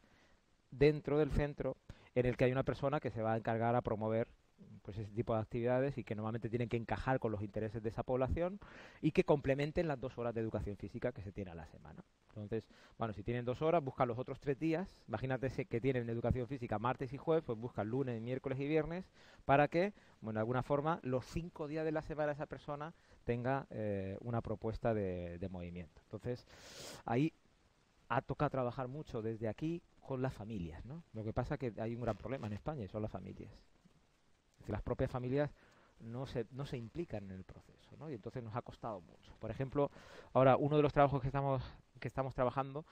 dentro 0.70 1.18
del 1.18 1.30
centro 1.30 1.78
en 2.14 2.26
el 2.26 2.36
que 2.36 2.44
hay 2.44 2.52
una 2.52 2.64
persona 2.64 3.00
que 3.00 3.10
se 3.10 3.22
va 3.22 3.32
a 3.32 3.38
encargar 3.38 3.74
a 3.76 3.80
promover 3.80 4.28
pues 4.82 4.98
ese 4.98 5.10
tipo 5.10 5.32
de 5.32 5.40
actividades 5.40 5.96
y 5.96 6.04
que 6.04 6.14
normalmente 6.14 6.50
tienen 6.50 6.68
que 6.68 6.76
encajar 6.76 7.18
con 7.18 7.32
los 7.32 7.40
intereses 7.40 7.82
de 7.82 7.88
esa 7.88 8.02
población 8.02 8.60
y 9.00 9.12
que 9.12 9.24
complementen 9.24 9.88
las 9.88 9.98
dos 9.98 10.18
horas 10.18 10.34
de 10.34 10.42
educación 10.42 10.76
física 10.76 11.12
que 11.12 11.22
se 11.22 11.32
tiene 11.32 11.52
a 11.52 11.54
la 11.54 11.64
semana. 11.64 12.04
Entonces, 12.30 12.68
bueno, 12.98 13.12
si 13.12 13.22
tienen 13.22 13.44
dos 13.44 13.62
horas, 13.62 13.82
buscan 13.82 14.08
los 14.08 14.18
otros 14.18 14.40
tres 14.40 14.58
días. 14.58 15.02
Imagínate 15.08 15.50
que 15.66 15.80
tienen 15.80 16.08
educación 16.08 16.46
física 16.46 16.78
martes 16.78 17.12
y 17.12 17.18
jueves, 17.18 17.44
pues 17.44 17.58
buscan 17.58 17.88
lunes, 17.88 18.20
miércoles 18.20 18.58
y 18.60 18.66
viernes 18.66 19.10
para 19.44 19.68
que, 19.68 19.92
bueno, 20.20 20.38
de 20.38 20.42
alguna 20.42 20.62
forma, 20.62 21.00
los 21.02 21.24
cinco 21.26 21.68
días 21.68 21.84
de 21.84 21.92
la 21.92 22.02
semana 22.02 22.32
esa 22.32 22.46
persona 22.46 22.94
tenga 23.24 23.66
eh, 23.70 24.16
una 24.20 24.40
propuesta 24.40 24.94
de, 24.94 25.38
de 25.38 25.48
movimiento. 25.48 26.00
Entonces, 26.04 26.46
ahí 27.04 27.32
ha 28.08 28.22
tocado 28.22 28.50
trabajar 28.50 28.88
mucho 28.88 29.22
desde 29.22 29.48
aquí 29.48 29.82
con 30.00 30.22
las 30.22 30.34
familias, 30.34 30.84
¿no? 30.84 31.04
Lo 31.12 31.22
que 31.22 31.32
pasa 31.32 31.54
es 31.54 31.60
que 31.60 31.80
hay 31.80 31.94
un 31.94 32.00
gran 32.00 32.16
problema 32.16 32.46
en 32.46 32.54
España 32.54 32.84
y 32.84 32.88
son 32.88 33.02
las 33.02 33.10
familias 33.10 33.52
las 34.70 34.82
propias 34.82 35.10
familias 35.10 35.50
no 36.00 36.26
se, 36.26 36.46
no 36.52 36.64
se 36.64 36.78
implican 36.78 37.24
en 37.24 37.32
el 37.32 37.44
proceso, 37.44 37.94
¿no? 37.98 38.08
Y 38.10 38.14
entonces 38.14 38.42
nos 38.42 38.56
ha 38.56 38.62
costado 38.62 39.00
mucho. 39.02 39.34
Por 39.38 39.50
ejemplo, 39.50 39.90
ahora 40.32 40.56
uno 40.56 40.76
de 40.76 40.82
los 40.82 40.92
trabajos 40.92 41.20
que 41.20 41.28
estamos, 41.28 41.62
que 42.00 42.08
estamos 42.08 42.34
trabajando 42.34 42.84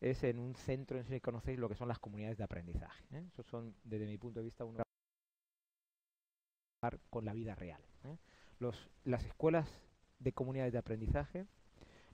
es 0.00 0.22
en 0.24 0.38
un 0.38 0.54
centro, 0.54 0.98
en 0.98 1.04
si 1.04 1.20
conocéis 1.20 1.58
lo 1.58 1.68
que 1.68 1.74
son 1.74 1.88
las 1.88 1.98
comunidades 1.98 2.36
de 2.36 2.44
aprendizaje. 2.44 3.04
¿eh? 3.12 3.24
Son, 3.44 3.74
desde 3.84 4.06
mi 4.06 4.18
punto 4.18 4.40
de 4.40 4.44
vista, 4.44 4.64
un 4.64 4.76
con 7.10 7.24
la 7.24 7.32
vida 7.32 7.54
real. 7.54 7.80
¿eh? 8.04 8.16
Las 9.04 9.24
escuelas 9.24 9.68
de 10.18 10.32
comunidades 10.32 10.72
de 10.72 10.78
aprendizaje 10.78 11.46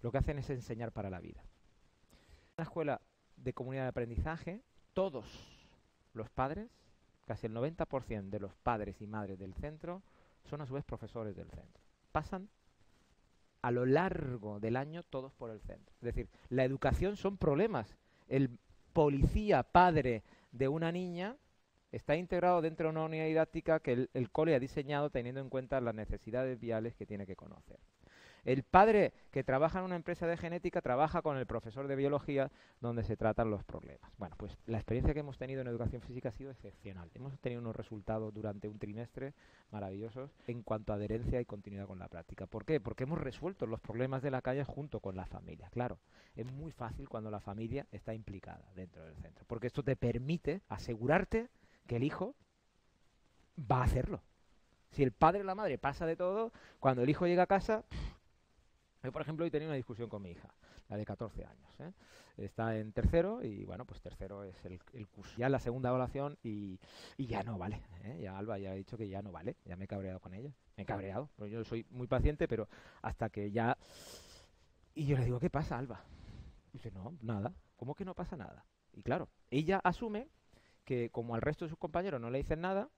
lo 0.01 0.11
que 0.11 0.19
hacen 0.19 0.39
es 0.39 0.51
enseñar 0.51 0.93
para 0.93 1.11
la 1.11 1.21
vida. 1.21 1.41
En 1.43 2.55
una 2.59 2.65
escuela 2.65 3.01
de 3.37 3.53
comunidad 3.53 3.85
de 3.85 3.89
aprendizaje, 3.89 4.63
todos 4.93 5.27
los 6.13 6.31
padres 6.31 6.71
casi 7.27 7.47
el 7.47 7.55
90% 7.55 8.31
de 8.31 8.41
los 8.41 8.55
padres 8.57 9.01
y 9.01 9.07
madres 9.07 9.39
del 9.39 9.55
centro 9.55 10.03
son 10.45 10.61
a 10.61 10.67
su 10.67 10.75
vez 10.75 10.85
profesores 10.85 11.37
del 11.37 11.51
centro. 11.51 11.83
Pasan 12.11 12.49
a 13.63 13.71
lo 13.71 13.87
largo 13.87 14.61
del 14.61 14.77
año 14.77 15.03
todos 15.05 15.33
por 15.33 15.51
el 15.51 15.61
centro. 15.61 15.95
Es 16.01 16.03
decir, 16.03 16.29
la 16.49 16.65
educación 16.65 17.17
son 17.17 17.39
problemas. 17.39 17.97
El 18.29 18.59
policía 18.93 19.63
padre 19.63 20.23
de 20.51 20.69
una 20.69 20.93
niña 20.93 21.37
está 21.93 22.17
integrado 22.17 22.61
dentro 22.61 22.87
de 22.87 22.91
una 22.91 23.05
unidad 23.05 23.27
didáctica 23.27 23.81
que 23.81 24.09
el, 24.13 24.31
cole 24.31 24.55
ha 24.55 24.61
diseñado 24.61 25.11
teniendo 25.11 25.41
en 25.41 25.49
cuenta 25.49 25.81
las 25.81 25.95
necesidades 25.95 26.59
viales 26.59 26.95
que 26.95 27.07
tiene 27.07 27.27
que 27.27 27.37
conocer. 27.37 27.79
El 28.45 28.65
padre 28.65 29.13
que 29.31 29.45
trabaja 29.45 29.79
en 29.79 29.85
una 29.85 29.95
empresa 29.95 30.27
de 30.27 30.37
genética 30.37 30.81
trabaja 30.81 31.23
con 31.23 31.37
el 31.37 31.47
profesor 31.47 31.87
de 31.87 31.95
biología 31.95 32.51
donde 32.81 33.05
se 33.05 33.17
tratan 33.17 33.51
los 33.51 33.63
problemas. 33.63 34.11
Bueno, 34.19 34.35
pues 34.37 34.59
la 34.67 34.79
experiencia 34.79 35.15
que 35.15 35.21
hemos 35.21 35.39
tenido 35.39 35.61
en 35.61 35.69
educación 35.69 36.03
física 36.03 36.31
ha 36.31 36.33
sido 36.33 36.51
excepcional. 36.51 37.09
Hemos 37.15 37.39
tenido 37.39 37.61
unos 37.61 37.77
resultados 37.77 38.35
durante 38.35 38.69
un 38.69 38.81
trimestre 38.81 39.35
maravillosos 39.71 40.35
en 40.49 40.63
cuanto 40.63 40.93
a 40.93 40.97
adherencia 40.97 41.41
y 41.41 41.45
continuidad 41.45 41.87
con 41.87 42.01
la 42.01 42.09
práctica. 42.09 42.47
¿Por 42.47 42.65
qué? 42.65 42.81
Porque 42.81 43.05
hemos 43.05 43.21
resuelto 43.21 43.67
los 43.67 43.81
problemas 43.81 44.23
de 44.23 44.33
la 44.33 44.43
calle 44.43 44.65
junto 44.65 44.99
con 44.99 45.15
la 45.15 45.27
familia. 45.27 45.71
Claro, 45.71 45.99
es 46.35 46.51
muy 46.51 46.73
fácil 46.73 47.09
cuando 47.09 47.31
la 47.31 47.41
familia 47.41 47.87
está 47.93 48.13
implicada 48.13 48.65
dentro 48.75 49.05
del 49.05 49.17
centro, 49.17 49.45
porque 49.47 49.69
esto 49.69 49.85
te 49.85 49.95
permite 49.95 50.63
asegurarte 50.69 51.49
que 51.87 51.97
el 51.97 52.03
hijo 52.03 52.35
va 53.59 53.79
a 53.79 53.85
hacerlo. 53.85 54.21
Si 54.91 55.03
el 55.03 55.13
padre 55.13 55.41
o 55.41 55.45
la 55.45 55.55
madre 55.55 55.79
pasa 55.79 56.07
de 56.07 56.17
todo, 56.17 56.53
cuando 56.81 57.03
el 57.03 57.09
hijo 57.09 57.27
llega 57.27 57.45
a 57.45 57.47
casa, 57.47 57.85
yo, 59.03 59.13
por 59.13 59.23
ejemplo, 59.23 59.45
hoy 59.45 59.51
tenía 59.51 59.69
una 59.69 59.77
discusión 59.77 60.09
con 60.09 60.23
mi 60.23 60.31
hija, 60.31 60.49
la 60.89 60.97
de 60.97 61.05
14 61.05 61.45
años. 61.45 61.81
¿eh? 61.81 61.93
Está 62.37 62.77
en 62.77 62.93
tercero 62.93 63.43
y, 63.43 63.65
bueno, 63.65 63.85
pues 63.85 64.01
tercero 64.01 64.45
es 64.45 64.65
el, 64.65 64.79
curso. 65.09 65.35
Ya 65.37 65.49
la 65.49 65.59
segunda 65.59 65.89
evaluación 65.89 66.39
y, 66.43 66.79
ya 67.19 67.43
no 67.43 67.59
vale. 67.59 67.83
¿eh? 68.05 68.21
Ya 68.23 68.39
Alba 68.39 68.59
ya 68.59 68.71
ha 68.71 68.75
dicho 68.75 68.97
que 68.97 69.09
ya 69.09 69.23
no 69.23 69.33
vale. 69.33 69.57
Ya 69.65 69.77
me 69.77 69.85
he 69.85 69.89
cabreado 69.89 70.21
con 70.21 70.35
ella. 70.35 70.55
Me 70.77 70.85
he 70.85 70.87
cabreado. 70.87 71.31
Pero 71.37 71.47
yo 71.49 71.65
soy 71.65 71.87
muy 71.91 72.07
paciente, 72.07 72.49
pero 72.49 72.69
hasta 73.03 73.29
que 73.31 73.51
ya... 73.51 73.77
Y 74.95 75.07
yo 75.07 75.17
le 75.17 75.25
digo, 75.25 75.41
¿qué 75.41 75.51
pasa, 75.51 75.79
Alba? 75.79 76.05
Y 76.73 76.79
dice, 76.79 76.91
no, 76.91 77.17
nada. 77.23 77.55
¿Cómo 77.77 77.95
que 77.95 78.05
no 78.05 78.15
pasa 78.15 78.37
nada? 78.37 78.65
Y 78.93 79.03
claro, 79.03 79.29
ella 79.51 79.81
asume 79.83 80.29
que 80.85 81.11
como 81.11 81.35
al 81.35 81.41
resto 81.41 81.65
de 81.65 81.71
sus 81.71 81.79
compañeros 81.79 82.21
no 82.21 82.31
le 82.31 82.39
dicen 82.39 82.61
nada, 82.61 82.91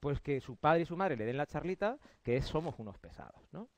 pues 0.00 0.20
que 0.20 0.40
su 0.40 0.56
padre 0.56 0.82
y 0.82 0.86
su 0.86 0.96
madre 0.96 1.16
le 1.16 1.24
den 1.24 1.36
la 1.36 1.46
charlita, 1.46 1.98
que 2.22 2.40
somos 2.42 2.78
unos 2.78 2.98
pesados, 2.98 3.42
¿no? 3.52 3.68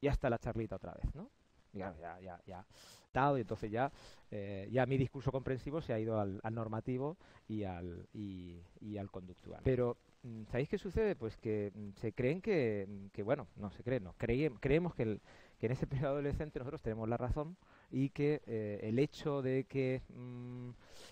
Y 0.00 0.08
hasta 0.08 0.30
la 0.30 0.38
charlita 0.38 0.76
otra 0.76 0.94
vez, 0.94 1.14
¿no? 1.14 1.30
Ya, 1.72 1.94
ya, 2.00 2.18
ya, 2.20 2.40
ya. 2.46 2.66
Dado, 3.12 3.38
y 3.38 3.42
entonces 3.42 3.70
ya, 3.70 3.92
eh, 4.30 4.68
ya 4.70 4.86
mi 4.86 4.96
discurso 4.96 5.32
comprensivo 5.32 5.80
se 5.80 5.92
ha 5.92 5.98
ido 5.98 6.20
al, 6.20 6.40
normativo 6.50 7.16
y 7.48 7.64
al, 7.64 8.08
y, 8.12 8.62
al 8.98 9.10
conductual. 9.10 9.60
Pero, 9.64 9.96
mm, 10.22 10.44
¿sabéis 10.46 10.68
qué 10.68 10.78
sucede? 10.78 11.16
Pues 11.16 11.36
que 11.36 11.72
mm, 11.74 11.90
se 12.00 12.12
creen 12.12 12.40
que, 12.40 12.86
mm, 12.88 13.06
que 13.08 13.22
bueno, 13.22 13.48
no 13.56 13.70
se 13.70 13.82
creen, 13.82 14.04
no, 14.04 14.14
creemos 14.14 14.94
que, 14.94 15.02
el, 15.02 15.20
que 15.58 15.66
en 15.66 15.72
ese 15.72 15.86
periodo 16.08 16.12
adolescente 16.12 16.58
nosotros 16.58 16.82
tenemos 16.82 17.08
la 17.08 17.16
razón 17.16 17.56
y 17.90 18.10
que 18.10 18.42
eh, 18.46 18.80
el 18.82 18.98
hecho 18.98 19.42
de 19.42 19.64
que 19.64 20.02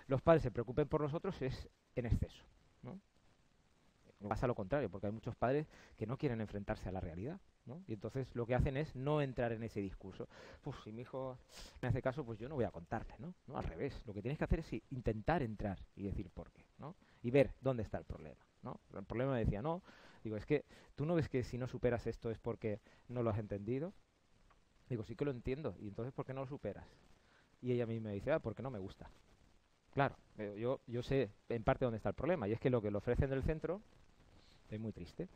los 0.07 0.23
padres 0.23 0.43
se 0.43 0.51
preocupen 0.51 0.89
por 0.89 1.01
nosotros 1.01 1.41
es 1.43 1.69
en 1.95 2.07
exceso, 2.07 2.45
¿no? 2.83 3.01
Pasa 4.27 4.49
lo 4.49 4.55
contrario, 4.55 4.91
porque 4.91 5.07
hay 5.07 5.13
muchos 5.13 5.37
padres 5.37 5.69
que 5.97 6.07
no 6.07 6.17
quieren 6.17 6.41
enfrentarse 6.41 6.89
a 6.89 6.93
la 6.93 7.01
realidad. 7.01 7.41
Y 7.87 7.93
entonces 7.93 8.35
lo 8.35 8.47
que 8.47 8.55
hacen 8.55 8.77
es 8.77 8.95
no 8.97 9.21
entrar 9.21 9.53
en 9.53 9.63
ese 9.63 9.81
discurso. 9.81 10.29
Pues 10.63 10.77
si 10.83 10.93
mi 10.93 11.03
hijo 11.03 11.39
me 11.83 11.89
hace 11.89 12.01
caso, 12.01 12.25
pues 12.25 12.39
yo 12.39 12.49
no 12.49 12.55
voy 12.55 12.65
a 12.65 12.71
contarle, 12.71 13.15
¿no? 13.19 13.35
¿no? 13.47 13.59
Al 13.59 13.65
revés, 13.65 14.03
lo 14.07 14.15
que 14.15 14.23
tienes 14.23 14.39
que 14.39 14.45
hacer 14.45 14.61
es 14.61 14.73
intentar 14.91 15.43
entrar 15.43 15.79
y 15.95 16.05
decir 16.05 16.31
por 16.31 16.51
qué, 16.51 16.65
¿no? 16.79 16.97
Y 17.23 17.31
ver 17.31 17.55
dónde 17.61 17.83
está 17.83 17.99
el 17.99 18.05
problema, 18.05 18.45
¿no? 18.63 18.81
El 18.95 19.05
problema 19.05 19.33
me 19.33 19.41
decía, 19.41 19.61
no, 19.63 19.83
digo, 20.25 20.37
es 20.37 20.47
que 20.47 20.65
tú 20.95 21.05
no 21.05 21.15
ves 21.15 21.29
que 21.29 21.45
si 21.45 21.59
no 21.59 21.67
superas 21.67 22.07
esto 22.07 22.31
es 22.31 22.39
porque 22.39 22.81
no 23.09 23.23
lo 23.23 23.31
has 23.31 23.39
entendido. 23.39 23.93
Digo, 24.89 25.05
sí 25.05 25.15
que 25.15 25.27
lo 25.27 25.31
entiendo, 25.31 25.77
y 25.79 25.89
entonces 25.89 26.15
¿por 26.15 26.25
qué 26.25 26.33
no 26.33 26.41
lo 26.41 26.47
superas? 26.47 26.87
Y 27.61 27.73
ella 27.73 27.85
a 27.85 27.87
mí 27.87 28.01
me 28.01 28.13
dice, 28.13 28.33
ah, 28.33 28.39
porque 28.39 28.63
no 28.63 28.71
me 28.71 28.79
gusta. 28.79 29.11
Claro, 29.93 30.17
yo, 30.57 30.81
yo 30.87 31.03
sé 31.03 31.33
en 31.49 31.65
parte 31.65 31.85
dónde 31.85 31.97
está 31.97 32.09
el 32.11 32.15
problema, 32.15 32.49
y 32.49 32.53
es 32.53 32.61
que 32.61 32.71
lo 32.71 32.81
que 32.81 32.91
le 32.91 32.97
ofrecen 32.97 33.29
del 33.29 33.43
centro 33.43 33.83
es 34.77 34.81
muy 34.81 34.93
triste 34.93 35.29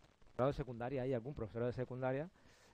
de 0.46 0.52
secundaria 0.52 1.02
hay 1.02 1.14
algún 1.14 1.34
profesor 1.34 1.64
de 1.64 1.72
secundaria 1.72 2.28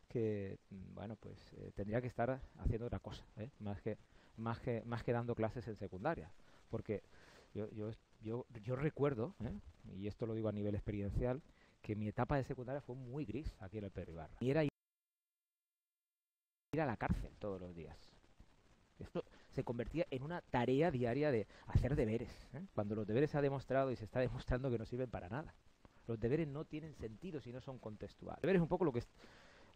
que 0.08 0.58
mm, 0.70 0.94
bueno 0.94 1.16
pues 1.16 1.38
eh, 1.58 1.72
tendría 1.74 2.00
que 2.00 2.06
estar 2.06 2.40
haciendo 2.58 2.86
otra 2.86 2.98
cosa 2.98 3.24
¿eh? 3.36 3.50
más 3.60 3.80
que 3.82 3.98
más 4.36 4.60
que 4.60 4.82
más 4.86 5.02
que 5.02 5.12
dando 5.12 5.34
clases 5.34 5.66
en 5.68 5.76
secundaria 5.76 6.30
porque 6.70 7.02
yo 7.54 7.70
yo 7.72 7.90
yo, 8.20 8.76
recuerdo 8.76 9.34
¿eh? 9.44 9.52
y 9.96 10.06
esto 10.06 10.26
lo 10.26 10.34
digo 10.34 10.48
a 10.48 10.52
nivel 10.52 10.74
experiencial 10.74 11.42
que 11.82 11.94
mi 11.94 12.08
etapa 12.08 12.36
de 12.36 12.44
secundaria 12.44 12.80
fue 12.80 12.96
muy 12.96 13.24
gris 13.24 13.54
aquí 13.60 13.78
en 13.78 13.84
el 13.84 13.90
Perribarra 13.90 14.36
y 14.40 14.50
era 14.50 14.64
ir 14.64 14.70
a 16.80 16.86
la 16.86 16.96
cárcel 16.96 17.30
todos 17.38 17.60
los 17.60 17.74
días 17.74 17.96
esto 18.98 19.24
se 19.50 19.62
convertía 19.62 20.06
en 20.10 20.22
una 20.22 20.40
tarea 20.40 20.90
diaria 20.90 21.30
de 21.30 21.46
hacer 21.66 21.94
deberes 21.96 22.30
cuando 22.74 22.94
los 22.94 23.06
deberes 23.06 23.30
se 23.30 23.38
ha 23.38 23.42
demostrado 23.42 23.90
y 23.92 23.96
se 23.96 24.04
está 24.04 24.20
demostrando 24.20 24.70
que 24.70 24.78
no 24.78 24.84
sirven 24.84 25.10
para 25.10 25.28
nada 25.28 25.54
los 26.08 26.18
deberes 26.18 26.48
no 26.48 26.64
tienen 26.64 26.94
sentido 26.94 27.40
si 27.40 27.52
no 27.52 27.60
son 27.60 27.78
contextuales. 27.78 28.40
Deberes 28.40 28.60
es 28.60 28.62
un 28.62 28.68
poco 28.68 28.84
lo 28.84 28.92
que 28.92 29.02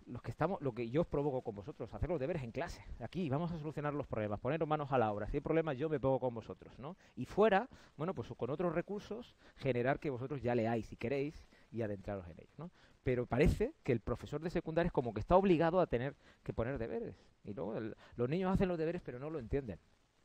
los 0.06 0.22
que 0.22 0.30
estamos, 0.30 0.60
lo 0.60 0.72
que 0.72 0.90
yo 0.90 1.02
os 1.02 1.06
provoco 1.06 1.42
con 1.42 1.54
vosotros, 1.54 1.92
hacer 1.94 2.08
los 2.08 2.18
deberes 2.18 2.42
en 2.42 2.50
clase. 2.50 2.84
Aquí 3.00 3.28
vamos 3.28 3.52
a 3.52 3.58
solucionar 3.58 3.94
los 3.94 4.06
problemas, 4.06 4.40
poneros 4.40 4.68
manos 4.68 4.90
a 4.90 4.98
la 4.98 5.12
obra. 5.12 5.28
Si 5.28 5.36
hay 5.36 5.40
problemas, 5.40 5.78
yo 5.78 5.88
me 5.88 6.00
pongo 6.00 6.18
con 6.18 6.34
vosotros, 6.34 6.76
¿no? 6.78 6.96
Y 7.14 7.24
fuera, 7.24 7.68
bueno, 7.96 8.14
pues 8.14 8.28
con 8.36 8.50
otros 8.50 8.74
recursos, 8.74 9.36
generar 9.56 10.00
que 10.00 10.10
vosotros 10.10 10.42
ya 10.42 10.54
leáis 10.54 10.86
si 10.86 10.96
queréis 10.96 11.46
y 11.70 11.82
adentraros 11.82 12.26
en 12.26 12.38
ellos. 12.40 12.70
Pero 13.02 13.26
parece 13.26 13.74
que 13.82 13.92
el 13.92 14.00
profesor 14.00 14.40
de 14.40 14.50
secundaria 14.50 14.88
es 14.88 14.92
como 14.92 15.12
que 15.12 15.20
está 15.20 15.36
obligado 15.36 15.80
a 15.80 15.86
tener 15.86 16.16
que 16.42 16.52
poner 16.52 16.78
deberes. 16.78 17.16
Y 17.44 17.52
luego 17.52 17.78
los 18.16 18.28
niños 18.28 18.52
hacen 18.52 18.68
los 18.68 18.78
deberes 18.78 19.02
pero 19.04 19.18
no 19.18 19.30
lo 19.30 19.38
entienden, 19.38 19.78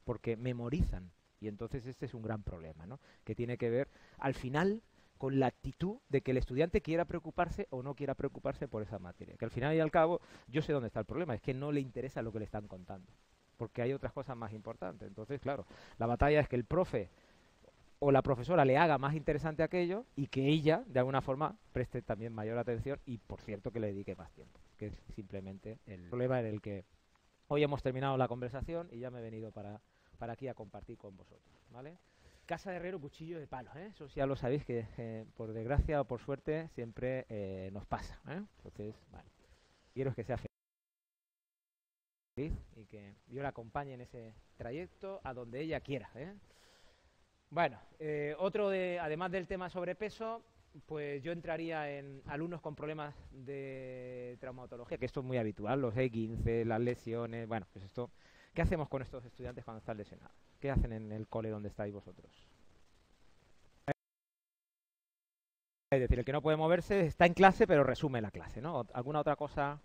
porque 0.03 0.37
memorizan. 0.37 1.11
Y 1.39 1.47
entonces 1.47 1.85
este 1.85 2.05
es 2.05 2.13
un 2.13 2.23
gran 2.23 2.41
problema, 2.43 2.85
¿no? 2.85 2.99
Que 3.23 3.35
tiene 3.35 3.57
que 3.57 3.69
ver, 3.69 3.89
al 4.17 4.33
final, 4.33 4.81
con 5.17 5.39
la 5.39 5.47
actitud 5.47 5.97
de 6.09 6.21
que 6.21 6.31
el 6.31 6.37
estudiante 6.37 6.81
quiera 6.81 7.05
preocuparse 7.05 7.67
o 7.69 7.83
no 7.83 7.95
quiera 7.95 8.15
preocuparse 8.15 8.67
por 8.67 8.81
esa 8.81 8.99
materia. 8.99 9.35
Que 9.37 9.45
al 9.45 9.51
final 9.51 9.75
y 9.75 9.79
al 9.79 9.91
cabo, 9.91 10.21
yo 10.47 10.61
sé 10.61 10.73
dónde 10.73 10.87
está 10.87 10.99
el 10.99 11.05
problema, 11.05 11.35
es 11.35 11.41
que 11.41 11.53
no 11.53 11.71
le 11.71 11.79
interesa 11.79 12.21
lo 12.21 12.31
que 12.31 12.39
le 12.39 12.45
están 12.45 12.67
contando, 12.67 13.11
porque 13.57 13.81
hay 13.81 13.93
otras 13.93 14.13
cosas 14.13 14.37
más 14.37 14.53
importantes. 14.53 15.07
Entonces, 15.07 15.41
claro, 15.41 15.65
la 15.97 16.05
batalla 16.05 16.39
es 16.39 16.47
que 16.47 16.55
el 16.55 16.65
profe 16.65 17.09
o 17.99 18.11
la 18.11 18.21
profesora 18.21 18.63
le 18.63 18.77
haga 18.77 18.97
más 18.97 19.15
interesante 19.15 19.63
aquello 19.63 20.05
y 20.15 20.27
que 20.27 20.47
ella, 20.47 20.83
de 20.87 20.99
alguna 20.99 21.21
forma, 21.21 21.57
preste 21.73 22.01
también 22.01 22.33
mayor 22.33 22.57
atención 22.57 22.99
y, 23.05 23.17
por 23.17 23.41
cierto, 23.41 23.71
que 23.71 23.79
le 23.79 23.87
dedique 23.87 24.15
más 24.15 24.31
tiempo, 24.31 24.59
que 24.77 24.87
es 24.87 24.93
simplemente 25.15 25.79
el 25.87 26.01
problema 26.09 26.39
en 26.39 26.45
el 26.45 26.61
que 26.61 26.85
hoy 27.47 27.63
hemos 27.63 27.81
terminado 27.81 28.17
la 28.17 28.27
conversación 28.27 28.87
y 28.91 28.99
ya 28.99 29.09
me 29.09 29.19
he 29.19 29.23
venido 29.23 29.51
para, 29.51 29.81
para 30.19 30.33
aquí 30.33 30.47
a 30.47 30.53
compartir 30.53 30.97
con 30.97 31.17
vosotros, 31.17 31.55
¿vale? 31.71 31.97
Casa 32.47 32.71
de 32.71 32.77
herrero, 32.77 32.99
cuchillo 32.99 33.39
de 33.39 33.45
palo, 33.45 33.69
¿eh? 33.75 33.91
Eso 33.93 34.07
ya 34.07 34.25
lo 34.25 34.37
sabéis 34.37 34.63
que 34.63 34.87
eh, 34.97 35.25
por 35.35 35.51
desgracia 35.51 35.99
o 36.01 36.05
por 36.05 36.21
suerte 36.21 36.69
siempre 36.69 37.25
eh, 37.29 37.69
nos 37.73 37.85
pasa, 37.85 38.19
¿eh? 38.29 38.41
Entonces, 38.57 38.95
bueno, 39.11 39.29
quiero 39.93 40.15
que 40.15 40.23
sea 40.23 40.37
feliz 42.35 42.53
y 42.77 42.85
que 42.85 43.15
yo 43.27 43.43
la 43.43 43.49
acompañe 43.49 43.93
en 43.93 44.01
ese 44.01 44.33
trayecto 44.55 45.19
a 45.25 45.33
donde 45.33 45.59
ella 45.59 45.81
quiera. 45.81 46.09
Bueno, 47.49 47.79
otro 48.37 48.69
de, 48.69 48.97
además 48.99 49.29
del 49.31 49.45
tema 49.45 49.69
sobrepeso, 49.69 50.41
pues 50.85 51.21
yo 51.21 51.33
entraría 51.33 51.91
en 51.97 52.21
alumnos 52.27 52.61
con 52.61 52.75
problemas 52.75 53.13
de 53.31 54.37
traumatología, 54.39 54.97
que 54.97 55.05
esto 55.05 55.19
es 55.19 55.25
muy 55.25 55.37
habitual, 55.37 55.81
los 55.81 55.95
E15, 55.95 56.63
las 56.63 56.79
lesiones, 56.79 57.45
bueno, 57.45 57.67
pues 57.73 57.83
esto 57.83 58.09
¿Qué 58.57 58.63
hacemos 58.63 58.89
con 58.89 59.03
estos 59.03 59.23
estudiantes 59.23 59.63
cuando 59.63 59.77
están 59.77 59.97
lesionados? 59.97 60.35
¿Qué 60.59 60.71
hacen 60.71 60.91
en 60.91 61.11
el 61.11 61.27
cole 61.27 61.49
donde 61.49 61.69
estáis 61.69 61.93
vosotros? 61.93 62.31
Es 65.89 66.01
decir, 66.01 66.19
el 66.19 66.25
que 66.25 66.33
no 66.33 66.41
puede 66.41 66.57
moverse 66.57 67.05
está 67.05 67.25
en 67.25 67.33
clase, 67.33 67.65
pero 67.65 67.83
resume 67.83 68.21
la 68.21 68.31
clase, 68.31 68.61
¿no? 68.61 68.85
¿Alguna 68.93 69.21
otra 69.21 69.37
cosa 69.37 69.79